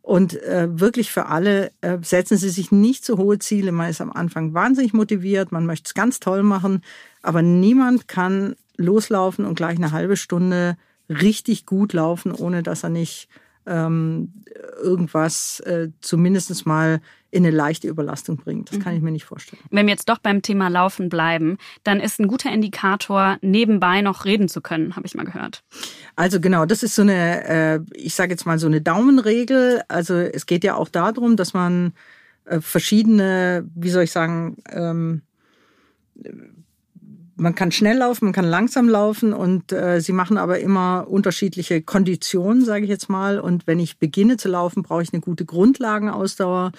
Und 0.08 0.41
äh, 0.43 0.80
wirklich 0.80 1.12
für 1.12 1.26
alle, 1.26 1.70
äh, 1.82 1.98
setzen 2.02 2.38
Sie 2.38 2.48
sich 2.48 2.72
nicht 2.72 3.04
so 3.04 3.17
hohe 3.17 3.39
Ziele. 3.39 3.74
Man 3.74 3.89
ist 3.89 4.00
am 4.00 4.13
Anfang 4.13 4.54
wahnsinnig 4.54 4.93
motiviert, 4.93 5.52
man 5.52 5.65
möchte 5.65 5.88
es 5.88 5.93
ganz 5.96 6.22
toll 6.22 6.43
machen, 6.43 6.82
aber 7.24 7.41
niemand 7.41 8.08
kann 8.08 8.56
loslaufen 8.78 9.43
und 9.43 9.56
gleich 9.56 9.76
eine 9.76 9.91
halbe 9.91 10.15
Stunde 10.15 10.78
richtig 11.10 11.65
gut 11.65 11.91
laufen, 11.91 12.32
ohne 12.32 12.63
dass 12.63 12.84
er 12.84 12.89
nicht 12.89 13.28
ähm, 13.67 14.34
irgendwas 14.82 15.60
äh, 15.62 15.89
zumindest 16.01 16.65
mal 16.65 17.01
in 17.30 17.45
eine 17.45 17.56
leichte 17.56 17.88
Überlastung 17.88 18.38
bringt. 18.38 18.71
Das 18.71 18.80
kann 18.80 18.95
ich 18.95 19.01
mir 19.01 19.12
nicht 19.12 19.25
vorstellen. 19.25 19.62
Wenn 19.69 19.86
wir 19.86 19.93
jetzt 19.93 20.08
doch 20.08 20.17
beim 20.17 20.41
Thema 20.41 20.69
Laufen 20.69 21.10
bleiben, 21.10 21.58
dann 21.84 21.99
ist 21.99 22.19
ein 22.19 22.27
guter 22.27 22.51
Indikator, 22.51 23.38
nebenbei 23.41 24.01
noch 24.01 24.25
reden 24.25 24.47
zu 24.47 24.62
können, 24.62 24.95
habe 24.95 25.06
ich 25.06 25.13
mal 25.13 25.25
gehört. 25.25 25.63
Also 26.15 26.39
genau, 26.39 26.65
das 26.65 26.84
ist 26.84 26.95
so 26.95 27.01
eine, 27.01 27.47
äh, 27.47 27.80
ich 27.93 28.15
sage 28.15 28.32
jetzt 28.32 28.45
mal 28.45 28.60
so 28.60 28.67
eine 28.67 28.82
Daumenregel. 28.82 29.82
Also 29.89 30.15
es 30.15 30.45
geht 30.45 30.63
ja 30.63 30.75
auch 30.75 30.89
darum, 30.89 31.36
dass 31.36 31.53
man 31.53 31.93
äh, 32.45 32.62
verschiedene, 32.62 33.69
wie 33.75 33.89
soll 33.89 34.03
ich 34.03 34.12
sagen, 34.12 34.58
ähm, 34.69 35.21
man 37.38 37.56
kann 37.56 37.71
schnell 37.71 37.97
laufen, 37.97 38.26
man 38.26 38.34
kann 38.34 38.45
langsam 38.45 38.89
laufen 38.89 39.34
und 39.34 39.71
äh, 39.71 40.02
sie 40.02 40.12
machen 40.12 40.38
aber 40.38 40.60
immer 40.60 41.08
unterschiedliche 41.08 41.82
Konditionen, 41.82 42.65
sage 42.65 42.84
ich 42.84 42.89
jetzt 42.89 43.10
mal. 43.10 43.39
Und 43.39 43.67
wenn 43.67 43.80
ich 43.80 44.00
beginne 44.00 44.38
zu 44.38 44.50
laufen, 44.50 44.84
brauche 44.84 45.04
ich 45.04 45.13
eine 45.13 45.21
gute 45.21 45.45
Grundlagenausdauer. 45.45 46.71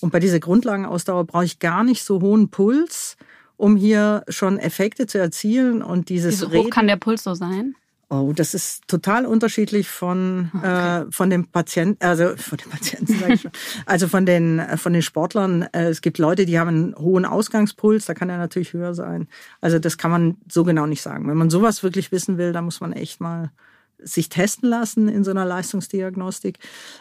Und 0.00 0.12
bei 0.12 0.20
dieser 0.20 0.40
Grundlagenausdauer 0.40 1.24
brauche 1.24 1.44
ich 1.44 1.58
gar 1.58 1.84
nicht 1.84 2.02
so 2.02 2.20
hohen 2.20 2.50
Puls, 2.50 3.16
um 3.56 3.76
hier 3.76 4.24
schon 4.28 4.58
Effekte 4.58 5.06
zu 5.06 5.18
erzielen. 5.18 5.82
Und 5.82 6.08
dieses 6.08 6.40
Wie 6.40 6.46
hoch 6.46 6.52
Reden, 6.52 6.70
kann 6.70 6.86
der 6.86 6.96
Puls 6.96 7.22
so 7.22 7.34
sein? 7.34 7.74
Oh, 8.08 8.32
das 8.32 8.54
ist 8.54 8.86
total 8.86 9.26
unterschiedlich 9.26 9.88
von 9.88 10.52
okay. 10.54 11.00
äh, 11.02 11.06
von 11.10 11.28
dem 11.28 11.48
Patienten, 11.48 12.04
also 12.04 12.36
von 12.36 12.56
den 12.56 12.70
Patienten 12.70 13.18
sage 13.18 13.34
ich 13.34 13.40
schon, 13.40 13.50
also 13.86 14.06
von 14.06 14.24
den 14.24 14.62
von 14.76 14.92
den 14.92 15.02
Sportlern. 15.02 15.62
Äh, 15.72 15.88
es 15.88 16.02
gibt 16.02 16.18
Leute, 16.18 16.46
die 16.46 16.60
haben 16.60 16.68
einen 16.68 16.94
hohen 16.96 17.24
Ausgangspuls, 17.24 18.06
da 18.06 18.14
kann 18.14 18.30
er 18.30 18.38
natürlich 18.38 18.74
höher 18.74 18.94
sein. 18.94 19.26
Also 19.60 19.80
das 19.80 19.98
kann 19.98 20.12
man 20.12 20.36
so 20.48 20.62
genau 20.62 20.86
nicht 20.86 21.02
sagen. 21.02 21.28
Wenn 21.28 21.36
man 21.36 21.50
sowas 21.50 21.82
wirklich 21.82 22.12
wissen 22.12 22.38
will, 22.38 22.52
da 22.52 22.62
muss 22.62 22.80
man 22.80 22.92
echt 22.92 23.20
mal 23.20 23.50
sich 23.98 24.28
testen 24.28 24.68
lassen 24.68 25.08
in 25.08 25.24
so 25.24 25.30
einer 25.30 25.44
Leistungsdiagnostik. 25.44 26.58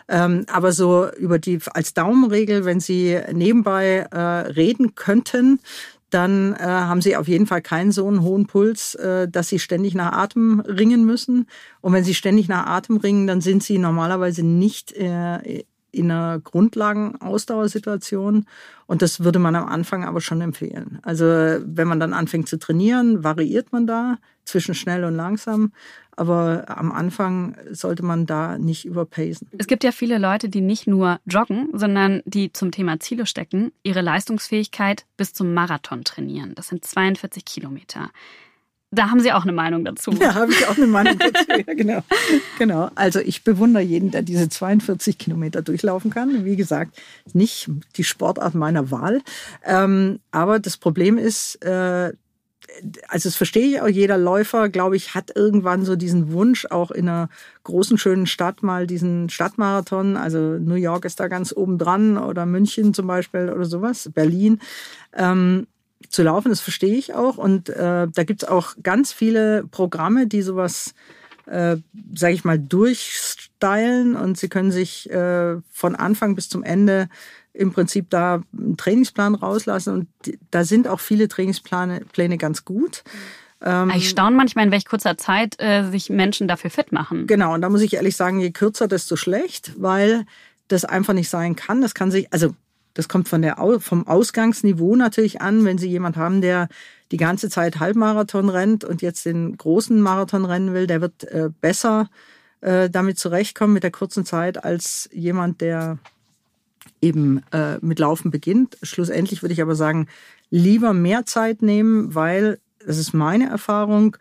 Ähm, 0.08 0.46
aber 0.52 0.72
so 0.72 1.10
über 1.18 1.40
die 1.40 1.60
als 1.74 1.94
Daumenregel, 1.94 2.66
wenn 2.66 2.80
Sie 2.80 3.20
nebenbei 3.32 4.08
äh, 4.12 4.18
reden 4.18 4.96
könnten, 4.96 5.60
dann 6.16 6.54
äh, 6.54 6.64
haben 6.64 7.02
sie 7.02 7.18
auf 7.18 7.28
jeden 7.28 7.46
Fall 7.46 7.62
keinen 7.62 7.92
so 7.92 8.08
einen 8.08 8.22
hohen 8.22 8.48
Puls, 8.48 8.96
äh, 8.96 9.28
dass 9.28 9.50
sie 9.50 9.60
ständig 9.60 9.96
nach 9.96 10.14
Atem 10.14 10.62
ringen 10.62 11.06
müssen. 11.06 11.48
Und 11.82 11.92
wenn 11.92 12.06
sie 12.06 12.16
ständig 12.16 12.48
nach 12.48 12.68
Atem 12.68 12.98
ringen, 12.98 13.28
dann 13.28 13.42
sind 13.42 13.64
sie 13.64 13.78
normalerweise 13.78 14.42
nicht 14.44 14.94
äh, 14.94 15.66
in 15.96 16.12
einer 16.12 16.40
Grundlagenausdauersituation. 16.40 18.46
Und 18.86 19.02
das 19.02 19.24
würde 19.24 19.40
man 19.40 19.56
am 19.56 19.68
Anfang 19.68 20.04
aber 20.04 20.22
schon 20.22 20.42
empfehlen. 20.42 21.00
Also 21.04 21.26
wenn 21.26 21.88
man 21.88 22.00
dann 22.00 22.14
anfängt 22.14 22.48
zu 22.48 22.60
trainieren, 22.60 23.24
variiert 23.24 23.72
man 23.72 23.88
da 23.88 24.18
zwischen 24.46 24.76
schnell 24.76 25.04
und 25.04 25.16
langsam. 25.16 25.72
Aber 26.18 26.66
am 26.68 26.92
Anfang 26.92 27.58
sollte 27.72 28.04
man 28.04 28.26
da 28.26 28.58
nicht 28.58 28.86
überpacen. 28.86 29.50
Es 29.58 29.68
gibt 29.68 29.84
ja 29.84 29.92
viele 29.92 30.18
Leute, 30.18 30.48
die 30.48 30.62
nicht 30.62 30.88
nur 30.88 31.20
joggen, 31.26 31.70
sondern 31.74 32.22
die 32.26 32.54
zum 32.54 32.72
Thema 32.72 33.00
Ziele 33.00 33.26
stecken, 33.26 33.74
ihre 33.84 34.02
Leistungsfähigkeit 34.02 35.06
bis 35.18 35.34
zum 35.34 35.54
Marathon 35.54 36.06
trainieren. 36.06 36.54
Das 36.56 36.70
sind 36.70 36.86
42 36.86 37.44
Kilometer. 37.44 38.12
Da 38.96 39.10
haben 39.12 39.20
Sie 39.20 39.32
auch 39.34 39.44
eine 39.44 39.52
Meinung 39.52 39.84
dazu. 39.84 40.12
Ja, 40.12 40.34
habe 40.34 40.52
ich 40.52 40.66
auch 40.68 40.78
eine 40.78 40.88
Meinung 40.88 41.20
dazu. 41.20 41.46
Ja, 41.68 41.74
genau. 41.74 42.04
genau. 42.58 42.90
Also 42.96 43.20
ich 43.20 43.44
bewundere 43.44 43.84
jeden, 43.84 44.12
der 44.12 44.22
diese 44.22 44.50
42 44.50 45.18
Kilometer 45.18 45.62
durchlaufen 45.62 46.12
kann. 46.12 46.46
Wie 46.46 46.56
gesagt, 46.56 46.98
nicht 47.34 47.70
die 47.98 48.04
Sportart 48.04 48.56
meiner 48.56 48.92
Wahl. 48.92 49.22
Ähm, 49.64 50.20
aber 50.32 50.60
das 50.60 50.78
Problem 50.78 51.18
ist, 51.18 51.64
äh, 51.64 52.14
also 53.08 53.30
das 53.30 53.36
verstehe 53.36 53.68
ich 53.68 53.82
auch, 53.82 53.88
jeder 53.88 54.18
Läufer, 54.18 54.70
glaube 54.70 54.96
ich, 54.96 55.14
hat 55.14 55.32
irgendwann 55.36 55.86
so 55.86 55.96
diesen 55.96 56.32
Wunsch, 56.32 56.66
auch 56.66 56.92
in 56.92 57.08
einer 57.08 57.30
großen, 57.64 57.98
schönen 57.98 58.28
Stadt 58.28 58.64
mal 58.64 58.88
diesen 58.88 59.30
Stadtmarathon, 59.30 60.18
also 60.18 60.40
New 60.40 60.76
York 60.76 61.06
ist 61.06 61.20
da 61.20 61.28
ganz 61.28 61.54
oben 61.56 61.78
dran 61.78 62.18
oder 62.18 62.46
München 62.46 62.94
zum 62.94 63.08
Beispiel 63.08 63.50
oder 63.50 63.66
sowas, 63.66 64.10
Berlin. 64.14 64.60
Ähm, 65.14 65.68
zu 66.10 66.24
laufen, 66.24 66.50
das 66.50 66.62
verstehe 66.62 66.96
ich 66.96 67.14
auch. 67.14 67.38
Und 67.38 67.70
äh, 67.70 68.08
da 68.08 68.24
gibt's 68.24 68.44
auch 68.44 68.76
ganz 68.82 69.12
viele 69.12 69.66
Programme, 69.70 70.28
die 70.28 70.42
sowas, 70.42 70.94
äh, 71.46 71.78
sage 72.14 72.34
ich 72.34 72.44
mal, 72.44 72.60
durchstylen 72.60 74.16
und 74.16 74.38
sie 74.38 74.50
können 74.50 74.72
sich 74.72 75.10
äh, 75.10 75.58
von 75.72 75.96
Anfang 75.96 76.36
bis 76.36 76.50
zum 76.50 76.64
Ende 76.64 77.10
im 77.54 77.72
Prinzip 77.72 78.10
da 78.10 78.42
einen 78.58 78.78
Trainingsplan 78.78 79.36
rauslassen. 79.36 79.94
Und 79.94 80.38
da 80.52 80.64
sind 80.64 80.88
auch 80.88 81.00
viele 81.00 81.28
Trainingspläne 81.28 82.02
Pläne 82.12 82.38
ganz 82.38 82.66
gut. 82.66 83.04
Ähm, 83.62 83.92
ich 83.96 84.10
staune 84.10 84.36
manchmal, 84.36 84.66
in 84.66 84.72
welch 84.72 84.86
kurzer 84.86 85.18
Zeit 85.18 85.56
äh, 85.60 85.90
sich 85.90 86.10
Menschen 86.10 86.48
dafür 86.48 86.70
fit 86.70 86.92
machen. 86.92 87.28
Genau, 87.28 87.54
und 87.54 87.62
da 87.62 87.70
muss 87.70 87.82
ich 87.82 87.94
ehrlich 87.94 88.16
sagen, 88.16 88.40
je 88.40 88.52
kürzer, 88.52 88.88
desto 88.88 89.16
schlecht, 89.16 89.74
weil 89.78 90.26
das 90.68 90.86
einfach 90.86 91.14
nicht 91.14 91.30
sein 91.30 91.56
kann. 91.56 91.82
Das 91.82 91.94
kann 91.94 92.12
sich, 92.12 92.32
also 92.34 92.56
das 92.96 93.08
kommt 93.08 93.30
von 93.30 93.44
der, 93.44 93.58
vom 93.80 94.08
Ausgangsniveau 94.08 94.96
natürlich 94.96 95.42
an. 95.42 95.64
Wenn 95.66 95.78
Sie 95.78 95.90
jemand 95.90 96.18
haben, 96.18 96.42
der 96.42 96.70
die 97.12 97.18
ganze 97.18 97.50
Zeit 97.50 97.80
Halbmarathon 97.80 98.50
rennt 98.50 98.84
und 98.84 99.04
jetzt 99.04 99.26
den 99.26 99.56
großen 99.56 100.02
Marathon 100.02 100.46
rennen 100.46 100.74
will, 100.74 100.88
der 100.88 101.02
wird 101.02 101.24
äh, 101.26 101.50
besser 101.62 102.10
äh, 102.62 102.90
damit 102.90 103.20
zurechtkommen 103.20 103.74
mit 103.74 103.84
der 103.84 103.92
kurzen 103.92 104.26
Zeit 104.26 104.64
als 104.64 105.08
jemand, 105.14 105.62
der 105.62 106.00
eben 107.02 107.44
äh, 107.52 107.78
mit 107.82 108.00
Laufen 108.00 108.32
beginnt. 108.32 108.78
Schlussendlich 108.82 109.44
würde 109.44 109.54
ich 109.54 109.62
aber 109.62 109.76
sagen, 109.76 110.08
lieber 110.50 110.94
mehr 110.94 111.26
Zeit 111.26 111.62
nehmen, 111.62 112.16
weil, 112.16 112.60
das 112.86 112.98
ist 112.98 113.14
meine 113.14 113.50
Erfahrung, 113.50 114.18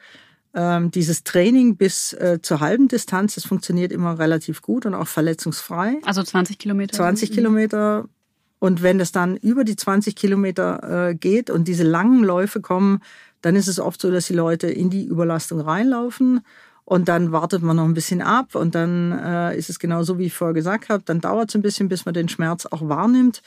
ähm, 0.53 0.91
dieses 0.91 1.25
Training 1.25 1.77
bis 1.77 2.13
äh, 2.13 2.41
zur 2.43 2.61
halben 2.61 2.89
Distanz, 2.89 3.35
das 3.35 3.45
funktioniert 3.45 3.93
immer 3.93 4.19
relativ 4.19 4.63
gut 4.63 4.85
und 4.85 4.95
auch 4.95 5.09
verletzungsfrei. 5.09 5.99
Also 6.05 6.23
20 6.23 6.59
Kilometer? 6.59 6.97
20 6.97 7.33
Kilometer 7.33 8.09
und 8.65 8.83
wenn 8.83 8.97
das 8.97 9.13
dann 9.13 9.37
über 9.37 9.63
die 9.63 9.77
20 9.77 10.17
Kilometer 10.17 11.09
äh, 11.11 11.15
geht 11.15 11.51
und 11.51 11.69
diese 11.69 11.85
langen 11.85 12.25
Läufe 12.25 12.63
kommen, 12.63 13.03
dann 13.43 13.57
ist 13.57 13.69
es 13.69 13.79
oft 13.79 14.01
so, 14.01 14.11
dass 14.11 14.27
die 14.27 14.33
Leute 14.33 14.69
in 14.69 14.89
die 14.89 15.05
Überlastung 15.05 15.61
reinlaufen 15.61 16.41
und 16.87 17.07
dann 17.11 17.31
wartet 17.31 17.63
man 17.63 17.77
noch 17.77 17.85
ein 17.85 17.93
bisschen 17.93 18.23
ab 18.23 18.55
und 18.55 18.75
dann 18.75 19.13
äh, 19.13 19.55
ist 19.55 19.69
es 19.69 19.79
genau 19.79 20.03
so, 20.03 20.19
wie 20.19 20.25
ich 20.25 20.33
vorher 20.33 20.55
gesagt 20.55 20.89
habe, 20.89 21.03
dann 21.05 21.21
dauert 21.21 21.51
es 21.51 21.55
ein 21.55 21.61
bisschen, 21.61 21.91
bis 21.91 22.07
man 22.07 22.15
den 22.15 22.31
Schmerz 22.31 22.65
auch 22.65 22.89
wahrnimmt. 22.89 23.43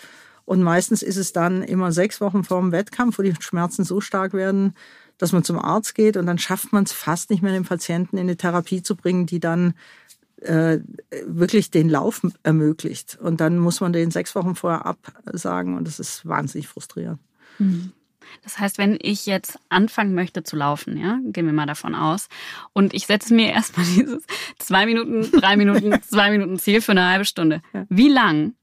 Und 0.45 0.61
meistens 0.61 1.01
ist 1.01 1.17
es 1.17 1.33
dann 1.33 1.63
immer 1.63 1.91
sechs 1.91 2.21
Wochen 2.21 2.43
vor 2.43 2.61
dem 2.61 2.71
Wettkampf, 2.71 3.17
wo 3.17 3.23
die 3.23 3.33
Schmerzen 3.39 3.83
so 3.85 4.01
stark 4.01 4.33
werden, 4.33 4.75
dass 5.17 5.31
man 5.31 5.43
zum 5.43 5.57
Arzt 5.57 5.95
geht 5.95 6.15
und 6.15 6.27
dann 6.27 6.37
schafft 6.37 6.73
man 6.73 6.83
es 6.83 6.91
fast 6.91 7.31
nicht 7.31 7.41
mehr, 7.41 7.53
den 7.53 7.65
Patienten 7.65 8.17
in 8.17 8.27
eine 8.27 8.37
Therapie 8.37 8.83
zu 8.83 8.95
bringen, 8.95 9.25
die 9.25 9.39
dann 9.39 9.73
äh, 10.41 10.79
wirklich 11.25 11.71
den 11.71 11.89
Lauf 11.89 12.21
ermöglicht. 12.43 13.17
Und 13.19 13.41
dann 13.41 13.57
muss 13.57 13.81
man 13.81 13.93
den 13.93 14.11
sechs 14.11 14.35
Wochen 14.35 14.55
vorher 14.55 14.85
absagen 14.85 15.75
und 15.75 15.87
das 15.87 15.99
ist 15.99 16.25
wahnsinnig 16.25 16.67
frustrierend. 16.67 17.19
Mhm. 17.57 17.91
Das 18.43 18.59
heißt, 18.59 18.77
wenn 18.77 18.97
ich 19.01 19.25
jetzt 19.25 19.57
anfangen 19.69 20.13
möchte 20.13 20.43
zu 20.43 20.55
laufen, 20.55 20.97
ja, 20.97 21.19
gehen 21.23 21.45
wir 21.45 21.53
mal 21.53 21.65
davon 21.65 21.95
aus, 21.95 22.27
und 22.73 22.93
ich 22.93 23.07
setze 23.07 23.33
mir 23.33 23.47
erstmal 23.53 23.85
dieses 23.85 24.23
zwei 24.59 24.85
Minuten, 24.85 25.31
drei 25.31 25.57
Minuten, 25.57 26.01
zwei 26.01 26.31
Minuten 26.31 26.59
Ziel 26.59 26.81
für 26.81 26.91
eine 26.91 27.07
halbe 27.07 27.25
Stunde. 27.25 27.61
Wie 27.89 28.09
lang, 28.09 28.53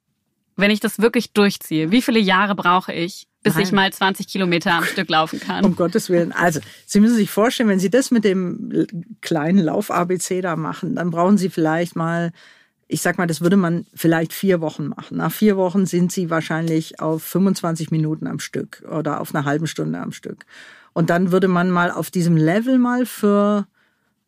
wenn 0.56 0.70
ich 0.70 0.80
das 0.80 0.98
wirklich 0.98 1.32
durchziehe, 1.32 1.90
wie 1.90 2.02
viele 2.02 2.20
Jahre 2.20 2.54
brauche 2.54 2.92
ich, 2.92 3.26
bis 3.44 3.54
Nein. 3.54 3.62
ich 3.62 3.72
mal 3.72 3.92
20 3.92 4.26
Kilometer 4.26 4.72
am 4.72 4.84
Stück 4.84 5.08
laufen 5.08 5.38
kann. 5.38 5.64
Um 5.64 5.76
Gottes 5.76 6.10
Willen. 6.10 6.32
Also, 6.32 6.60
Sie 6.86 6.98
müssen 6.98 7.14
sich 7.14 7.30
vorstellen, 7.30 7.68
wenn 7.68 7.78
Sie 7.78 7.90
das 7.90 8.10
mit 8.10 8.24
dem 8.24 8.84
kleinen 9.20 9.58
Lauf-ABC 9.58 10.40
da 10.40 10.56
machen, 10.56 10.96
dann 10.96 11.10
brauchen 11.10 11.38
Sie 11.38 11.50
vielleicht 11.50 11.94
mal, 11.94 12.32
ich 12.88 13.02
sag 13.02 13.18
mal, 13.18 13.26
das 13.26 13.42
würde 13.42 13.56
man 13.56 13.86
vielleicht 13.94 14.32
vier 14.32 14.60
Wochen 14.60 14.88
machen. 14.88 15.18
Nach 15.18 15.30
vier 15.30 15.56
Wochen 15.56 15.86
sind 15.86 16.10
Sie 16.10 16.30
wahrscheinlich 16.30 17.00
auf 17.00 17.22
25 17.22 17.90
Minuten 17.90 18.26
am 18.26 18.40
Stück 18.40 18.82
oder 18.90 19.20
auf 19.20 19.34
einer 19.34 19.44
halben 19.44 19.66
Stunde 19.66 20.00
am 20.00 20.12
Stück. 20.12 20.46
Und 20.94 21.10
dann 21.10 21.30
würde 21.30 21.48
man 21.48 21.70
mal 21.70 21.90
auf 21.90 22.10
diesem 22.10 22.36
Level 22.36 22.78
mal 22.78 23.04
für 23.04 23.66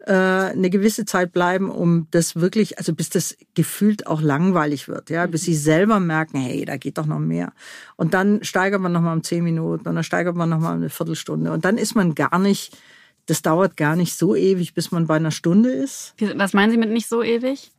äh, 0.07 0.13
eine 0.13 0.71
gewisse 0.71 1.05
Zeit 1.05 1.33
bleiben, 1.33 1.69
um 1.69 2.07
das 2.13 2.37
wirklich, 2.37 2.79
also 2.79 2.95
bis 2.95 3.11
das 3.11 3.37
gefühlt 3.55 4.07
auch 4.07 4.23
langweilig 4.23 4.87
wird, 4.87 5.11
ja, 5.11 5.27
bis 5.27 5.43
sie 5.43 5.57
selber 5.57 5.99
merken, 5.99 6.39
hey, 6.39 6.65
da 6.65 6.77
geht 6.77 6.99
doch 6.99 7.07
noch 7.07 7.19
mehr. 7.19 7.53
Und 7.97 8.15
dann 8.15 8.45
steigert 8.45 8.81
man 8.81 8.93
nochmal 8.93 9.17
um 9.17 9.25
zehn 9.25 9.43
Minuten 9.43 9.89
und 9.89 9.97
dann 9.97 10.05
steigert 10.05 10.37
man 10.37 10.49
nochmal 10.49 10.77
eine 10.77 10.91
Viertelstunde 10.91 11.51
und 11.51 11.65
dann 11.65 11.77
ist 11.77 11.97
man 11.97 12.15
gar 12.15 12.39
nicht, 12.39 12.79
das 13.27 13.43
dauert 13.43 13.77
gar 13.77 13.97
nicht 13.97 14.15
so 14.15 14.37
ewig, 14.37 14.75
bis 14.75 14.93
man 14.93 15.09
bei 15.09 15.17
einer 15.17 15.33
Stunde 15.33 15.71
ist. 15.71 16.15
Was 16.37 16.53
meinen 16.53 16.71
Sie 16.71 16.79
mit 16.79 16.91
nicht 16.91 17.09
so 17.09 17.25
ewig? 17.25 17.73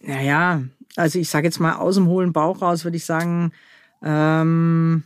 Naja, 0.00 0.62
also 0.94 1.18
ich 1.18 1.28
sage 1.28 1.48
jetzt 1.48 1.58
mal 1.58 1.74
aus 1.74 1.96
dem 1.96 2.06
hohlen 2.06 2.32
Bauch 2.32 2.62
raus, 2.62 2.84
würde 2.84 2.96
ich 2.96 3.04
sagen, 3.04 3.52
ähm, 4.04 5.02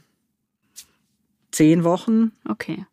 zehn 1.53 1.85
Wochen. 1.85 2.33
Okay. 2.47 2.85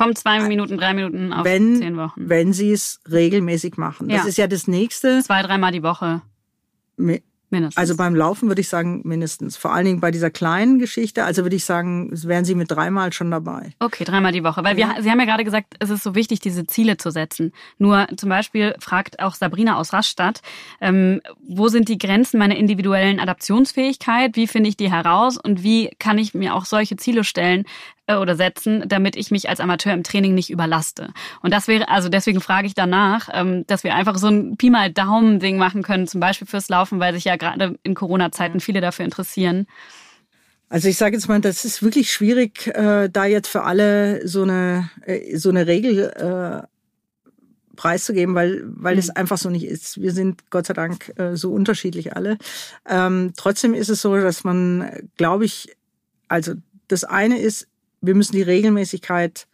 Vom 0.00 0.16
zwei 0.16 0.40
Minuten, 0.40 0.78
drei 0.78 0.94
Minuten 0.94 1.30
auf 1.30 1.44
wenn, 1.44 1.76
zehn 1.76 1.96
Wochen. 1.98 2.12
Wenn 2.16 2.54
sie 2.54 2.72
es 2.72 3.00
regelmäßig 3.10 3.76
machen. 3.76 4.08
Das 4.08 4.22
ja. 4.22 4.28
ist 4.28 4.38
ja 4.38 4.46
das 4.46 4.66
nächste. 4.66 5.22
Zwei, 5.22 5.42
dreimal 5.42 5.72
die 5.72 5.82
Woche. 5.82 6.22
Mindestens. 6.96 7.76
Also 7.76 7.96
beim 7.96 8.14
Laufen 8.14 8.48
würde 8.48 8.60
ich 8.60 8.68
sagen 8.68 9.02
mindestens. 9.04 9.56
Vor 9.56 9.74
allen 9.74 9.84
Dingen 9.84 10.00
bei 10.00 10.10
dieser 10.10 10.30
kleinen 10.30 10.78
Geschichte, 10.78 11.24
also 11.24 11.42
würde 11.42 11.56
ich 11.56 11.64
sagen, 11.64 12.10
wären 12.12 12.44
Sie 12.44 12.54
mit 12.54 12.70
dreimal 12.70 13.12
schon 13.12 13.30
dabei. 13.30 13.74
Okay, 13.80 14.04
dreimal 14.04 14.32
die 14.32 14.44
Woche. 14.44 14.62
Weil 14.62 14.76
wir, 14.76 14.94
Sie 15.00 15.10
haben 15.10 15.18
ja 15.18 15.26
gerade 15.26 15.44
gesagt, 15.44 15.74
es 15.80 15.90
ist 15.90 16.04
so 16.04 16.14
wichtig, 16.14 16.38
diese 16.38 16.64
Ziele 16.64 16.96
zu 16.96 17.10
setzen. 17.10 17.52
Nur 17.76 18.06
zum 18.16 18.28
Beispiel 18.28 18.76
fragt 18.78 19.18
auch 19.18 19.34
Sabrina 19.34 19.76
aus 19.76 19.92
Rastatt, 19.92 20.42
ähm, 20.80 21.20
wo 21.42 21.68
sind 21.68 21.88
die 21.88 21.98
Grenzen 21.98 22.38
meiner 22.38 22.56
individuellen 22.56 23.18
Adaptionsfähigkeit? 23.18 24.36
Wie 24.36 24.46
finde 24.46 24.70
ich 24.70 24.76
die 24.76 24.90
heraus? 24.90 25.36
Und 25.36 25.64
wie 25.64 25.90
kann 25.98 26.18
ich 26.18 26.32
mir 26.32 26.54
auch 26.54 26.64
solche 26.64 26.96
Ziele 26.96 27.24
stellen, 27.24 27.64
äh, 28.10 28.16
oder 28.16 28.36
setzen, 28.36 28.84
damit 28.86 29.16
ich 29.16 29.30
mich 29.30 29.48
als 29.48 29.60
Amateur 29.60 29.92
im 29.92 30.02
Training 30.02 30.34
nicht 30.34 30.50
überlaste. 30.50 31.12
Und 31.42 31.54
das 31.54 31.68
wäre, 31.68 31.88
also 31.88 32.08
deswegen 32.08 32.40
frage 32.40 32.66
ich 32.66 32.74
danach, 32.74 33.28
ähm, 33.32 33.66
dass 33.66 33.84
wir 33.84 33.94
einfach 33.94 34.18
so 34.18 34.28
ein 34.28 34.56
Pi 34.56 34.70
mal 34.70 34.92
Daumen-Ding 34.92 35.56
machen 35.56 35.82
können, 35.82 36.06
zum 36.06 36.20
Beispiel 36.20 36.46
fürs 36.46 36.68
Laufen, 36.68 37.00
weil 37.00 37.14
sich 37.14 37.24
ja 37.24 37.36
gerade 37.36 37.78
in 37.82 37.94
Corona-Zeiten 37.94 38.60
viele 38.60 38.80
dafür 38.80 39.04
interessieren. 39.04 39.66
Also 40.68 40.88
ich 40.88 40.96
sage 40.96 41.16
jetzt 41.16 41.28
mal, 41.28 41.40
das 41.40 41.64
ist 41.64 41.82
wirklich 41.82 42.12
schwierig, 42.12 42.68
äh, 42.68 43.08
da 43.08 43.24
jetzt 43.24 43.48
für 43.48 43.64
alle 43.64 44.26
so 44.26 44.42
eine 44.42 44.88
äh, 45.04 45.36
so 45.36 45.48
eine 45.48 45.66
Regel 45.66 46.10
äh, 46.10 46.66
preiszugeben, 47.74 48.36
weil 48.36 48.62
weil 48.66 48.94
mhm. 48.94 49.00
es 49.00 49.10
einfach 49.10 49.36
so 49.36 49.50
nicht 49.50 49.64
ist. 49.64 50.00
Wir 50.00 50.12
sind 50.12 50.48
Gott 50.50 50.66
sei 50.66 50.74
Dank 50.74 51.12
äh, 51.18 51.36
so 51.36 51.52
unterschiedlich 51.52 52.14
alle. 52.14 52.38
Ähm, 52.88 53.32
trotzdem 53.36 53.74
ist 53.74 53.88
es 53.88 54.00
so, 54.00 54.14
dass 54.16 54.44
man, 54.44 55.10
glaube 55.16 55.44
ich, 55.44 55.76
also 56.28 56.54
das 56.86 57.04
eine 57.04 57.38
ist, 57.38 57.66
wir 58.00 58.14
müssen 58.14 58.36
die 58.36 58.42
Regelmäßigkeit 58.42 59.46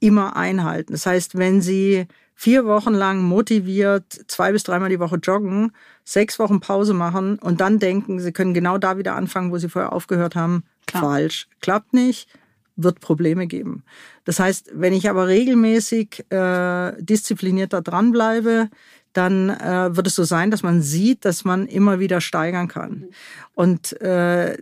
immer 0.00 0.36
einhalten. 0.36 0.92
Das 0.92 1.06
heißt, 1.06 1.36
wenn 1.36 1.60
Sie 1.60 2.06
vier 2.34 2.66
Wochen 2.66 2.92
lang 2.92 3.22
motiviert 3.22 4.04
zwei 4.26 4.52
bis 4.52 4.64
dreimal 4.64 4.90
die 4.90 5.00
Woche 5.00 5.16
joggen, 5.16 5.72
sechs 6.04 6.38
Wochen 6.38 6.60
Pause 6.60 6.92
machen 6.92 7.38
und 7.38 7.60
dann 7.60 7.78
denken, 7.78 8.20
Sie 8.20 8.32
können 8.32 8.54
genau 8.54 8.76
da 8.76 8.98
wieder 8.98 9.14
anfangen, 9.14 9.50
wo 9.50 9.58
Sie 9.58 9.68
vorher 9.68 9.92
aufgehört 9.92 10.36
haben, 10.36 10.64
Klar. 10.86 11.02
falsch. 11.02 11.48
Klappt 11.60 11.94
nicht, 11.94 12.28
wird 12.76 13.00
Probleme 13.00 13.46
geben. 13.46 13.84
Das 14.24 14.40
heißt, 14.40 14.72
wenn 14.74 14.92
ich 14.92 15.08
aber 15.08 15.28
regelmäßig 15.28 16.24
äh, 16.30 16.92
disziplinierter 17.00 17.82
dranbleibe, 17.82 18.68
dann 19.12 19.48
äh, 19.48 19.96
wird 19.96 20.08
es 20.08 20.16
so 20.16 20.24
sein, 20.24 20.50
dass 20.50 20.62
man 20.62 20.82
sieht, 20.82 21.24
dass 21.24 21.44
man 21.44 21.66
immer 21.66 22.00
wieder 22.00 22.20
steigern 22.20 22.68
kann. 22.68 22.90
Mhm. 22.90 23.08
Und 23.54 24.00
äh, 24.02 24.58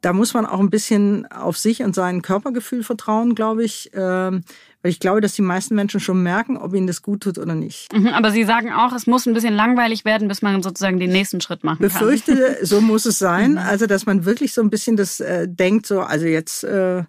da 0.00 0.12
muss 0.12 0.32
man 0.32 0.46
auch 0.46 0.60
ein 0.60 0.70
bisschen 0.70 1.26
auf 1.26 1.58
sich 1.58 1.82
und 1.82 1.94
sein 1.94 2.22
Körpergefühl 2.22 2.84
vertrauen, 2.84 3.34
glaube 3.34 3.64
ich. 3.64 3.90
Ähm, 3.94 4.44
Weil 4.82 4.92
ich 4.92 5.00
glaube, 5.00 5.20
dass 5.20 5.34
die 5.34 5.42
meisten 5.42 5.74
Menschen 5.74 5.98
schon 5.98 6.22
merken, 6.22 6.56
ob 6.56 6.72
ihnen 6.74 6.86
das 6.86 7.02
gut 7.02 7.22
tut 7.22 7.36
oder 7.38 7.56
nicht. 7.56 7.92
Mhm, 7.92 8.08
aber 8.08 8.30
Sie 8.30 8.44
sagen 8.44 8.72
auch, 8.72 8.92
es 8.92 9.08
muss 9.08 9.26
ein 9.26 9.34
bisschen 9.34 9.54
langweilig 9.54 10.04
werden, 10.04 10.28
bis 10.28 10.40
man 10.40 10.62
sozusagen 10.62 11.00
den 11.00 11.10
nächsten 11.10 11.40
Schritt 11.40 11.64
machen 11.64 11.78
kann. 11.78 11.88
Befürchte, 11.88 12.58
so 12.62 12.80
muss 12.80 13.06
es 13.06 13.18
sein. 13.18 13.52
Mhm. 13.52 13.58
Also, 13.58 13.86
dass 13.86 14.06
man 14.06 14.24
wirklich 14.24 14.52
so 14.54 14.60
ein 14.60 14.70
bisschen 14.70 14.96
das 14.96 15.18
äh, 15.18 15.48
denkt, 15.48 15.86
so, 15.86 16.00
also 16.00 16.26
jetzt 16.26 16.62
äh, 16.62 17.02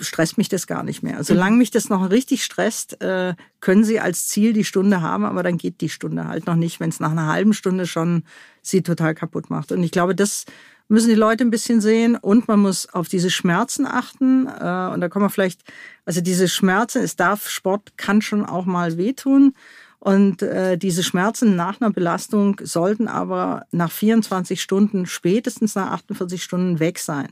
stresst 0.00 0.38
mich 0.38 0.48
das 0.48 0.66
gar 0.66 0.82
nicht 0.82 1.02
mehr. 1.04 1.22
Solange 1.22 1.56
mich 1.56 1.70
das 1.70 1.88
noch 1.88 2.10
richtig 2.10 2.44
stresst, 2.44 3.00
äh, 3.00 3.34
können 3.60 3.84
Sie 3.84 4.00
als 4.00 4.26
Ziel 4.26 4.52
die 4.52 4.64
Stunde 4.64 5.02
haben, 5.02 5.24
aber 5.24 5.42
dann 5.44 5.58
geht 5.58 5.80
die 5.80 5.88
Stunde 5.88 6.26
halt 6.26 6.46
noch 6.46 6.56
nicht, 6.56 6.80
wenn 6.80 6.88
es 6.88 6.98
nach 6.98 7.12
einer 7.12 7.28
halben 7.28 7.52
Stunde 7.52 7.86
schon 7.86 8.24
Sie 8.60 8.82
total 8.82 9.14
kaputt 9.14 9.50
macht. 9.50 9.70
Und 9.70 9.82
ich 9.82 9.90
glaube, 9.90 10.14
das 10.14 10.46
müssen 10.88 11.08
die 11.08 11.14
Leute 11.14 11.44
ein 11.44 11.50
bisschen 11.50 11.80
sehen 11.80 12.16
und 12.16 12.48
man 12.48 12.60
muss 12.60 12.88
auf 12.92 13.08
diese 13.08 13.30
Schmerzen 13.30 13.86
achten. 13.86 14.46
Äh, 14.46 14.92
und 14.92 15.00
da 15.00 15.08
kommen 15.08 15.24
wir 15.24 15.30
vielleicht, 15.30 15.62
also 16.04 16.20
diese 16.20 16.48
Schmerzen, 16.48 17.02
es 17.02 17.16
darf, 17.16 17.48
Sport 17.48 17.96
kann 17.96 18.22
schon 18.22 18.44
auch 18.44 18.66
mal 18.66 18.96
wehtun. 18.96 19.54
Und 19.98 20.42
äh, 20.42 20.76
diese 20.76 21.04
Schmerzen 21.04 21.54
nach 21.54 21.80
einer 21.80 21.92
Belastung 21.92 22.60
sollten 22.62 23.06
aber 23.06 23.66
nach 23.70 23.92
24 23.92 24.60
Stunden, 24.60 25.06
spätestens 25.06 25.76
nach 25.76 25.92
48 25.92 26.42
Stunden 26.42 26.80
weg 26.80 26.98
sein. 26.98 27.28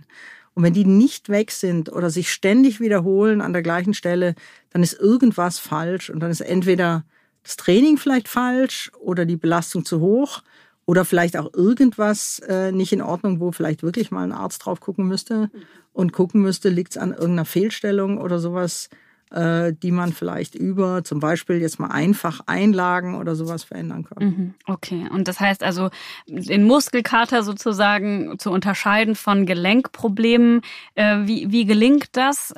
Und 0.55 0.63
wenn 0.63 0.75
die 0.75 0.85
nicht 0.85 1.29
weg 1.29 1.51
sind 1.51 1.91
oder 1.93 2.11
sich 2.11 2.33
ständig 2.33 2.81
wiederholen 2.81 3.41
an 3.41 3.53
der 3.53 3.63
gleichen 3.63 3.95
Stelle, 3.95 4.35
dann 4.71 4.83
ist 4.83 4.93
irgendwas 4.95 5.59
falsch. 5.59 6.11
Und 6.11 6.21
dann 6.21 6.31
ist 6.31 6.43
entweder 6.43 7.05
das 7.43 7.57
Training 7.57 7.99
vielleicht 7.99 8.29
falsch 8.29 8.93
oder 9.01 9.25
die 9.25 9.37
Belastung 9.37 9.85
zu 9.85 10.01
hoch 10.01 10.43
oder 10.91 11.05
vielleicht 11.05 11.37
auch 11.37 11.55
irgendwas 11.55 12.41
äh, 12.49 12.73
nicht 12.73 12.93
in 12.93 13.01
Ordnung, 13.01 13.39
wo 13.39 13.53
vielleicht 13.53 13.85
wirklich 13.85 14.11
mal 14.11 14.25
ein 14.25 14.33
Arzt 14.33 14.67
drauf 14.67 14.81
gucken 14.81 15.07
müsste 15.07 15.49
und 15.93 16.13
gucken 16.13 16.43
müsste, 16.43 16.69
liegt 16.69 16.97
es 16.97 16.99
an 16.99 17.13
irgendeiner 17.13 17.45
Fehlstellung 17.45 18.19
oder 18.19 18.41
sowas, 18.41 18.91
äh, 19.31 19.73
die 19.73 19.93
man 19.93 20.13
vielleicht 20.13 20.57
über 20.57 21.05
zum 21.05 21.21
Beispiel 21.21 21.61
jetzt 21.61 21.79
mal 21.79 21.93
einfach 21.93 22.41
Einlagen 22.47 23.15
oder 23.15 23.37
sowas 23.37 23.63
verändern 23.63 24.03
kann. 24.03 24.25
Mhm, 24.27 24.55
okay, 24.67 25.07
und 25.15 25.29
das 25.29 25.39
heißt 25.39 25.63
also, 25.63 25.91
den 26.27 26.65
Muskelkater 26.65 27.45
sozusagen 27.45 28.41
zu 28.41 28.51
unterscheiden 28.51 29.15
von 29.15 29.47
Gelenkproblemen, 29.47 30.63
äh, 30.97 31.19
wie, 31.23 31.53
wie 31.53 31.67
gelingt 31.67 32.17
das? 32.17 32.53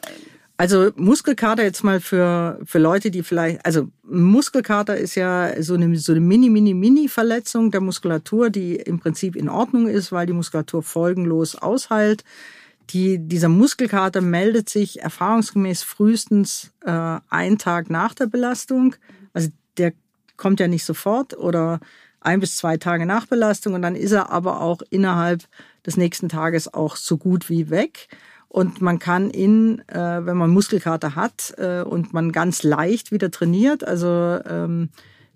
Also 0.56 0.90
Muskelkater 0.96 1.62
jetzt 1.62 1.82
mal 1.82 2.00
für, 2.00 2.60
für 2.64 2.78
Leute, 2.78 3.10
die 3.10 3.22
vielleicht, 3.22 3.64
also 3.64 3.88
Muskelkater 4.04 4.96
ist 4.96 5.14
ja 5.14 5.60
so 5.62 5.74
eine, 5.74 5.96
so 5.96 6.12
eine 6.12 6.20
mini, 6.20 6.50
mini, 6.50 6.74
mini 6.74 7.08
Verletzung 7.08 7.70
der 7.70 7.80
Muskulatur, 7.80 8.50
die 8.50 8.76
im 8.76 9.00
Prinzip 9.00 9.34
in 9.34 9.48
Ordnung 9.48 9.88
ist, 9.88 10.12
weil 10.12 10.26
die 10.26 10.32
Muskulatur 10.32 10.82
folgenlos 10.82 11.56
ausheilt. 11.56 12.24
Die, 12.90 13.18
dieser 13.18 13.48
Muskelkater 13.48 14.20
meldet 14.20 14.68
sich 14.68 15.00
erfahrungsgemäß 15.00 15.82
frühestens 15.82 16.72
äh, 16.84 17.18
einen 17.28 17.58
Tag 17.58 17.90
nach 17.90 18.14
der 18.14 18.26
Belastung. 18.26 18.94
Also 19.32 19.48
der 19.78 19.94
kommt 20.36 20.60
ja 20.60 20.68
nicht 20.68 20.84
sofort 20.84 21.36
oder 21.36 21.80
ein 22.20 22.40
bis 22.40 22.56
zwei 22.56 22.76
Tage 22.76 23.06
nach 23.06 23.26
Belastung 23.26 23.74
und 23.74 23.82
dann 23.82 23.96
ist 23.96 24.12
er 24.12 24.30
aber 24.30 24.60
auch 24.60 24.82
innerhalb 24.90 25.44
des 25.86 25.96
nächsten 25.96 26.28
Tages 26.28 26.72
auch 26.72 26.96
so 26.96 27.16
gut 27.16 27.48
wie 27.48 27.70
weg. 27.70 28.08
Und 28.52 28.82
man 28.82 28.98
kann 28.98 29.30
in, 29.30 29.78
äh, 29.88 30.26
wenn 30.26 30.36
man 30.36 30.50
Muskelkater 30.50 31.16
hat 31.16 31.54
äh, 31.56 31.80
und 31.80 32.12
man 32.12 32.32
ganz 32.32 32.62
leicht 32.62 33.10
wieder 33.10 33.30
trainiert, 33.30 33.82
also 33.82 34.06
ähm, 34.46 34.90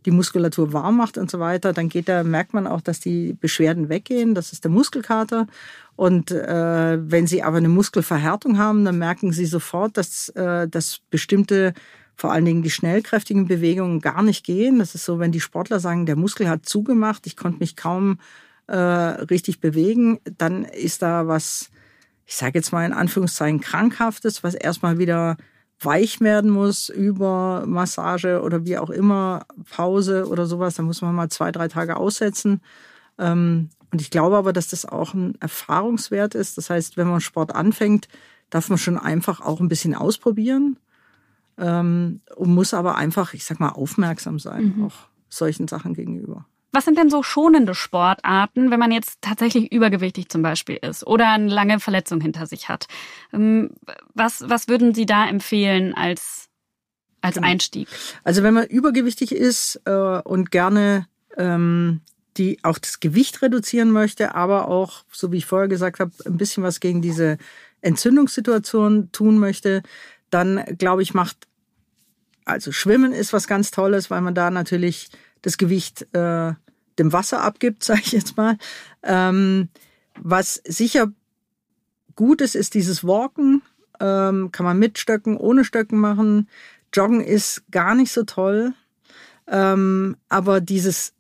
die 0.05 0.11
Muskulatur 0.11 0.75
warm 0.75 0.99
macht 0.99 1.17
und 1.17 1.31
so 1.31 1.41
weiter, 1.41 1.73
dann 1.73 1.89
geht 1.89 2.11
da, 2.11 2.25
merkt 2.25 2.53
man 2.53 2.67
auch, 2.67 2.83
dass 2.83 3.01
die 3.01 3.33
Beschwerden 3.33 3.89
weggehen. 3.89 4.35
Das 4.35 4.53
ist 4.53 4.65
der 4.65 4.71
Muskelkater. 4.71 5.47
Und 5.97 6.31
äh, 6.31 6.99
wenn 7.11 7.27
Sie 7.27 7.43
aber 7.43 7.57
eine 7.57 7.71
Muskelverhärtung 7.71 8.59
haben, 8.59 8.85
dann 8.85 8.99
merken 8.99 9.33
Sie 9.33 9.47
sofort, 9.47 9.97
dass, 9.97 10.29
äh, 10.37 10.69
dass 10.69 11.01
bestimmte 11.09 11.73
vor 12.17 12.33
allen 12.33 12.45
Dingen 12.45 12.63
die 12.63 12.71
schnellkräftigen 12.71 13.49
Bewegungen 13.49 14.03
gar 14.03 14.23
nicht 14.23 14.45
gehen. 14.45 14.79
Das 14.79 14.95
ist 14.95 15.07
so, 15.07 15.19
wenn 15.19 15.33
die 15.33 15.41
Sportler 15.41 15.81
sagen, 15.81 16.05
der 16.05 16.17
Muskel 16.17 16.51
hat 16.51 16.67
zugemacht, 16.67 17.27
ich 17.27 17.37
konnte 17.39 17.61
mich 17.61 17.77
kaum 17.77 18.19
äh, 18.67 18.77
richtig 18.77 19.61
bewegen, 19.61 20.21
dann 20.37 20.67
ist 20.67 21.01
da 21.01 21.27
was 21.27 21.71
ich 22.27 22.35
sage 22.35 22.59
jetzt 22.59 22.73
mal 22.73 22.85
in 22.85 22.93
Anführungszeichen 22.93 23.61
krankhaftes, 23.61 24.43
was 24.43 24.55
erstmal 24.55 24.99
wieder 24.99 25.37
weich 25.81 26.21
werden 26.21 26.51
muss 26.51 26.89
über 26.89 27.65
Massage 27.67 28.43
oder 28.43 28.65
wie 28.65 28.79
auch 28.79 28.91
immer, 28.91 29.47
Pause 29.71 30.27
oder 30.29 30.47
sowas. 30.47 30.75
Da 30.75 30.83
muss 30.83 31.03
man 31.03 31.15
mal 31.15 31.29
zwei, 31.29 31.53
drei 31.53 31.69
Tage 31.69 31.97
aussetzen. 31.97 32.61
Ähm, 33.19 33.71
und 33.93 34.01
ich 34.01 34.11
glaube 34.11 34.37
aber, 34.37 34.53
dass 34.53 34.69
das 34.69 34.85
auch 34.85 35.15
ein 35.15 35.37
Erfahrungswert 35.41 36.35
ist. 36.35 36.59
Das 36.59 36.71
heißt, 36.71 36.97
wenn 36.97 37.07
man 37.07 37.21
Sport 37.21 37.55
anfängt, 37.55 38.09
darf 38.51 38.69
man 38.69 38.79
schon 38.79 38.99
einfach 38.99 39.41
auch 39.41 39.61
ein 39.61 39.69
bisschen 39.69 39.95
ausprobieren 39.95 40.79
ähm, 41.59 42.21
und 42.35 42.55
muss 42.55 42.75
aber 42.75 42.97
einfach, 42.97 43.35
ich 43.35 43.45
sag 43.45 43.61
mal, 43.61 43.71
aufmerksam 43.71 44.39
sein, 44.39 44.75
mhm. 44.77 44.87
auch 44.87 44.95
solchen 45.29 45.69
Sachen 45.69 45.95
gegenüber. 45.95 46.47
Was 46.77 46.85
sind 46.85 46.99
denn 46.99 47.09
so 47.09 47.23
schonende 47.23 47.75
Sportarten, 47.75 48.71
wenn 48.71 48.79
man 48.79 48.93
jetzt 48.93 49.23
tatsächlich 49.23 49.73
übergewichtig 49.73 50.29
zum 50.29 50.43
Beispiel 50.43 50.77
ist 50.77 51.07
oder 51.07 51.31
eine 51.31 51.49
lange 51.49 51.81
Verletzung 51.81 52.21
hinter 52.21 52.45
sich 52.45 52.69
hat? 52.69 52.87
Ähm, 53.33 53.71
was, 54.13 54.45
was 54.47 54.69
würden 54.69 54.93
Sie 54.93 55.07
da 55.07 55.27
empfehlen 55.27 55.95
als, 55.95 56.51
als 57.23 57.37
genau. 57.37 57.47
Einstieg? 57.47 57.89
Also 58.25 58.43
wenn 58.43 58.53
man 58.53 58.67
übergewichtig 58.67 59.33
ist 59.33 59.81
äh, 59.87 59.91
und 59.91 60.51
gerne 60.51 61.07
ähm, 61.39 62.03
die 62.37 62.63
auch 62.63 62.77
das 62.77 63.01
Gewicht 63.01 63.41
reduzieren 63.41 63.91
möchte, 63.91 64.35
aber 64.35 64.69
auch, 64.69 65.05
so 65.11 65.33
wie 65.33 65.39
ich 65.39 65.47
vorher 65.47 65.69
gesagt 65.69 65.99
habe, 65.99 66.13
ein 66.27 66.37
bisschen 66.37 66.63
was 66.63 66.81
gegen 66.81 67.01
diese 67.01 67.39
Entzündungssituation 67.81 69.13
tun 69.13 69.39
möchte, 69.39 69.83
dann 70.29 70.63
glaube 70.77 71.03
ich, 71.03 71.15
macht 71.15 71.47
also 72.45 72.71
Schwimmen 72.71 73.13
ist 73.13 73.33
was 73.33 73.49
ganz 73.49 73.71
Tolles, 73.71 74.11
weil 74.11 74.21
man 74.21 74.35
da 74.35 74.51
natürlich 74.51 75.09
das 75.41 75.57
Gewicht 75.57 76.07
äh, 76.15 76.53
dem 76.99 77.13
Wasser 77.13 77.43
abgibt, 77.43 77.85
sage 77.85 78.03
ich 78.05 78.13
jetzt 78.13 78.37
mal. 78.37 78.59
Ähm, 79.03 79.69
was 80.19 80.63
sicher 80.67 81.13
gut 82.15 82.41
ist, 82.41 82.55
ist 82.57 82.75
dieses 82.75 83.05
Walken. 83.05 83.63
Ähm, 84.01 84.51
kann 84.53 84.67
man 84.67 84.79
mit 84.79 84.99
Stöcken, 84.99 85.37
ohne 85.37 85.65
Stöcken 85.65 85.99
machen. 85.99 86.49
Joggen 86.93 87.21
ist 87.21 87.65
gar 87.71 87.95
nicht 87.95 88.13
so 88.13 88.25
toll. 88.25 88.73
Ähm, 89.47 90.17
aber 90.29 90.61
dieses 90.61 91.15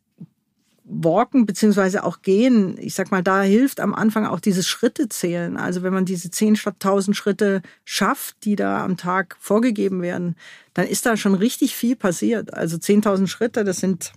Walken 0.89 1.47
beziehungsweise 1.47 2.05
auch 2.05 2.23
Gehen, 2.23 2.77
ich 2.79 2.95
sag 2.95 3.11
mal, 3.11 3.23
da 3.23 3.43
hilft 3.43 3.81
am 3.81 3.93
Anfang 3.93 4.25
auch 4.25 4.39
dieses 4.39 4.69
Schritte 4.69 5.09
zählen. 5.09 5.57
Also 5.57 5.83
wenn 5.83 5.93
man 5.93 6.05
diese 6.05 6.31
10 6.31 6.57
statt 6.57 6.77
1000 6.77 7.17
Schritte 7.17 7.63
schafft, 7.85 8.45
die 8.45 8.57
da 8.57 8.85
am 8.85 8.97
Tag 8.97 9.37
vorgegeben 9.41 10.01
werden, 10.01 10.37
dann 10.75 10.87
ist 10.87 11.05
da 11.05 11.17
schon 11.17 11.35
richtig 11.35 11.75
viel 11.75 11.97
passiert. 11.97 12.55
Also 12.55 12.77
10.000 12.77 13.27
Schritte, 13.27 13.65
das 13.65 13.79
sind 13.79 14.13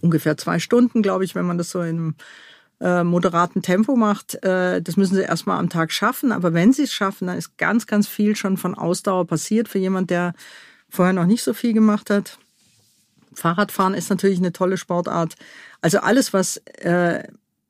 ungefähr 0.00 0.36
zwei 0.36 0.58
Stunden, 0.58 1.02
glaube 1.02 1.24
ich, 1.24 1.34
wenn 1.34 1.46
man 1.46 1.58
das 1.58 1.70
so 1.70 1.80
in 1.82 2.14
äh, 2.80 3.02
moderaten 3.02 3.60
Tempo 3.60 3.96
macht. 3.96 4.40
Äh, 4.44 4.80
das 4.80 4.96
müssen 4.96 5.16
sie 5.16 5.22
erstmal 5.22 5.58
am 5.58 5.68
Tag 5.68 5.90
schaffen. 5.90 6.30
Aber 6.30 6.54
wenn 6.54 6.72
sie 6.72 6.84
es 6.84 6.92
schaffen, 6.92 7.26
dann 7.26 7.36
ist 7.36 7.58
ganz, 7.58 7.88
ganz 7.88 8.06
viel 8.06 8.36
schon 8.36 8.56
von 8.56 8.76
Ausdauer 8.76 9.26
passiert 9.26 9.68
für 9.68 9.80
jemand, 9.80 10.10
der 10.10 10.32
vorher 10.88 11.12
noch 11.12 11.26
nicht 11.26 11.42
so 11.42 11.54
viel 11.54 11.72
gemacht 11.72 12.08
hat. 12.08 12.38
Fahrradfahren 13.34 13.94
ist 13.94 14.10
natürlich 14.10 14.38
eine 14.38 14.52
tolle 14.52 14.76
Sportart. 14.76 15.34
Also 15.80 15.98
alles, 15.98 16.32
was 16.32 16.58
äh, 16.78 17.24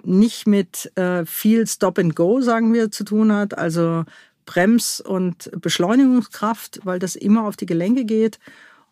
nicht 0.04 0.46
mit 0.46 0.92
viel 1.26 1.66
Stop 1.66 1.98
and 1.98 2.14
Go, 2.14 2.40
sagen 2.40 2.72
wir, 2.72 2.90
zu 2.92 3.02
tun 3.02 3.32
hat, 3.32 3.58
also 3.58 4.04
Brems- 4.46 5.00
und 5.00 5.50
Beschleunigungskraft, 5.60 6.80
weil 6.84 7.00
das 7.00 7.16
immer 7.16 7.42
auf 7.42 7.56
die 7.56 7.66
Gelenke 7.66 8.04
geht. 8.04 8.38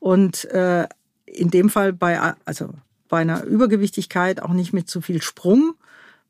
Und 0.01 0.45
in 0.45 1.51
dem 1.51 1.71
Fall 1.71 1.93
bei, 1.93 2.35
also 2.45 2.71
bei 3.09 3.19
einer 3.19 3.45
Übergewichtigkeit 3.45 4.43
auch 4.43 4.53
nicht 4.53 4.73
mit 4.73 4.89
zu 4.89 5.01
viel 5.01 5.23
Sprung, 5.23 5.75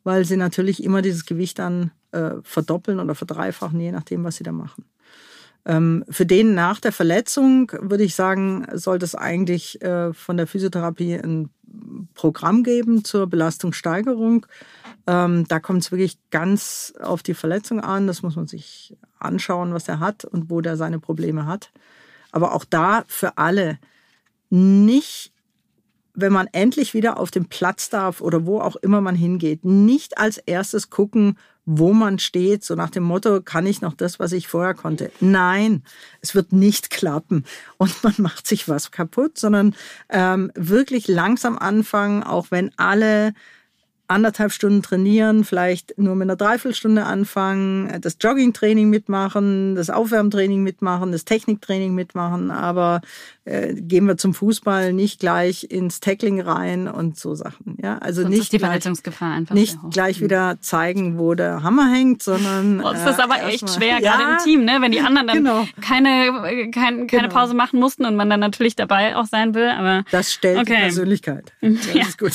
weil 0.05 0.25
sie 0.25 0.37
natürlich 0.37 0.83
immer 0.83 1.03
dieses 1.03 1.27
Gewicht 1.27 1.59
dann 1.59 1.91
äh, 2.13 2.33
verdoppeln 2.43 3.01
oder 3.01 3.15
verdreifachen, 3.15 3.81
je 3.81 3.93
nachdem, 3.93 4.25
was 4.25 4.37
sie 4.37 4.45
da 4.45 4.53
machen. 4.53 4.85
Ähm, 5.65 6.05
für 6.09 6.27
den 6.27 6.55
nach 6.55 6.79
der 6.79 6.93
Verletzung 6.93 7.73
würde 7.81 8.05
ich 8.05 8.15
sagen, 8.15 8.67
sollte 8.73 9.05
es 9.05 9.17
eigentlich 9.17 9.83
äh, 9.83 10.13
von 10.13 10.37
der 10.37 10.47
Physiotherapie 10.47 11.15
ein 11.15 11.51
Programm 12.15 12.63
geben 12.63 13.05
zur 13.05 13.27
Belastungssteigerung. 13.27 14.47
Ähm, 15.07 15.45
da 15.49 15.59
kommt 15.59 15.83
es 15.83 15.91
wirklich 15.91 16.19
ganz 16.31 16.95
auf 17.01 17.23
die 17.23 17.35
Verletzung 17.35 17.81
an. 17.81 18.07
Das 18.07 18.23
muss 18.23 18.37
man 18.37 18.47
sich 18.47 18.97
anschauen, 19.19 19.75
was 19.75 19.89
er 19.89 20.01
hat 20.01 20.25
und 20.25 20.51
wo 20.51 20.61
der 20.61 20.77
seine 20.77 21.01
Probleme 21.01 21.47
hat. 21.47 21.73
Aber 22.31 22.55
auch 22.55 22.65
da 22.65 23.05
für 23.09 23.37
alle 23.37 23.79
nicht 24.51 25.33
wenn 26.17 26.33
man 26.33 26.49
endlich 26.53 26.95
wieder 26.95 27.19
auf 27.19 27.31
den 27.31 27.47
Platz 27.47 27.91
darf 27.91 28.21
oder 28.21 28.47
wo 28.47 28.61
auch 28.61 28.77
immer 28.77 29.01
man 29.01 29.15
hingeht, 29.15 29.65
nicht 29.65 30.19
als 30.19 30.39
erstes 30.39 30.91
gucken, 30.91 31.39
wo 31.67 31.93
man 31.93 32.19
steht, 32.19 32.65
so 32.65 32.75
nach 32.77 32.91
dem 32.91 33.03
Motto, 33.03 33.43
kann 33.43 33.67
ich 33.67 33.81
noch 33.81 33.95
das, 33.95 34.19
was 34.19 34.33
ich 34.33 34.49
vorher 34.49 34.75
konnte? 34.75 35.11
Nein, 35.21 35.83
es 36.21 36.35
wird 36.35 36.53
nicht 36.53 36.91
klappen 36.91 37.45
und 37.77 37.93
man 38.03 38.15
macht 38.19 38.47
sich 38.47 38.69
was 38.69 38.91
kaputt, 38.91 39.37
sondern 39.39 39.75
ähm, 40.09 40.51
wirklich 40.55 41.09
langsam 41.09 41.59
anfangen, 41.59 42.23
auch 42.23 42.47
wenn 42.51 42.71
alle 42.77 43.35
anderthalb 44.09 44.53
Stunden 44.53 44.83
trainieren, 44.83 45.45
vielleicht 45.45 45.99
nur 45.99 46.15
mit 46.15 46.27
einer 46.27 46.37
Dreiviertelstunde 46.37 47.05
anfangen, 47.05 48.01
das 48.01 48.17
Joggingtraining 48.21 48.89
mitmachen, 48.91 49.75
das 49.75 49.91
Aufwärmtraining 49.91 50.63
mitmachen, 50.63 51.13
das 51.13 51.25
Techniktraining 51.25 51.95
mitmachen, 51.95 52.51
aber 52.51 53.01
äh, 53.45 53.75
gehen 53.75 54.07
wir 54.07 54.17
zum 54.17 54.35
Fußball 54.35 54.93
nicht 54.93 55.21
gleich 55.21 55.71
ins 55.71 56.01
Tackling 56.01 56.41
rein 56.41 56.89
und 56.89 57.19
so 57.19 57.35
Sachen. 57.35 57.77
Ja, 57.83 57.99
also 57.99 58.23
Sonst 58.23 58.31
nicht 58.33 58.43
ist 58.43 58.53
die 58.53 58.59
Verletzungsgefahr 58.59 59.33
einfach 59.35 59.55
nicht 59.55 59.79
gleich 59.91 60.21
wieder 60.21 60.57
zeigen, 60.61 61.19
wo 61.19 61.35
der 61.35 61.63
Hammer 61.63 61.89
hängt, 61.93 62.23
sondern 62.23 62.79
Boah, 62.79 62.93
das 62.93 63.11
ist 63.13 63.19
äh, 63.19 63.23
aber 63.23 63.45
echt 63.45 63.69
schwer, 63.71 64.01
ja, 64.01 64.17
gerade 64.17 64.33
im 64.33 64.39
Team, 64.45 64.65
ne? 64.65 64.79
wenn 64.81 64.93
die 64.93 65.01
anderen 65.01 65.27
dann 65.27 65.37
Genau. 65.39 65.67
keine, 65.81 66.27
äh, 66.51 66.71
kein, 66.71 67.07
keine 67.07 67.29
Genau. 67.29 67.29
Pause 67.35 67.55
machen 67.55 67.79
mussten 67.79 68.05
und 68.05 68.17
man 68.17 68.29
dann 68.31 68.41
natürlich 68.41 68.75
dabei 68.77 69.17
auch 69.17 69.27
sein 69.27 69.55
will. 69.55 69.69
Aber 69.69 70.05
Das 70.11 70.33
stellt 70.33 70.57
die 70.69 70.73
Okay. 70.73 70.81
Persönlichkeit. 70.83 71.53
Das 71.61 71.95
Ja. 71.95 72.03
ist 72.03 72.19
gut. 72.19 72.33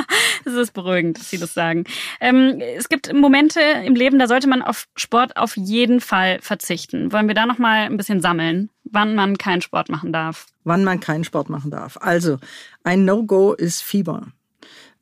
es 0.44 0.52
ist 0.54 0.72
beruhigend, 0.72 1.13
dass 1.14 1.30
Sie 1.30 1.38
das 1.38 1.54
sagen. 1.54 1.84
Ähm, 2.20 2.60
es 2.76 2.88
gibt 2.88 3.12
Momente 3.12 3.60
im 3.60 3.94
Leben, 3.94 4.18
da 4.18 4.26
sollte 4.26 4.48
man 4.48 4.62
auf 4.62 4.86
Sport 4.96 5.36
auf 5.36 5.56
jeden 5.56 6.00
Fall 6.00 6.38
verzichten. 6.40 7.12
Wollen 7.12 7.28
wir 7.28 7.34
da 7.34 7.46
noch 7.46 7.58
mal 7.58 7.86
ein 7.86 7.96
bisschen 7.96 8.20
sammeln, 8.20 8.70
wann 8.84 9.14
man 9.14 9.38
keinen 9.38 9.62
Sport 9.62 9.88
machen 9.88 10.12
darf? 10.12 10.46
wann 10.64 10.84
man 10.84 11.00
keinen 11.00 11.24
Sport 11.24 11.48
machen 11.48 11.70
darf. 11.70 11.98
Also, 12.00 12.38
ein 12.82 13.04
No-Go 13.04 13.52
ist 13.52 13.82
Fieber. 13.82 14.26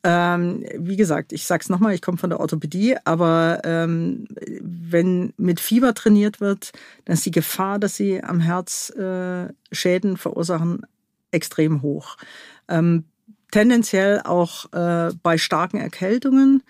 Ähm, 0.05 0.65
wie 0.77 0.97
gesagt, 0.97 1.31
ich 1.31 1.45
sag's 1.45 1.69
nochmal, 1.69 1.93
ich 1.93 2.01
komme 2.01 2.17
von 2.17 2.29
der 2.29 2.41
Orthopädie, 2.41 2.97
aber 3.05 3.61
ähm, 3.63 4.27
wenn 4.61 5.33
mit 5.37 5.61
Fieber 5.61 5.93
trainiert 5.93 6.41
wird, 6.41 6.73
dann 7.05 7.13
ist 7.13 7.25
die 7.25 7.31
Gefahr, 7.31 7.79
dass 7.79 7.95
sie 7.95 8.21
am 8.21 8.41
Herz 8.41 8.89
äh, 8.89 9.47
Schäden 9.71 10.17
verursachen, 10.17 10.85
extrem 11.31 11.81
hoch. 11.81 12.17
Ähm, 12.67 13.05
tendenziell 13.53 14.19
auch 14.23 14.65
äh, 14.73 15.11
bei 15.21 15.37
starken 15.37 15.77
Erkältungen. 15.77 16.63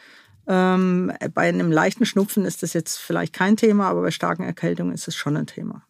Ähm, 0.46 1.14
bei 1.34 1.48
einem 1.48 1.72
leichten 1.72 2.06
Schnupfen 2.06 2.44
ist 2.44 2.62
das 2.62 2.74
jetzt 2.74 2.98
vielleicht 2.98 3.32
kein 3.32 3.56
Thema, 3.56 3.88
aber 3.88 4.02
bei 4.02 4.12
starken 4.12 4.44
Erkältungen 4.44 4.94
ist 4.94 5.08
es 5.08 5.16
schon 5.16 5.38
ein 5.38 5.48
Thema. 5.48 5.84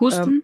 Husten? 0.00 0.42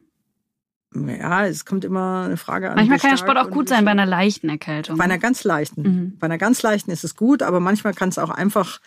Ja, 0.95 1.47
es 1.47 1.64
kommt 1.64 1.87
immer 1.87 2.24
eine 2.26 2.37
Frage 2.37 2.68
an. 2.68 2.76
Manchmal 2.76 2.99
kann 2.99 3.11
der 3.11 3.16
Sport 3.16 3.39
auch 3.39 3.51
gut 3.51 3.70
sein 3.70 3.87
bei 3.87 3.93
einer 3.93 4.05
leichten 4.05 4.51
Erkältung. 4.51 4.99
Bei 4.99 5.05
einer 5.05 5.18
ganz 5.18 5.45
leichten. 5.45 5.83
Mhm. 5.83 6.18
Bei 6.18 6.26
einer 6.26 6.37
ganz 6.37 6.62
leichten 6.62 6.91
ist 6.91 7.05
es 7.05 7.16
gut, 7.16 7.43
aber 7.43 7.61
manchmal 7.61 7.95
kann 7.95 8.11
es 8.11 8.18
auch 8.18 8.31
einfach 8.31 8.81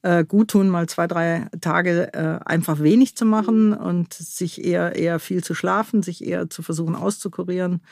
äh, 0.00 0.24
gut 0.24 0.52
tun, 0.52 0.70
mal 0.70 0.88
zwei, 0.88 1.06
drei 1.06 1.48
Tage 1.60 2.14
äh, 2.14 2.38
einfach 2.46 2.80
wenig 2.80 3.16
zu 3.16 3.26
machen 3.26 3.74
und 3.74 4.14
sich 4.14 4.64
eher, 4.64 4.96
eher 4.96 5.18
viel 5.18 5.44
zu 5.44 5.54
schlafen, 5.54 6.02
sich 6.02 6.24
eher 6.24 6.48
zu 6.48 6.62
versuchen 6.62 6.94
auszukurieren 6.94 7.82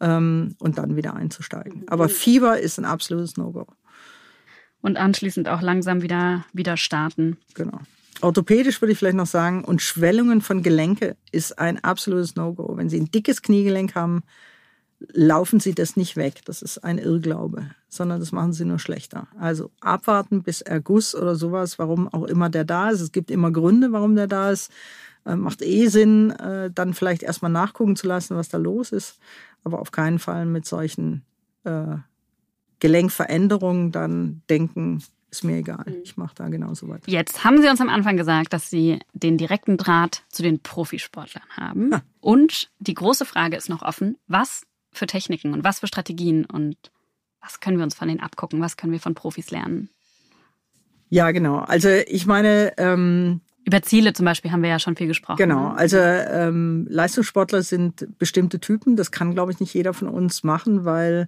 ähm, 0.00 0.54
und 0.58 0.78
dann 0.78 0.96
wieder 0.96 1.14
einzusteigen. 1.14 1.84
Aber 1.88 2.08
Fieber 2.08 2.58
ist 2.58 2.78
ein 2.78 2.84
absolutes 2.84 3.36
No-Go. 3.36 3.66
Und 4.80 4.96
anschließend 4.96 5.48
auch 5.48 5.62
langsam 5.62 6.02
wieder, 6.02 6.44
wieder 6.52 6.76
starten. 6.76 7.38
Genau. 7.54 7.80
Orthopädisch 8.20 8.80
würde 8.80 8.92
ich 8.92 8.98
vielleicht 8.98 9.16
noch 9.16 9.26
sagen, 9.26 9.64
und 9.64 9.82
Schwellungen 9.82 10.40
von 10.40 10.62
Gelenke 10.62 11.16
ist 11.32 11.58
ein 11.58 11.82
absolutes 11.82 12.36
No-Go. 12.36 12.76
Wenn 12.76 12.88
Sie 12.88 13.00
ein 13.00 13.10
dickes 13.10 13.42
Kniegelenk 13.42 13.94
haben, 13.94 14.22
laufen 15.12 15.60
Sie 15.60 15.74
das 15.74 15.96
nicht 15.96 16.16
weg. 16.16 16.42
Das 16.44 16.62
ist 16.62 16.78
ein 16.78 16.98
Irrglaube, 16.98 17.70
sondern 17.88 18.20
das 18.20 18.32
machen 18.32 18.52
Sie 18.52 18.64
nur 18.64 18.78
schlechter. 18.78 19.28
Also 19.38 19.70
abwarten 19.80 20.42
bis 20.42 20.60
Erguss 20.60 21.14
oder 21.14 21.34
sowas, 21.34 21.78
warum 21.78 22.08
auch 22.08 22.24
immer 22.24 22.50
der 22.50 22.64
da 22.64 22.90
ist. 22.90 23.00
Es 23.00 23.12
gibt 23.12 23.30
immer 23.30 23.50
Gründe, 23.50 23.92
warum 23.92 24.14
der 24.16 24.26
da 24.26 24.50
ist. 24.50 24.70
Äh, 25.26 25.36
macht 25.36 25.62
eh 25.62 25.88
Sinn, 25.88 26.30
äh, 26.30 26.70
dann 26.70 26.94
vielleicht 26.94 27.22
erstmal 27.22 27.50
nachgucken 27.50 27.96
zu 27.96 28.06
lassen, 28.06 28.36
was 28.36 28.48
da 28.48 28.58
los 28.58 28.92
ist. 28.92 29.18
Aber 29.62 29.80
auf 29.80 29.90
keinen 29.92 30.18
Fall 30.18 30.46
mit 30.46 30.66
solchen 30.66 31.24
äh, 31.64 31.96
Gelenkveränderungen 32.80 33.92
dann 33.92 34.42
denken, 34.50 35.02
ist 35.30 35.42
mir 35.42 35.56
egal. 35.56 35.84
Ich 36.04 36.16
mache 36.16 36.34
da 36.36 36.48
genauso 36.48 36.88
weiter. 36.88 37.10
Jetzt 37.10 37.42
haben 37.42 37.60
Sie 37.60 37.68
uns 37.68 37.80
am 37.80 37.88
Anfang 37.88 38.16
gesagt, 38.16 38.52
dass 38.52 38.70
Sie 38.70 39.00
den 39.14 39.38
direkten 39.38 39.76
Draht 39.76 40.22
zu 40.28 40.42
den 40.42 40.60
Profisportlern 40.60 41.48
haben. 41.56 41.90
Und 42.20 42.70
die 42.78 42.94
große 42.94 43.24
Frage 43.24 43.56
ist 43.56 43.68
noch 43.68 43.82
offen, 43.82 44.16
was 44.28 44.62
für 44.92 45.06
Techniken 45.06 45.52
und 45.52 45.64
was 45.64 45.80
für 45.80 45.88
Strategien 45.88 46.44
und 46.44 46.76
was 47.40 47.60
können 47.60 47.78
wir 47.78 47.84
uns 47.84 47.94
von 47.94 48.08
denen 48.08 48.20
abgucken, 48.20 48.60
was 48.60 48.76
können 48.76 48.92
wir 48.92 49.00
von 49.00 49.14
Profis 49.14 49.50
lernen? 49.50 49.90
Ja, 51.10 51.30
genau. 51.30 51.58
Also 51.58 51.88
ich 51.88 52.26
meine, 52.26 52.72
ähm, 52.78 53.40
Über 53.64 53.82
Ziele 53.82 54.12
zum 54.12 54.26
Beispiel 54.26 54.52
haben 54.52 54.62
wir 54.62 54.70
ja 54.70 54.78
schon 54.78 54.96
viel 54.96 55.06
gesprochen. 55.06 55.38
genau. 55.38 55.70
ne? 55.70 55.78
Also 55.78 55.98
ähm, 55.98 56.86
Leistungssportler 56.88 57.62
sind 57.62 58.06
bestimmte 58.18 58.60
Typen. 58.60 58.96
Das 58.96 59.10
kann, 59.10 59.32
glaube 59.32 59.52
ich, 59.52 59.60
nicht 59.60 59.74
jeder 59.74 59.94
von 59.94 60.08
uns 60.08 60.44
machen, 60.44 60.84
weil 60.84 61.26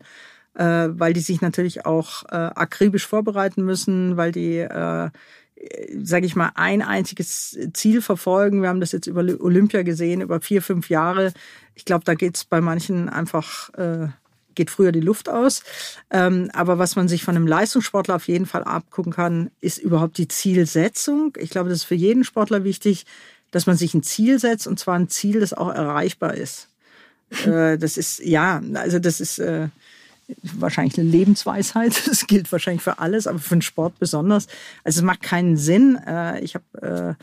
äh, 0.55 0.89
weil 0.91 1.12
die 1.12 1.20
sich 1.20 1.41
natürlich 1.41 1.84
auch 1.87 2.24
äh, 2.24 2.37
akribisch 2.37 3.07
vorbereiten 3.07 3.62
müssen, 3.64 4.16
weil 4.16 4.32
die 4.32 4.59
äh, 4.59 5.11
sage 6.03 6.26
ich 6.26 6.37
mal, 6.37 6.53
ein 6.55 6.82
einziges 6.82 7.59
Ziel 7.72 8.03
verfolgen. 8.03 8.62
Wir 8.62 8.68
haben 8.68 8.80
das 8.80 8.93
jetzt 8.93 9.07
über 9.07 9.20
Olympia 9.41 9.82
gesehen, 9.82 10.20
über 10.20 10.41
vier, 10.41 10.62
fünf 10.62 10.91
Jahre. 10.91 11.32
Ich 11.74 11.84
glaube, 11.84 12.05
da 12.05 12.14
geht's 12.14 12.45
bei 12.45 12.61
manchen 12.61 13.09
einfach, 13.09 13.72
äh, 13.74 14.09
geht 14.57 14.70
früher 14.70 14.90
die 14.90 15.00
Luft 15.00 15.28
aus. 15.28 15.62
Ähm, 16.11 16.50
aber 16.52 16.78
was 16.78 16.96
man 16.96 17.07
sich 17.07 17.22
von 17.22 17.36
einem 17.36 17.46
Leistungssportler 17.46 18.16
auf 18.16 18.26
jeden 18.26 18.46
Fall 18.46 18.64
abgucken 18.64 19.12
kann, 19.12 19.50
ist 19.61 19.78
überhaupt 19.78 20.18
die 20.18 20.28
Zielsetzung. 20.28 21.36
Ich 21.38 21.50
glaube, 21.50 21.68
das 21.68 21.78
ist 21.78 21.84
für 21.84 21.94
jeden 21.94 22.24
Sportler 22.24 22.64
wichtig, 22.64 23.07
dass 23.52 23.66
man 23.66 23.76
sich 23.76 23.94
ein 23.94 24.02
Ziel 24.02 24.40
setzt 24.40 24.66
und 24.66 24.80
zwar 24.80 24.98
ein 24.98 25.09
Ziel, 25.09 25.38
das 25.38 25.52
auch 25.52 25.72
erreichbar 25.72 26.34
ist. 26.34 26.68
äh, 27.46 27.78
das 27.78 27.96
ist, 27.96 28.18
ja, 28.18 28.61
also 28.74 28.98
das 28.98 29.20
ist... 29.20 29.38
Äh, 29.38 29.68
wahrscheinlich 30.42 30.98
eine 30.98 31.09
Lebensweisheit. 31.09 31.94
Das 32.07 32.26
gilt 32.26 32.50
wahrscheinlich 32.50 32.82
für 32.82 32.98
alles, 32.98 33.28
aber 33.28 33.38
für 33.38 33.54
den 33.54 33.62
Sport 33.62 34.00
besonders. 34.00 34.48
Also 34.82 34.98
es 34.98 35.04
macht 35.04 35.22
keinen 35.22 35.57
Sinn. 35.57 35.96
Äh, 36.04 36.40
Ich 36.40 36.57
habe 36.57 37.16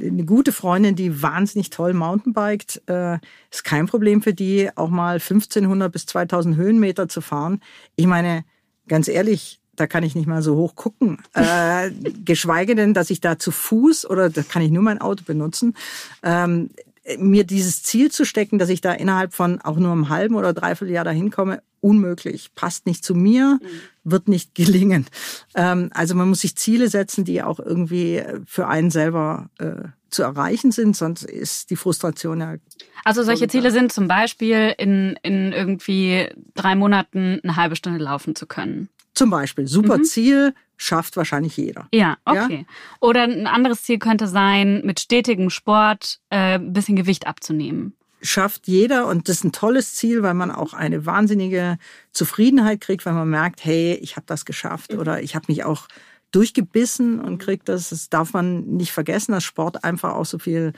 eine 0.00 0.24
gute 0.24 0.52
Freundin, 0.52 0.96
die 0.96 1.22
wahnsinnig 1.22 1.70
toll 1.70 1.92
Mountainbiked. 1.92 2.82
Äh, 2.86 3.18
Ist 3.50 3.64
kein 3.64 3.86
Problem 3.86 4.22
für 4.22 4.34
die, 4.34 4.70
auch 4.74 4.90
mal 4.90 5.14
1500 5.14 5.92
bis 5.92 6.06
2000 6.06 6.56
Höhenmeter 6.56 7.08
zu 7.08 7.20
fahren. 7.20 7.60
Ich 7.96 8.06
meine, 8.06 8.44
ganz 8.88 9.08
ehrlich, 9.08 9.60
da 9.76 9.86
kann 9.86 10.04
ich 10.04 10.14
nicht 10.14 10.26
mal 10.26 10.42
so 10.42 10.56
hoch 10.56 10.74
gucken. 10.74 11.18
Äh, 11.34 11.90
geschweige 12.24 12.74
denn, 12.74 12.94
dass 12.94 13.10
ich 13.10 13.20
da 13.20 13.38
zu 13.38 13.50
Fuß 13.50 14.08
oder 14.08 14.30
da 14.30 14.42
kann 14.42 14.62
ich 14.62 14.70
nur 14.70 14.82
mein 14.82 15.00
Auto 15.00 15.24
benutzen. 15.24 15.74
Ähm, 16.22 16.70
mir 17.18 17.44
dieses 17.44 17.82
Ziel 17.82 18.10
zu 18.10 18.24
stecken, 18.24 18.58
dass 18.58 18.68
ich 18.68 18.80
da 18.80 18.92
innerhalb 18.92 19.34
von 19.34 19.60
auch 19.60 19.76
nur 19.76 19.92
einem 19.92 20.08
halben 20.08 20.34
oder 20.34 20.52
dreiviertel 20.52 20.94
Jahr 20.94 21.04
dahin 21.04 21.30
komme, 21.30 21.62
unmöglich. 21.80 22.54
Passt 22.54 22.86
nicht 22.86 23.04
zu 23.04 23.14
mir, 23.14 23.58
wird 24.04 24.28
nicht 24.28 24.54
gelingen. 24.54 25.06
Ähm, 25.54 25.90
also 25.92 26.14
man 26.14 26.28
muss 26.28 26.40
sich 26.40 26.56
Ziele 26.56 26.88
setzen, 26.88 27.24
die 27.24 27.42
auch 27.42 27.58
irgendwie 27.58 28.22
für 28.46 28.68
einen 28.68 28.90
selber 28.90 29.50
äh, 29.58 29.88
zu 30.10 30.22
erreichen 30.22 30.72
sind, 30.72 30.96
sonst 30.96 31.24
ist 31.24 31.70
die 31.70 31.76
Frustration 31.76 32.40
ja. 32.40 32.56
Also 33.04 33.22
solche 33.24 33.48
Ziele 33.48 33.72
sind 33.72 33.92
zum 33.92 34.06
Beispiel 34.06 34.74
in, 34.78 35.18
in 35.22 35.52
irgendwie 35.52 36.28
drei 36.54 36.76
Monaten 36.76 37.40
eine 37.42 37.56
halbe 37.56 37.74
Stunde 37.74 37.98
laufen 37.98 38.36
zu 38.36 38.46
können. 38.46 38.88
Zum 39.14 39.30
Beispiel, 39.30 39.66
super 39.66 40.02
Ziel, 40.02 40.54
schafft 40.76 41.16
wahrscheinlich 41.16 41.56
jeder. 41.56 41.86
Ja, 41.92 42.16
okay. 42.24 42.66
Oder 43.00 43.22
ein 43.22 43.46
anderes 43.46 43.82
Ziel 43.82 43.98
könnte 43.98 44.26
sein, 44.26 44.82
mit 44.84 45.00
stetigem 45.00 45.50
Sport 45.50 46.20
äh, 46.30 46.54
ein 46.54 46.72
bisschen 46.72 46.96
Gewicht 46.96 47.26
abzunehmen. 47.26 47.94
schafft 48.22 48.68
jeder 48.68 49.06
und 49.08 49.28
das 49.28 49.36
ist 49.38 49.44
ein 49.44 49.52
tolles 49.52 49.94
Ziel, 49.94 50.22
weil 50.22 50.34
man 50.34 50.50
auch 50.50 50.74
eine 50.74 51.04
wahnsinnige 51.06 51.78
Zufriedenheit 52.12 52.80
kriegt, 52.80 53.04
weil 53.04 53.14
man 53.14 53.28
merkt, 53.28 53.64
hey, 53.64 53.94
ich 53.94 54.16
habe 54.16 54.26
das 54.26 54.44
geschafft 54.44 54.94
oder 54.94 55.22
ich 55.22 55.34
habe 55.34 55.46
mich 55.48 55.64
auch 55.64 55.88
durchgebissen 56.30 57.20
und 57.20 57.38
kriegt 57.38 57.68
das. 57.68 57.90
Das 57.90 58.08
darf 58.08 58.32
man 58.32 58.62
nicht 58.62 58.92
vergessen, 58.92 59.32
dass 59.32 59.44
Sport 59.44 59.84
einfach 59.84 60.14
auch 60.14 60.24
so 60.24 60.38
viel, 60.38 60.72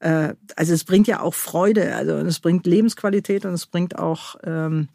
äh, 0.00 0.34
also 0.56 0.72
es 0.72 0.84
bringt 0.84 1.06
ja 1.06 1.20
auch 1.20 1.34
Freude, 1.34 1.94
also 1.94 2.14
es 2.16 2.40
bringt 2.40 2.66
Lebensqualität 2.66 3.44
und 3.44 3.52
es 3.52 3.66
bringt 3.66 3.98
auch, 3.98 4.36
ähm, 4.44 4.88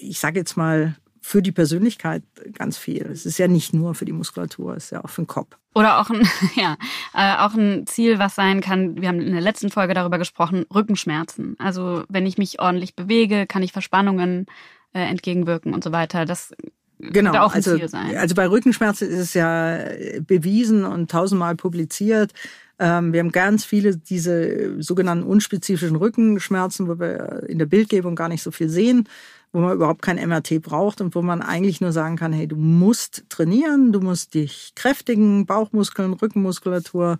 ich 0.00 0.18
sage 0.18 0.40
jetzt 0.40 0.56
mal, 0.56 0.96
für 1.24 1.40
die 1.40 1.52
Persönlichkeit 1.52 2.24
ganz 2.52 2.76
viel. 2.76 3.06
Es 3.06 3.24
ist 3.24 3.38
ja 3.38 3.46
nicht 3.46 3.72
nur 3.72 3.94
für 3.94 4.04
die 4.04 4.12
Muskulatur, 4.12 4.76
es 4.76 4.86
ist 4.86 4.90
ja 4.90 5.04
auch 5.04 5.08
für 5.08 5.22
den 5.22 5.28
Kopf. 5.28 5.56
Oder 5.74 6.00
auch 6.00 6.10
ein, 6.10 6.28
ja, 6.56 6.76
äh, 7.14 7.36
auch 7.38 7.54
ein 7.54 7.86
Ziel, 7.86 8.18
was 8.18 8.34
sein 8.34 8.60
kann, 8.60 9.00
wir 9.00 9.08
haben 9.08 9.20
in 9.20 9.32
der 9.32 9.40
letzten 9.40 9.70
Folge 9.70 9.94
darüber 9.94 10.18
gesprochen, 10.18 10.66
Rückenschmerzen. 10.74 11.54
Also 11.58 12.04
wenn 12.08 12.26
ich 12.26 12.38
mich 12.38 12.60
ordentlich 12.60 12.96
bewege, 12.96 13.46
kann 13.46 13.62
ich 13.62 13.72
Verspannungen 13.72 14.46
äh, 14.92 15.00
entgegenwirken 15.00 15.72
und 15.72 15.84
so 15.84 15.92
weiter. 15.92 16.26
Das 16.26 16.52
Genau, 16.98 17.32
könnte 17.32 17.42
auch 17.42 17.52
ein 17.52 17.56
also, 17.56 17.76
Ziel 17.76 17.88
sein. 17.88 18.16
also 18.16 18.36
bei 18.36 18.46
Rückenschmerzen 18.46 19.08
ist 19.08 19.18
es 19.18 19.34
ja 19.34 19.76
bewiesen 20.20 20.84
und 20.84 21.10
tausendmal 21.10 21.56
publiziert. 21.56 22.32
Ähm, 22.78 23.12
wir 23.12 23.18
haben 23.18 23.32
ganz 23.32 23.64
viele 23.64 23.96
diese 23.96 24.80
sogenannten 24.80 25.24
unspezifischen 25.24 25.96
Rückenschmerzen, 25.96 26.88
wo 26.88 27.00
wir 27.00 27.44
in 27.48 27.58
der 27.58 27.66
Bildgebung 27.66 28.14
gar 28.14 28.28
nicht 28.28 28.42
so 28.42 28.52
viel 28.52 28.68
sehen. 28.68 29.08
Wo 29.52 29.60
man 29.60 29.74
überhaupt 29.74 30.02
kein 30.02 30.16
MRT 30.16 30.62
braucht 30.62 31.00
und 31.00 31.14
wo 31.14 31.22
man 31.22 31.42
eigentlich 31.42 31.80
nur 31.80 31.92
sagen 31.92 32.16
kann, 32.16 32.32
hey, 32.32 32.48
du 32.48 32.56
musst 32.56 33.24
trainieren, 33.28 33.92
du 33.92 34.00
musst 34.00 34.34
dich 34.34 34.72
kräftigen, 34.74 35.46
Bauchmuskeln, 35.46 36.14
Rückenmuskulatur, 36.14 37.18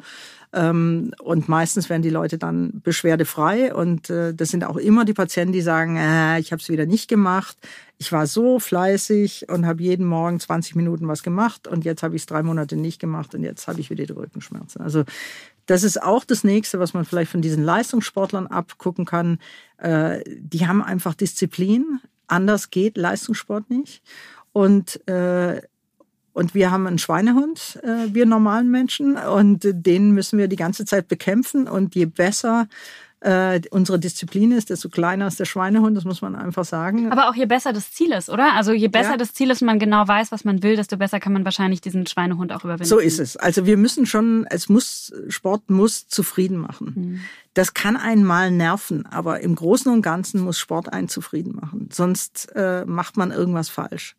ähm, 0.55 1.13
und 1.23 1.49
meistens 1.49 1.89
werden 1.89 2.03
die 2.03 2.11
Leute 2.11 2.37
dann 2.37 2.83
beschwerdefrei. 2.83 3.75
Und 3.75 4.11
äh, 4.11 4.35
das 4.35 4.51
sind 4.51 4.65
auch 4.65 4.77
immer 4.77 5.05
die 5.05 5.15
Patienten, 5.15 5.53
die 5.53 5.63
sagen, 5.63 5.97
äh, 5.97 6.39
ich 6.41 6.53
habe 6.53 6.61
es 6.61 6.69
wieder 6.69 6.85
nicht 6.85 7.09
gemacht. 7.09 7.57
Ich 7.97 8.13
war 8.13 8.27
so 8.27 8.59
fleißig 8.59 9.49
und 9.49 9.67
habe 9.67 9.83
jeden 9.83 10.07
Morgen 10.07 10.41
20 10.41 10.75
Minuten 10.75 11.09
was 11.09 11.23
gemacht 11.23 11.69
und 11.69 11.85
jetzt 11.85 12.03
habe 12.03 12.17
ich 12.17 12.23
es 12.23 12.27
drei 12.27 12.43
Monate 12.43 12.77
nicht 12.77 13.01
gemacht 13.01 13.35
und 13.35 13.45
jetzt 13.45 13.67
habe 13.69 13.81
ich 13.81 13.91
wieder 13.91 14.05
die 14.05 14.13
Rückenschmerzen. 14.13 14.83
Also 14.83 15.05
das 15.67 15.85
ist 15.85 16.03
auch 16.03 16.25
das 16.25 16.45
Nächste, 16.45 16.81
was 16.81 16.93
man 16.93 17.05
vielleicht 17.05 17.31
von 17.31 17.43
diesen 17.43 17.63
Leistungssportlern 17.63 18.49
abgucken 18.49 19.05
kann. 19.05 19.39
Äh, 19.79 20.21
die 20.27 20.67
haben 20.67 20.83
einfach 20.83 21.15
Disziplin. 21.15 22.01
Anders 22.33 22.71
geht 22.71 22.97
Leistungssport 22.97 23.71
nicht. 23.71 24.03
Und 24.53 25.07
äh, 25.09 25.63
und 26.35 26.55
wir 26.55 26.71
haben 26.71 26.87
einen 26.87 26.99
Schweinehund, 26.99 27.79
äh, 27.83 28.15
wir 28.15 28.25
normalen 28.25 28.71
Menschen, 28.71 29.19
und 29.19 29.61
den 29.65 30.13
müssen 30.13 30.39
wir 30.39 30.49
die 30.49 30.57
ganze 30.57 30.87
Zeit 30.87 31.07
bekämpfen. 31.07 31.69
Und 31.69 31.95
je 31.95 32.07
besser 32.07 32.69
äh, 33.23 33.61
unsere 33.71 33.99
Disziplin 33.99 34.51
ist, 34.53 34.71
desto 34.71 34.89
kleiner 34.89 35.29
ist 35.29 35.39
der 35.39 35.45
Schweinehund, 35.45 35.97
das 35.97 36.05
muss 36.05 36.23
man 36.23 36.35
einfach 36.35 36.65
sagen. 36.65 37.13
Aber 37.13 37.29
auch 37.29 37.35
je 37.35 37.47
besser 37.47 37.73
das 37.73 37.93
Ziel 37.93 38.13
ist, 38.13 38.29
oder? 38.29 38.55
Also 38.55 38.73
je 38.73 38.89
besser 38.89 39.13
ja. 39.13 39.17
das 39.17 39.33
Ziel 39.33 39.51
ist 39.51 39.63
und 39.63 39.67
man 39.67 39.79
genau 39.79 40.07
weiß, 40.07 40.33
was 40.33 40.45
man 40.45 40.63
will, 40.63 40.77
desto 40.77 40.97
besser 40.97 41.21
kann 41.21 41.33
man 41.33 41.45
wahrscheinlich 41.45 41.81
diesen 41.81 42.07
Schweinehund 42.07 42.53
auch 42.53 42.65
überwinden. 42.65 42.85
So 42.85 42.99
ist 42.99 43.21
es. 43.21 43.37
Also 43.37 43.65
wir 43.65 43.77
müssen 43.77 44.07
schon, 44.07 44.47
es 44.51 44.69
muss, 44.69 45.13
Sport 45.29 45.71
muss 45.71 46.09
zufrieden 46.09 46.59
machen. 46.59 46.93
Mhm. 46.95 47.21
Das 47.55 47.75
kann 47.75 47.97
einen 47.97 48.25
mal 48.25 48.51
nerven, 48.51 49.07
aber 49.07 49.41
im 49.41 49.55
Großen 49.55 49.93
und 49.93 50.03
Ganzen 50.03 50.41
muss 50.41 50.59
Sport 50.59 50.93
einen 50.93 51.09
zufrieden 51.09 51.55
machen. 51.55 51.89
Sonst 51.93 52.51
äh, 52.57 52.85
macht 52.87 53.17
man 53.17 53.31
irgendwas 53.31 53.69
falsch. 53.69 54.17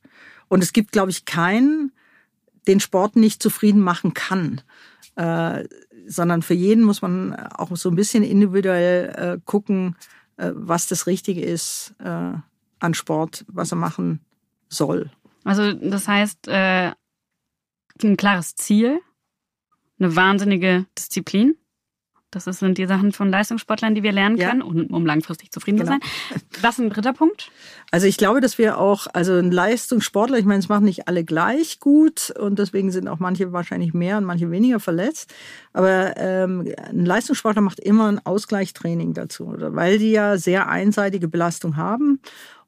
Und 0.48 0.64
es 0.64 0.72
gibt, 0.72 0.92
glaube 0.92 1.12
ich, 1.12 1.26
keinen 1.26 1.92
den 2.68 2.80
Sport 2.80 3.18
nicht 3.18 3.44
zufrieden 3.44 3.82
machen 3.82 4.14
kann. 4.14 4.62
Äh, 5.16 5.66
sondern 6.06 6.42
für 6.42 6.54
jeden 6.54 6.84
muss 6.84 7.02
man 7.02 7.36
auch 7.36 7.76
so 7.76 7.90
ein 7.90 7.96
bisschen 7.96 8.24
individuell 8.24 9.10
äh, 9.16 9.42
gucken, 9.46 9.96
äh, 10.38 10.52
was 10.54 10.88
das 10.88 11.08
Richtige 11.08 11.42
ist 11.42 11.94
äh, 12.00 12.34
an 12.80 12.94
Sport, 12.94 13.46
was 13.48 13.72
er 13.72 13.78
machen 13.78 14.20
soll. 14.70 15.10
Also 15.44 15.74
das 15.74 16.08
heißt, 16.08 16.48
äh, 16.48 16.92
ein 18.04 18.18
klares 18.18 18.56
Ziel, 18.56 19.00
eine 20.00 20.16
wahnsinnige 20.16 20.86
Disziplin 20.98 21.56
das 22.36 22.60
sind 22.60 22.78
die 22.78 22.86
Sachen 22.86 23.12
von 23.12 23.30
Leistungssportlern, 23.30 23.96
die 23.96 24.04
wir 24.04 24.12
lernen 24.12 24.38
können, 24.38 24.62
ja. 24.62 24.66
um, 24.66 24.86
um, 24.88 25.06
langfristig 25.06 25.52
zufrieden 25.52 25.80
genau. 25.80 25.94
zu 25.94 26.00
sein. 26.00 26.42
Was 26.62 26.80
ein 26.80 26.90
dritter 26.90 27.14
Punkt? 27.14 27.52
Also 27.92 28.08
ich 28.08 28.18
glaube, 28.18 28.42
dass 28.42 28.58
wir 28.58 28.78
auch, 28.78 29.08
also 29.14 29.34
ein 29.34 29.52
Leistungssportler, 29.52 30.38
ich 30.38 30.46
meine, 30.46 30.60
es 30.60 30.70
machen 30.70 30.86
nicht 30.86 31.08
alle 31.08 31.24
gleich 31.24 31.80
gut 31.80 32.32
und 32.32 32.60
deswegen 32.60 32.92
sind 32.92 33.08
auch 33.08 33.20
manche 33.20 33.54
wahrscheinlich 33.54 33.94
mehr 33.94 34.18
und 34.18 34.26
manche 34.26 34.50
weniger 34.52 34.80
verletzt. 34.80 35.34
Aber 35.74 36.18
ähm, 36.18 36.68
ein 36.90 37.06
Leistungssportler 37.06 37.62
macht 37.62 37.80
immer 37.80 38.08
ein 38.08 38.26
Ausgleichstraining 38.26 39.14
dazu, 39.14 39.54
weil 39.58 40.00
die 40.00 40.12
ja 40.12 40.38
sehr 40.38 40.70
einseitige 40.70 41.28
Belastung 41.28 41.78
haben 41.78 42.20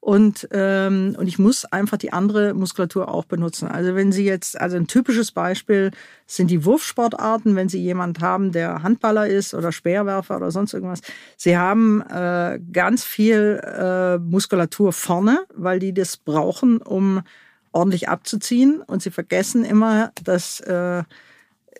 und, 0.06 0.48
ähm, 0.52 1.16
und 1.18 1.26
ich 1.26 1.40
muss 1.40 1.66
einfach 1.66 1.98
die 1.98 2.14
andere 2.14 2.54
Muskulatur 2.54 3.10
auch 3.10 3.26
benutzen. 3.26 3.68
Also 3.68 3.96
wenn 3.96 4.12
Sie 4.12 4.24
jetzt, 4.24 4.56
also 4.62 4.78
ein 4.78 4.86
typisches 4.86 5.32
Beispiel 5.32 5.90
sind 6.28 6.52
die 6.52 6.64
Wurfsportarten, 6.64 7.56
wenn 7.56 7.70
Sie 7.70 7.82
jemand 7.82 8.20
haben, 8.20 8.52
der 8.52 8.84
Handballer 8.84 9.26
ist 9.26 9.56
oder 9.56 9.72
Speerwerfer 9.72 10.36
oder 10.36 10.52
sonst 10.52 10.76
irgendwas. 10.76 11.02
Sie 11.38 11.58
haben 11.58 12.02
äh, 12.02 12.60
ganz 12.72 13.04
viel 13.04 13.60
äh, 13.64 14.20
Muskulatur 14.20 14.94
vorne, 14.94 15.40
weil 15.56 15.80
die 15.80 15.92
das 15.92 16.18
brauchen, 16.18 16.84
um 16.84 17.24
ordentlich 17.72 18.08
abzuziehen. 18.08 18.84
Und 18.84 19.02
sie 19.02 19.10
vergessen 19.10 19.66
immer, 19.66 20.12
dass 20.24 20.60
äh, 20.60 21.02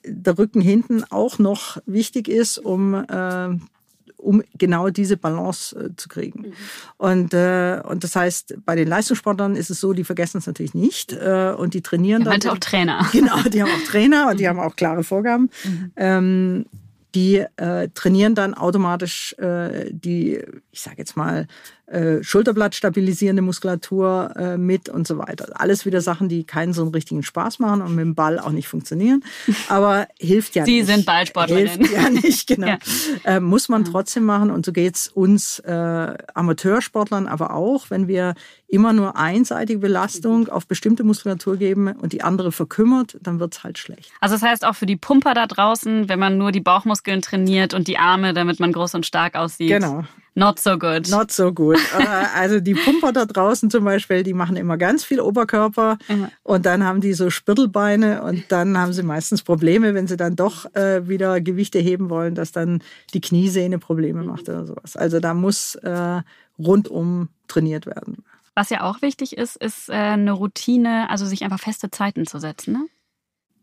der 0.04 0.38
Rücken 0.40 0.62
hinten 0.62 1.04
auch 1.04 1.38
noch 1.38 1.78
wichtig 1.86 2.28
ist, 2.28 2.58
um 2.58 2.96
äh, 2.96 3.50
um 4.18 4.44
genau 4.58 4.90
diese 4.90 5.18
Balance 5.18 5.76
äh, 5.78 5.96
zu 5.96 6.10
kriegen. 6.10 6.42
Mhm. 6.42 6.54
Und, 6.98 7.34
äh, 7.34 7.82
und 7.84 8.04
das 8.04 8.16
heißt, 8.16 8.56
bei 8.66 8.76
den 8.76 8.88
Leistungssportlern 8.88 9.56
ist 9.56 9.70
es 9.70 9.80
so, 9.80 9.94
die 9.94 10.04
vergessen 10.04 10.38
es 10.38 10.48
natürlich 10.48 10.74
nicht 10.74 11.14
äh, 11.14 11.54
und 11.58 11.74
die 11.74 11.82
trainieren 11.82 12.22
die 12.22 12.26
dann. 12.26 12.34
Halt 12.34 12.50
auch 12.50 12.58
Trainer. 12.58 13.08
Genau, 13.12 13.42
die 13.44 13.62
haben 13.62 13.72
auch 13.72 13.88
Trainer 13.88 14.28
und 14.30 14.40
die 14.40 14.48
haben 14.48 14.60
auch 14.60 14.76
klare 14.76 15.04
Vorgaben. 15.04 15.50
Mhm. 15.64 15.92
Ähm, 15.96 16.66
die 17.16 17.46
äh, 17.56 17.88
trainieren 17.94 18.36
dann 18.36 18.54
automatisch 18.54 19.34
äh, 19.40 19.90
die, 19.92 20.42
ich 20.72 20.82
sage 20.82 20.98
jetzt 20.98 21.16
mal, 21.16 21.48
äh, 21.88 22.24
Schulterblatt 22.24 22.74
stabilisierende 22.74 23.42
Muskulatur 23.42 24.34
äh, 24.36 24.58
mit 24.58 24.90
und 24.90 25.08
so 25.08 25.18
weiter. 25.18 25.48
Alles 25.54 25.86
wieder 25.86 26.02
Sachen, 26.02 26.30
die 26.30 26.44
keinen 26.44 26.74
so 26.74 26.82
einen 26.82 26.92
richtigen 26.92 27.22
Spaß 27.22 27.60
machen 27.60 27.82
und 27.82 27.96
mit 27.96 28.04
dem 28.04 28.16
Ball 28.16 28.40
auch 28.40 28.52
nicht 28.52 28.68
funktionieren. 28.68 29.24
Aber 29.70 30.08
hilft 30.20 30.56
ja 30.56 30.66
Sie 30.66 30.78
nicht. 30.78 30.88
Sie 30.88 30.94
sind 30.94 31.06
Ballsportlerinnen. 31.06 31.86
Hilft 31.86 31.94
ja 31.94 32.10
nicht, 32.10 32.48
genau. 32.48 32.68
Ja. 32.68 32.78
Äh, 33.24 33.40
muss 33.40 33.70
man 33.70 33.86
trotzdem 33.86 34.26
machen. 34.26 34.52
Und 34.52 34.66
so 34.66 34.72
geht's 34.72 35.08
uns 35.08 35.60
äh, 35.60 35.72
Amateursportlern 36.34 37.28
aber 37.28 37.54
auch, 37.54 37.90
wenn 37.90 38.08
wir 38.08 38.34
immer 38.68 38.94
nur 38.94 39.16
einseitige 39.16 39.80
Belastung 39.80 40.50
auf 40.50 40.68
bestimmte 40.68 41.04
Muskulatur 41.04 41.58
geben 41.58 41.92
und 41.92 42.14
die 42.14 42.24
andere 42.24 42.52
verkümmert, 42.52 43.18
dann 43.22 43.40
wird's 43.40 43.64
halt 43.64 43.78
schlecht. 43.78 44.12
Also 44.20 44.36
das 44.36 44.42
heißt 44.42 44.66
auch 44.66 44.76
für 44.76 44.86
die 44.86 44.96
Pumper 44.96 45.34
da 45.34 45.48
draußen, 45.48 46.10
wenn 46.10 46.20
man 46.20 46.38
nur 46.38 46.52
die 46.52 46.62
Bauchmuskeln 46.62 47.22
trainiert 47.22 47.74
und 47.74 47.88
die 47.88 47.98
Arme, 47.98 48.34
damit 48.34 48.60
man 48.60 48.72
groß 48.72 48.96
und 48.96 49.06
stark 49.06 49.36
aussieht. 49.36 49.70
Genau. 49.70 50.04
Not 50.38 50.60
so 50.60 50.78
good. 50.78 51.10
Not 51.10 51.32
so 51.32 51.54
good. 51.54 51.80
Also 52.36 52.60
die 52.60 52.74
Pumper 52.74 53.14
da 53.14 53.26
draußen 53.26 53.70
zum 53.70 53.86
Beispiel, 53.86 54.24
die 54.24 54.34
machen 54.34 54.58
immer 54.58 54.78
ganz 54.78 55.06
viel 55.06 55.22
Oberkörper 55.22 55.98
mhm. 56.10 56.28
und 56.44 56.66
dann 56.66 56.84
haben 56.84 57.00
die 57.00 57.14
so 57.14 57.30
Spirtelbeine 57.30 58.22
und 58.22 58.44
dann 58.50 58.78
haben 58.78 58.92
sie 58.92 59.04
meistens 59.04 59.42
Probleme, 59.42 59.94
wenn 59.94 60.08
sie 60.08 60.18
dann 60.18 60.36
doch 60.36 60.74
äh, 60.76 61.08
wieder 61.08 61.40
Gewichte 61.40 61.80
heben 61.80 62.10
wollen, 62.10 62.36
dass 62.36 62.52
dann 62.52 62.84
die 63.14 63.22
Kniesehne 63.22 63.80
Probleme 63.80 64.24
macht 64.24 64.50
oder 64.50 64.66
sowas. 64.66 64.98
Also 64.98 65.22
da 65.22 65.34
muss 65.34 65.76
äh, 65.76 66.22
rundum 66.60 67.30
trainiert 67.48 67.86
werden. 67.86 68.24
Was 68.56 68.70
ja 68.70 68.84
auch 68.84 69.02
wichtig 69.02 69.38
ist, 69.38 69.56
ist 69.56 69.90
äh, 69.90 69.94
eine 69.94 70.34
Routine, 70.34 71.10
also 71.10 71.26
sich 71.26 71.44
einfach 71.44 71.60
feste 71.60 71.92
Zeiten 71.92 72.26
zu 72.26 72.40
setzen. 72.40 72.74
Ne? 72.74 72.88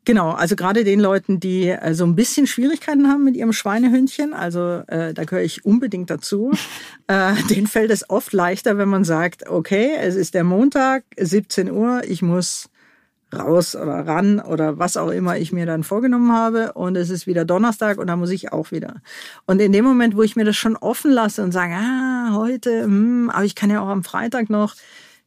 Genau, 0.05 0.31
also 0.31 0.57
gerade 0.57 0.83
den 0.83 0.99
Leuten, 0.99 1.39
die 1.39 1.69
äh, 1.69 1.95
so 1.95 2.05
ein 2.05 2.17
bisschen 2.17 2.49
Schwierigkeiten 2.49 3.07
haben 3.09 3.23
mit 3.23 3.37
ihrem 3.37 3.53
Schweinehündchen, 3.53 4.35
also 4.35 4.83
äh, 4.89 5.15
da 5.15 5.25
gehöre 5.25 5.45
ich 5.45 5.65
unbedingt 5.65 6.11
dazu, 6.11 6.51
äh, 7.07 7.35
denen 7.49 7.69
fällt 7.69 7.93
es 7.93 8.11
oft 8.11 8.33
leichter, 8.33 8.79
wenn 8.79 8.89
man 8.89 9.05
sagt, 9.05 9.49
okay, 9.49 9.93
es 10.01 10.17
ist 10.17 10.35
der 10.35 10.43
Montag, 10.43 11.05
17 11.17 11.71
Uhr, 11.71 12.03
ich 12.05 12.21
muss 12.21 12.69
raus 13.33 13.77
oder 13.77 14.07
ran 14.07 14.41
oder 14.41 14.79
was 14.79 14.97
auch 14.97 15.09
immer 15.09 15.39
ich 15.39 15.53
mir 15.53 15.67
dann 15.67 15.85
vorgenommen 15.85 16.33
habe 16.33 16.73
und 16.75 16.97
es 16.97 17.09
ist 17.09 17.27
wieder 17.27 17.45
Donnerstag 17.45 17.99
und 17.99 18.09
da 18.09 18.17
muss 18.17 18.31
ich 18.31 18.53
auch 18.53 18.73
wieder. 18.73 18.97
Und 19.47 19.61
in 19.61 19.73
dem 19.73 19.85
Moment, 19.85 20.17
wo 20.17 20.23
ich 20.23 20.37
mir 20.37 20.45
das 20.45 20.57
schon 20.57 20.77
offen 20.77 21.13
lasse 21.13 21.43
und 21.43 21.53
sage, 21.53 21.75
ah, 21.75 22.33
heute, 22.35 22.83
hm, 22.83 23.31
aber 23.31 23.45
ich 23.45 23.55
kann 23.55 23.71
ja 23.71 23.81
auch 23.81 23.89
am 23.89 24.05
Freitag 24.05 24.51
noch, 24.51 24.75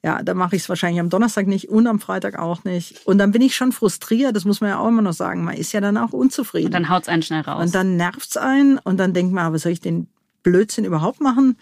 ja, 0.05 0.21
da 0.21 0.35
mache 0.35 0.55
ich 0.55 0.61
es 0.61 0.69
wahrscheinlich 0.69 0.99
am 0.99 1.09
Donnerstag 1.09 1.47
nicht 1.47 1.67
und 1.67 1.87
am 1.87 1.99
Freitag 1.99 2.37
auch 2.37 2.63
nicht. 2.63 3.07
Und 3.07 3.17
dann 3.17 3.31
bin 3.31 3.41
ich 3.41 3.55
schon 3.55 3.71
frustriert, 3.71 4.35
das 4.35 4.45
muss 4.45 4.61
man 4.61 4.69
ja 4.69 4.77
auch 4.77 4.87
immer 4.87 5.01
noch 5.01 5.13
sagen. 5.13 5.43
Man 5.43 5.57
ist 5.57 5.71
ja 5.71 5.81
dann 5.81 5.97
auch 5.97 6.13
unzufrieden. 6.13 6.67
Und 6.67 6.73
dann 6.75 6.89
haut's 6.89 7.09
einen 7.09 7.23
schnell 7.23 7.41
raus. 7.41 7.65
Und 7.65 7.73
dann 7.73 7.97
nervt's 7.97 8.37
einen 8.37 8.77
und 8.77 8.97
dann 8.97 9.13
denkt 9.13 9.33
man, 9.33 9.51
was 9.51 9.63
soll 9.63 9.71
ich 9.71 9.81
den 9.81 10.05
Blödsinn 10.43 10.85
überhaupt 10.85 11.21
machen? 11.21 11.57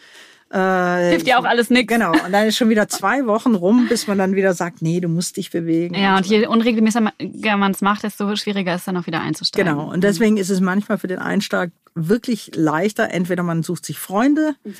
Äh, 0.51 1.11
Hilft 1.11 1.25
ja 1.25 1.39
auch 1.39 1.45
alles 1.45 1.69
nichts. 1.69 1.87
Genau. 1.87 2.11
Und 2.11 2.33
dann 2.33 2.45
ist 2.45 2.57
schon 2.57 2.67
wieder 2.67 2.89
zwei 2.89 3.25
Wochen 3.27 3.55
rum, 3.55 3.87
bis 3.87 4.07
man 4.07 4.17
dann 4.17 4.35
wieder 4.35 4.53
sagt, 4.53 4.81
nee, 4.81 4.99
du 4.99 5.07
musst 5.07 5.37
dich 5.37 5.49
bewegen. 5.49 5.95
Ja, 5.95 6.17
und, 6.17 6.23
und 6.23 6.29
je 6.29 6.45
unregelmäßiger 6.45 7.55
man 7.55 7.71
es 7.71 7.79
macht, 7.79 8.03
desto 8.03 8.35
schwieriger 8.35 8.75
ist 8.75 8.85
dann 8.85 8.97
auch 8.97 9.07
wieder 9.07 9.21
einzusteigen. 9.21 9.71
Genau. 9.71 9.89
Und 9.89 10.03
deswegen 10.03 10.35
ist 10.35 10.49
es 10.49 10.59
manchmal 10.59 10.97
für 10.97 11.07
den 11.07 11.19
Einstieg 11.19 11.71
wirklich 11.95 12.51
leichter. 12.55 13.09
Entweder 13.11 13.43
man 13.43 13.63
sucht 13.63 13.85
sich 13.85 13.97
Freunde, 13.97 14.55
mhm. 14.63 14.75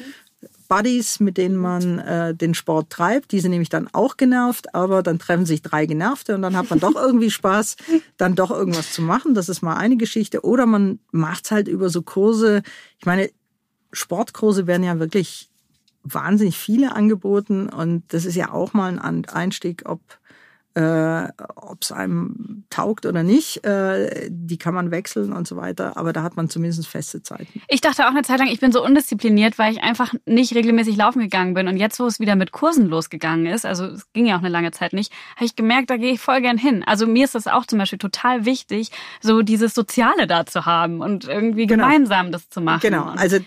Buddies, 0.73 1.19
mit 1.19 1.37
denen 1.37 1.55
man 1.55 1.99
äh, 1.99 2.33
den 2.33 2.55
Sport 2.55 2.89
treibt. 2.89 3.31
Die 3.31 3.39
sind 3.39 3.51
nämlich 3.51 3.69
dann 3.69 3.87
auch 3.93 4.17
genervt, 4.17 4.73
aber 4.73 5.03
dann 5.03 5.19
treffen 5.19 5.45
sich 5.45 5.61
drei 5.61 5.85
Genervte 5.85 6.33
und 6.33 6.41
dann 6.41 6.57
hat 6.57 6.71
man 6.71 6.79
doch 6.79 6.95
irgendwie 6.95 7.29
Spaß, 7.29 7.75
dann 8.17 8.33
doch 8.33 8.49
irgendwas 8.49 8.91
zu 8.91 9.03
machen. 9.03 9.35
Das 9.35 9.49
ist 9.49 9.61
mal 9.61 9.75
eine 9.75 9.97
Geschichte. 9.97 10.43
Oder 10.43 10.65
man 10.65 10.97
macht 11.11 11.45
es 11.45 11.51
halt 11.51 11.67
über 11.67 11.89
so 11.89 12.01
Kurse. 12.01 12.63
Ich 12.97 13.05
meine, 13.05 13.29
Sportkurse 13.91 14.65
werden 14.65 14.81
ja 14.81 14.97
wirklich 14.97 15.51
wahnsinnig 16.01 16.57
viele 16.57 16.95
angeboten 16.95 17.69
und 17.69 18.11
das 18.11 18.25
ist 18.25 18.35
ja 18.35 18.51
auch 18.51 18.73
mal 18.73 18.97
ein 18.97 19.25
Einstieg, 19.25 19.83
ob 19.85 20.01
äh, 20.75 21.27
ob 21.55 21.81
es 21.81 21.91
einem 21.91 22.65
taugt 22.69 23.05
oder 23.05 23.23
nicht, 23.23 23.63
äh, 23.63 24.27
die 24.29 24.57
kann 24.57 24.73
man 24.73 24.89
wechseln 24.91 25.31
und 25.31 25.47
so 25.47 25.55
weiter, 25.55 25.97
aber 25.97 26.13
da 26.13 26.23
hat 26.23 26.35
man 26.35 26.49
zumindest 26.49 26.87
feste 26.87 27.21
Zeiten. 27.21 27.61
Ich 27.67 27.81
dachte 27.81 28.05
auch 28.05 28.11
eine 28.11 28.23
Zeit 28.23 28.39
lang, 28.39 28.47
ich 28.47 28.59
bin 28.59 28.71
so 28.71 28.83
undiszipliniert, 28.83 29.59
weil 29.59 29.71
ich 29.71 29.83
einfach 29.83 30.13
nicht 30.25 30.55
regelmäßig 30.55 30.97
laufen 30.97 31.19
gegangen 31.19 31.53
bin 31.53 31.67
und 31.67 31.77
jetzt, 31.77 31.99
wo 31.99 32.05
es 32.05 32.19
wieder 32.19 32.35
mit 32.35 32.51
Kursen 32.51 32.87
losgegangen 32.87 33.45
ist, 33.45 33.65
also 33.65 33.85
es 33.85 34.11
ging 34.13 34.25
ja 34.25 34.35
auch 34.35 34.39
eine 34.39 34.49
lange 34.49 34.71
Zeit 34.71 34.93
nicht, 34.93 35.13
habe 35.35 35.45
ich 35.45 35.55
gemerkt, 35.55 35.89
da 35.89 35.97
gehe 35.97 36.13
ich 36.13 36.19
voll 36.19 36.41
gern 36.41 36.57
hin. 36.57 36.83
Also 36.83 37.05
mir 37.05 37.25
ist 37.25 37.35
das 37.35 37.47
auch 37.47 37.65
zum 37.65 37.79
Beispiel 37.79 37.99
total 37.99 38.45
wichtig, 38.45 38.89
so 39.21 39.43
dieses 39.43 39.73
Soziale 39.73 40.25
da 40.25 40.45
zu 40.45 40.65
haben 40.65 41.01
und 41.01 41.27
irgendwie 41.27 41.67
genau. 41.67 41.83
gemeinsam 41.83 42.31
das 42.31 42.49
zu 42.49 42.61
machen. 42.61 42.81
Genau, 42.81 43.05
also 43.05 43.37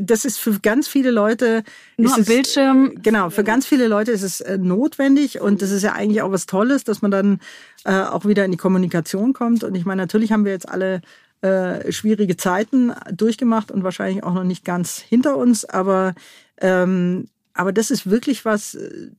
das 0.00 0.24
ist 0.24 0.38
für 0.38 0.58
ganz 0.60 0.88
viele 0.88 1.10
Leute. 1.10 1.62
Nur 1.96 2.14
am 2.14 2.20
es, 2.20 2.26
Bildschirm. 2.26 2.94
Genau, 3.02 3.30
für 3.30 3.44
ganz 3.44 3.66
viele 3.66 3.88
Leute 3.88 4.12
ist 4.12 4.22
es 4.22 4.40
äh, 4.40 4.58
notwendig 4.58 5.40
und 5.40 5.62
das 5.62 5.70
ist 5.70 5.82
ja 5.82 5.92
eigentlich 5.92 6.22
auch 6.22 6.32
was 6.32 6.46
Tolles, 6.46 6.84
dass 6.84 7.02
man 7.02 7.10
dann 7.10 7.40
äh, 7.84 8.02
auch 8.02 8.24
wieder 8.24 8.44
in 8.44 8.50
die 8.50 8.56
Kommunikation 8.56 9.32
kommt. 9.32 9.64
Und 9.64 9.74
ich 9.74 9.84
meine, 9.84 10.02
natürlich 10.02 10.32
haben 10.32 10.44
wir 10.44 10.52
jetzt 10.52 10.68
alle 10.68 11.00
äh, 11.42 11.90
schwierige 11.90 12.36
Zeiten 12.36 12.92
durchgemacht 13.12 13.70
und 13.70 13.84
wahrscheinlich 13.84 14.22
auch 14.24 14.34
noch 14.34 14.44
nicht 14.44 14.64
ganz 14.64 14.98
hinter 14.98 15.36
uns, 15.36 15.64
aber 15.64 16.14
ähm, 16.60 17.26
aber 17.54 17.72
das 17.72 17.90
ist 17.90 18.08
wirklich 18.08 18.44
was, 18.44 18.74
äh, 18.74 19.10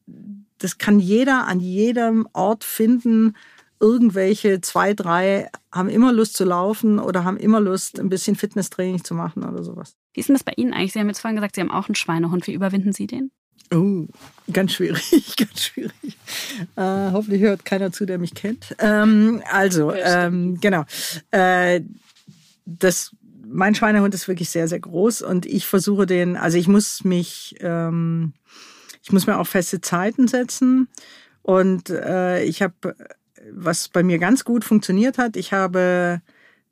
das 0.57 0.77
kann 0.77 0.99
jeder 0.99 1.47
an 1.47 1.59
jedem 1.59 2.27
Ort 2.33 2.63
finden. 2.63 3.35
Irgendwelche 3.81 4.61
zwei, 4.61 4.93
drei 4.93 5.49
haben 5.71 5.89
immer 5.89 6.13
Lust 6.13 6.37
zu 6.37 6.45
laufen 6.45 6.99
oder 6.99 7.23
haben 7.23 7.37
immer 7.37 7.59
Lust, 7.59 7.99
ein 7.99 8.09
bisschen 8.09 8.35
Fitnesstraining 8.35 9.03
zu 9.03 9.15
machen 9.15 9.43
oder 9.43 9.63
sowas. 9.63 9.95
Wie 10.13 10.19
ist 10.19 10.29
denn 10.29 10.35
das 10.35 10.43
bei 10.43 10.53
Ihnen 10.55 10.73
eigentlich? 10.73 10.93
Sie 10.93 10.99
haben 10.99 11.07
jetzt 11.07 11.19
vorhin 11.19 11.35
gesagt, 11.35 11.55
Sie 11.55 11.61
haben 11.61 11.71
auch 11.71 11.87
einen 11.87 11.95
Schweinehund. 11.95 12.45
Wie 12.45 12.53
überwinden 12.53 12.93
Sie 12.93 13.07
den? 13.07 13.31
Oh, 13.73 14.05
ganz 14.51 14.73
schwierig, 14.73 15.35
ganz 15.37 15.63
schwierig. 15.63 16.17
Äh, 16.75 17.11
hoffentlich 17.11 17.41
hört 17.41 17.63
keiner 17.65 17.91
zu, 17.91 18.05
der 18.05 18.19
mich 18.19 18.35
kennt. 18.35 18.75
Ähm, 18.79 19.41
also, 19.49 19.93
ähm, 19.93 20.59
genau. 20.59 20.83
Äh, 21.31 21.81
das, 22.65 23.15
mein 23.47 23.73
Schweinehund 23.73 24.13
ist 24.13 24.27
wirklich 24.27 24.49
sehr, 24.49 24.67
sehr 24.67 24.79
groß 24.79 25.21
und 25.21 25.45
ich 25.45 25.65
versuche 25.65 26.05
den, 26.05 26.35
also 26.35 26.57
ich 26.57 26.67
muss 26.67 27.03
mich, 27.03 27.55
ähm, 27.61 28.33
ich 29.01 29.11
muss 29.11 29.25
mir 29.25 29.39
auch 29.39 29.47
feste 29.47 29.81
Zeiten 29.81 30.27
setzen 30.27 30.87
und 31.41 31.89
äh, 31.89 32.43
ich 32.43 32.61
habe, 32.61 32.95
was 33.51 33.89
bei 33.89 34.03
mir 34.03 34.19
ganz 34.19 34.43
gut 34.43 34.63
funktioniert 34.63 35.17
hat, 35.17 35.35
ich 35.35 35.53
habe 35.53 36.21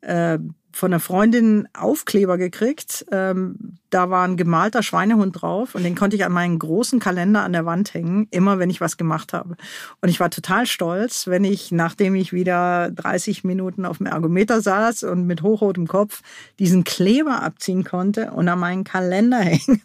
äh, 0.02 0.40
von 0.72 0.94
einer 0.94 1.00
Freundin 1.00 1.68
Aufkleber 1.74 2.38
gekriegt. 2.38 3.06
Ähm, 3.12 3.78
da 3.90 4.10
war 4.10 4.28
ein 4.28 4.38
gemalter 4.38 4.84
Schweinehund 4.84 5.42
drauf 5.42 5.74
und 5.74 5.84
den 5.84 5.96
konnte 5.96 6.16
ich 6.16 6.24
an 6.24 6.32
meinen 6.32 6.60
großen 6.60 7.00
Kalender 7.00 7.42
an 7.44 7.54
der 7.54 7.66
Wand 7.66 7.94
hängen, 7.94 8.28
immer 8.30 8.60
wenn 8.60 8.70
ich 8.70 8.80
was 8.80 8.96
gemacht 8.96 9.34
habe. 9.34 9.56
Und 10.02 10.10
ich 10.10 10.20
war 10.20 10.30
total 10.30 10.68
stolz, 10.68 11.28
wenn 11.28 11.44
ich, 11.44 11.72
nachdem 11.72 12.14
ich 12.16 12.34
wieder 12.34 12.92
30 12.92 13.44
Minuten 13.44 13.86
auf 13.86 13.98
dem 13.98 14.06
Ergometer 14.06 14.62
saß 14.62 15.04
und 15.04 15.26
mit 15.26 15.42
hochrotem 15.42 15.88
Kopf 15.88 16.22
diesen 16.60 16.84
Kleber 16.84 17.42
abziehen 17.42 17.84
konnte 17.84 18.32
und 18.32 18.48
an 18.48 18.60
meinen 18.60 18.84
Kalender 18.84 19.40
hängen, 19.40 19.82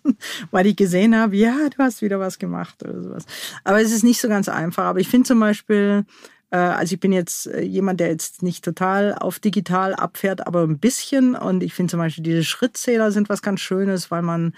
weil 0.50 0.66
ich 0.66 0.76
gesehen 0.76 1.16
habe, 1.16 1.34
ja, 1.36 1.56
du 1.74 1.82
hast 1.82 2.02
wieder 2.02 2.20
was 2.20 2.38
gemacht 2.38 2.82
oder 2.82 3.02
sowas. 3.02 3.24
Aber 3.64 3.80
es 3.80 3.90
ist 3.90 4.04
nicht 4.04 4.20
so 4.20 4.28
ganz 4.28 4.48
einfach. 4.48 4.84
Aber 4.84 5.00
ich 5.00 5.08
finde 5.08 5.26
zum 5.26 5.40
Beispiel, 5.40 6.04
also 6.56 6.94
ich 6.94 7.00
bin 7.00 7.12
jetzt 7.12 7.46
äh, 7.46 7.62
jemand, 7.62 8.00
der 8.00 8.08
jetzt 8.08 8.42
nicht 8.42 8.64
total 8.64 9.14
auf 9.14 9.38
digital 9.38 9.94
abfährt, 9.94 10.46
aber 10.46 10.62
ein 10.62 10.78
bisschen. 10.78 11.34
Und 11.34 11.62
ich 11.62 11.74
finde 11.74 11.90
zum 11.92 12.00
Beispiel 12.00 12.24
diese 12.24 12.44
Schrittzähler 12.44 13.10
sind 13.12 13.28
was 13.28 13.42
ganz 13.42 13.60
Schönes, 13.60 14.10
weil 14.10 14.22
man 14.22 14.54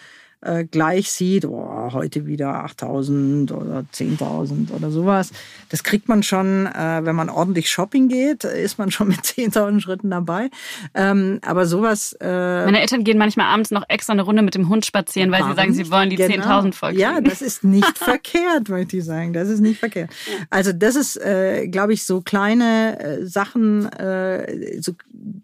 äh, 0.47 0.65
gleich 0.65 1.11
sieht, 1.11 1.45
oh, 1.45 1.91
heute 1.93 2.27
wieder 2.27 2.65
8000 2.65 3.53
oder 3.53 3.85
10.000 3.93 4.73
oder 4.73 4.91
sowas. 4.91 5.31
Das 5.69 5.83
kriegt 5.83 6.09
man 6.09 6.23
schon, 6.23 6.67
äh, 6.67 7.01
wenn 7.03 7.17
man 7.17 7.29
ordentlich 7.29 7.69
shopping 7.69 8.09
geht, 8.09 8.45
ist 8.45 8.79
man 8.79 8.91
schon 8.91 9.09
mit 9.09 9.21
10.000 9.25 9.81
Schritten 9.81 10.11
dabei. 10.11 10.51
Ähm, 10.95 11.41
aber 11.45 11.67
sowas. 11.67 12.17
Äh, 12.21 12.27
Meine 12.65 12.81
Eltern 12.81 13.05
gehen 13.05 13.19
manchmal 13.19 13.47
abends 13.47 13.71
noch 13.71 13.85
extra 13.89 14.13
eine 14.13 14.23
Runde 14.23 14.43
mit 14.43 14.55
dem 14.55 14.69
Hund 14.69 14.87
spazieren, 14.87 15.33
weil 15.33 15.43
sie 15.45 15.55
sagen, 15.55 15.75
sie 15.75 15.91
wollen 15.91 16.11
die 16.11 16.17
genau. 16.17 16.61
10.000 16.61 16.73
voll 16.73 16.97
Ja, 16.97 17.21
das 17.21 17.43
ist 17.43 17.65
nicht 17.65 17.99
verkehrt, 17.99 18.69
möchte 18.69 18.99
ich 18.99 19.05
sagen. 19.05 19.33
Das 19.33 19.49
ist 19.49 19.61
nicht 19.61 19.79
verkehrt. 19.81 20.11
Also 20.51 20.73
das 20.73 20.97
ist, 20.97 21.17
äh, 21.17 21.67
glaube 21.69 21.93
ich, 21.93 22.05
so 22.05 22.21
kleine 22.21 22.99
äh, 23.01 23.27
Sachen, 23.27 23.87
äh, 23.93 24.81
so 24.81 24.93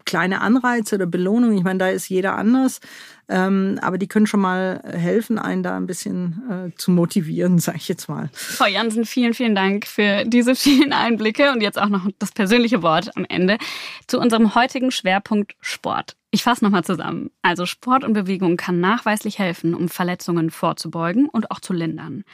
kleine 0.04 0.40
Anreize 0.40 0.94
oder 0.94 1.06
Belohnungen. 1.06 1.56
Ich 1.56 1.64
meine, 1.64 1.78
da 1.78 1.88
ist 1.88 2.08
jeder 2.08 2.36
anders. 2.36 2.80
Ähm, 3.28 3.78
aber 3.80 3.98
die 3.98 4.08
können 4.08 4.26
schon 4.26 4.40
mal 4.40 4.82
helfen, 4.84 5.38
einen 5.38 5.62
da 5.62 5.76
ein 5.76 5.86
bisschen 5.86 6.42
äh, 6.50 6.76
zu 6.76 6.90
motivieren, 6.90 7.58
sage 7.60 7.78
ich 7.78 7.88
jetzt 7.88 8.08
mal. 8.08 8.30
Frau 8.32 8.66
Jansen, 8.66 9.04
vielen, 9.04 9.34
vielen 9.34 9.54
Dank 9.54 9.86
für 9.86 10.24
diese 10.24 10.54
vielen 10.56 10.92
Einblicke 10.92 11.52
und 11.52 11.62
jetzt 11.62 11.80
auch 11.80 11.88
noch 11.88 12.06
das 12.18 12.32
persönliche 12.32 12.82
Wort 12.82 13.16
am 13.16 13.24
Ende 13.28 13.58
zu 14.06 14.18
unserem 14.18 14.54
heutigen 14.54 14.90
Schwerpunkt 14.90 15.54
Sport. 15.60 16.16
Ich 16.30 16.42
fasse 16.42 16.64
nochmal 16.64 16.82
zusammen. 16.82 17.30
Also 17.42 17.66
Sport 17.66 18.04
und 18.04 18.14
Bewegung 18.14 18.56
kann 18.56 18.80
nachweislich 18.80 19.38
helfen, 19.38 19.74
um 19.74 19.88
Verletzungen 19.88 20.50
vorzubeugen 20.50 21.28
und 21.28 21.50
auch 21.50 21.60
zu 21.60 21.74
lindern. 21.74 22.24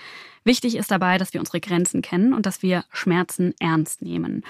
Wichtig 0.45 0.76
ist 0.76 0.91
dabei, 0.91 1.18
dass 1.18 1.34
wir 1.34 1.41
unsere 1.41 1.61
Grenzen 1.61 2.01
kennen 2.01 2.32
und 2.32 2.47
dass 2.47 2.62
wir 2.62 2.84
Schmerzen 2.93 3.55
ernst 3.59 4.01
nehmen. 4.01 4.45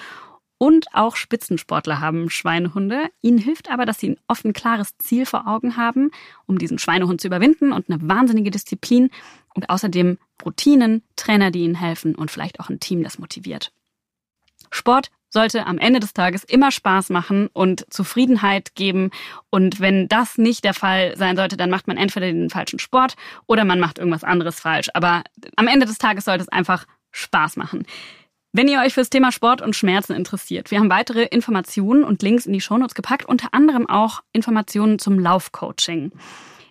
Und 0.59 0.86
auch 0.92 1.14
Spitzensportler 1.14 2.00
haben 2.00 2.30
Schweinehunde. 2.30 3.11
Ihnen 3.22 3.38
hilft 3.38 3.70
aber, 3.70 3.86
dass 3.86 4.00
sie 4.00 4.11
ein 4.11 4.20
offen 4.26 4.52
klares 4.52 4.98
Ziel 4.98 5.24
vor 5.24 5.46
Augen 5.46 5.76
haben, 5.76 6.11
um 6.46 6.59
diesen 6.59 6.80
Schweinehund 6.80 7.20
zu 7.20 7.28
überwinden 7.28 7.72
und 7.72 7.88
eine 7.88 8.00
wahnsinnige 8.09 8.50
Disziplin 8.50 9.11
und 9.54 9.70
außerdem 9.70 10.18
Routinen, 10.44 11.02
Trainer, 11.14 11.52
die 11.52 11.61
ihnen 11.61 11.76
helfen 11.76 12.14
und 12.16 12.30
vielleicht 12.30 12.59
auch 12.59 12.68
ein 12.68 12.80
Team, 12.80 13.04
das 13.04 13.18
motiviert. 13.18 13.72
Sport 14.70 15.11
sollte 15.30 15.66
am 15.66 15.78
Ende 15.78 16.00
des 16.00 16.12
Tages 16.12 16.44
immer 16.44 16.70
Spaß 16.70 17.11
machen 17.11 17.48
und 17.52 17.84
Zufriedenheit 17.92 18.74
geben. 18.74 19.11
Und 19.50 19.78
wenn 19.80 20.09
das 20.09 20.38
nicht 20.38 20.64
der 20.64 20.74
Fall 20.74 21.16
sein 21.16 21.36
sollte, 21.36 21.56
dann 21.56 21.70
macht 21.70 21.86
man 21.86 21.96
entweder 21.96 22.26
den 22.26 22.50
falschen 22.50 22.78
Sport 22.78 23.14
oder 23.46 23.64
man 23.64 23.80
macht 23.80 23.98
irgendwas 23.98 24.24
anderes 24.24 24.61
falsch. 24.61 24.88
Aber 24.94 25.22
am 25.56 25.68
Ende 25.68 25.86
des 25.86 25.98
Tages 25.98 26.24
sollte 26.24 26.42
es 26.42 26.48
einfach 26.48 26.86
Spaß 27.12 27.56
machen. 27.56 27.86
Wenn 28.53 28.66
ihr 28.66 28.80
euch 28.80 28.94
fürs 28.94 29.11
Thema 29.11 29.30
Sport 29.30 29.61
und 29.61 29.76
Schmerzen 29.76 30.14
interessiert, 30.14 30.70
wir 30.70 30.78
haben 30.78 30.88
weitere 30.88 31.24
Informationen 31.24 32.03
und 32.03 32.22
Links 32.22 32.46
in 32.46 32.55
die 32.55 32.62
Shownotes 32.62 32.94
gepackt, 32.94 33.26
unter 33.26 33.53
anderem 33.53 33.86
auch 33.86 34.22
Informationen 34.32 34.99
zum 34.99 35.18
Laufcoaching. 35.18 36.12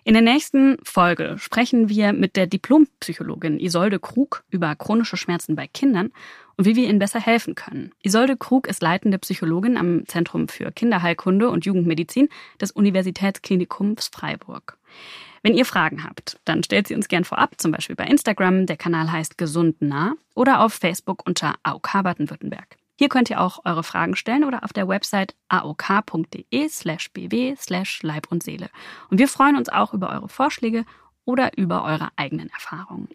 In 0.02 0.14
der 0.14 0.22
nächsten 0.22 0.78
Folge 0.82 1.36
sprechen 1.38 1.88
wir 1.88 2.12
mit 2.12 2.34
der 2.34 2.48
Diplompsychologin 2.48 3.60
Isolde 3.60 4.00
Krug 4.00 4.42
über 4.50 4.74
chronische 4.74 5.16
Schmerzen 5.16 5.54
bei 5.54 5.68
Kindern 5.68 6.10
und 6.56 6.64
wie 6.64 6.74
wir 6.74 6.88
ihnen 6.88 6.98
besser 6.98 7.20
helfen 7.20 7.54
können. 7.54 7.92
Isolde 8.02 8.36
Krug 8.36 8.66
ist 8.66 8.82
leitende 8.82 9.18
Psychologin 9.18 9.76
am 9.76 10.04
Zentrum 10.08 10.48
für 10.48 10.72
Kinderheilkunde 10.72 11.48
und 11.48 11.64
Jugendmedizin 11.64 12.28
des 12.60 12.72
Universitätsklinikums 12.72 14.08
Freiburg. 14.08 14.78
Wenn 15.48 15.56
ihr 15.56 15.64
Fragen 15.64 16.04
habt, 16.04 16.38
dann 16.44 16.62
stellt 16.62 16.88
sie 16.88 16.94
uns 16.94 17.08
gern 17.08 17.24
vorab, 17.24 17.54
zum 17.56 17.72
Beispiel 17.72 17.96
bei 17.96 18.04
Instagram, 18.04 18.66
der 18.66 18.76
Kanal 18.76 19.10
heißt 19.10 19.38
Gesund 19.38 19.80
nah, 19.80 20.12
oder 20.34 20.60
auf 20.60 20.74
Facebook 20.74 21.26
unter 21.26 21.54
AOK 21.62 22.02
Baden-Württemberg. 22.02 22.76
Hier 22.98 23.08
könnt 23.08 23.30
ihr 23.30 23.40
auch 23.40 23.64
eure 23.64 23.82
Fragen 23.82 24.14
stellen 24.14 24.44
oder 24.44 24.62
auf 24.62 24.74
der 24.74 24.88
Website 24.88 25.34
aok.de 25.48 26.68
slash 26.68 27.10
bw 27.14 27.56
slash 27.56 28.02
Leib 28.02 28.30
und 28.30 28.42
Seele. 28.42 28.68
Und 29.08 29.20
wir 29.20 29.26
freuen 29.26 29.56
uns 29.56 29.70
auch 29.70 29.94
über 29.94 30.10
eure 30.10 30.28
Vorschläge 30.28 30.84
oder 31.24 31.56
über 31.56 31.82
eure 31.82 32.10
eigenen 32.16 32.50
Erfahrungen. 32.50 33.08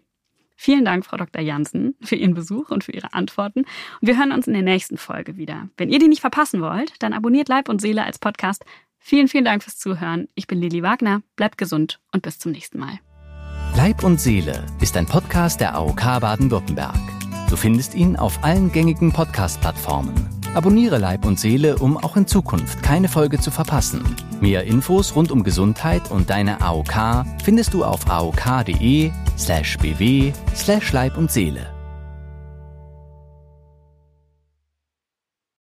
Vielen 0.56 0.84
Dank, 0.84 1.04
Frau 1.04 1.16
Dr. 1.16 1.42
Jansen, 1.42 1.94
für 2.00 2.16
Ihren 2.16 2.34
Besuch 2.34 2.70
und 2.70 2.84
für 2.84 2.92
Ihre 2.92 3.12
Antworten. 3.12 3.60
Und 3.60 4.08
wir 4.08 4.16
hören 4.16 4.32
uns 4.32 4.46
in 4.46 4.54
der 4.54 4.62
nächsten 4.62 4.98
Folge 4.98 5.36
wieder. 5.36 5.68
Wenn 5.76 5.90
ihr 5.90 5.98
die 5.98 6.08
nicht 6.08 6.20
verpassen 6.20 6.62
wollt, 6.62 6.94
dann 7.00 7.12
abonniert 7.12 7.48
Leib 7.48 7.68
und 7.68 7.80
Seele 7.80 8.04
als 8.04 8.18
Podcast 8.18 8.64
Vielen, 9.06 9.28
vielen 9.28 9.44
Dank 9.44 9.62
fürs 9.62 9.76
Zuhören. 9.76 10.28
Ich 10.34 10.46
bin 10.46 10.58
Lili 10.58 10.82
Wagner. 10.82 11.20
Bleibt 11.36 11.58
gesund 11.58 12.00
und 12.14 12.22
bis 12.22 12.38
zum 12.38 12.52
nächsten 12.52 12.78
Mal. 12.78 13.00
Leib 13.76 14.02
und 14.02 14.18
Seele 14.18 14.64
ist 14.80 14.96
ein 14.96 15.04
Podcast 15.04 15.60
der 15.60 15.74
AOK 15.74 16.20
Baden-Württemberg. 16.22 16.98
Du 17.50 17.56
findest 17.56 17.94
ihn 17.94 18.16
auf 18.16 18.42
allen 18.42 18.72
gängigen 18.72 19.12
Podcast-Plattformen. 19.12 20.14
Abonniere 20.54 20.96
Leib 20.96 21.26
und 21.26 21.38
Seele, 21.38 21.76
um 21.76 21.98
auch 21.98 22.16
in 22.16 22.26
Zukunft 22.26 22.82
keine 22.82 23.08
Folge 23.08 23.38
zu 23.38 23.50
verpassen. 23.50 24.02
Mehr 24.40 24.64
Infos 24.64 25.14
rund 25.14 25.30
um 25.30 25.44
Gesundheit 25.44 26.10
und 26.10 26.30
deine 26.30 26.62
AOK 26.62 27.26
findest 27.44 27.74
du 27.74 27.84
auf 27.84 28.08
aok.de 28.08 29.10
slash 29.36 29.76
bw 29.76 30.32
slash 30.54 30.92
Leib 30.94 31.18
und 31.18 31.30
Seele. 31.30 31.73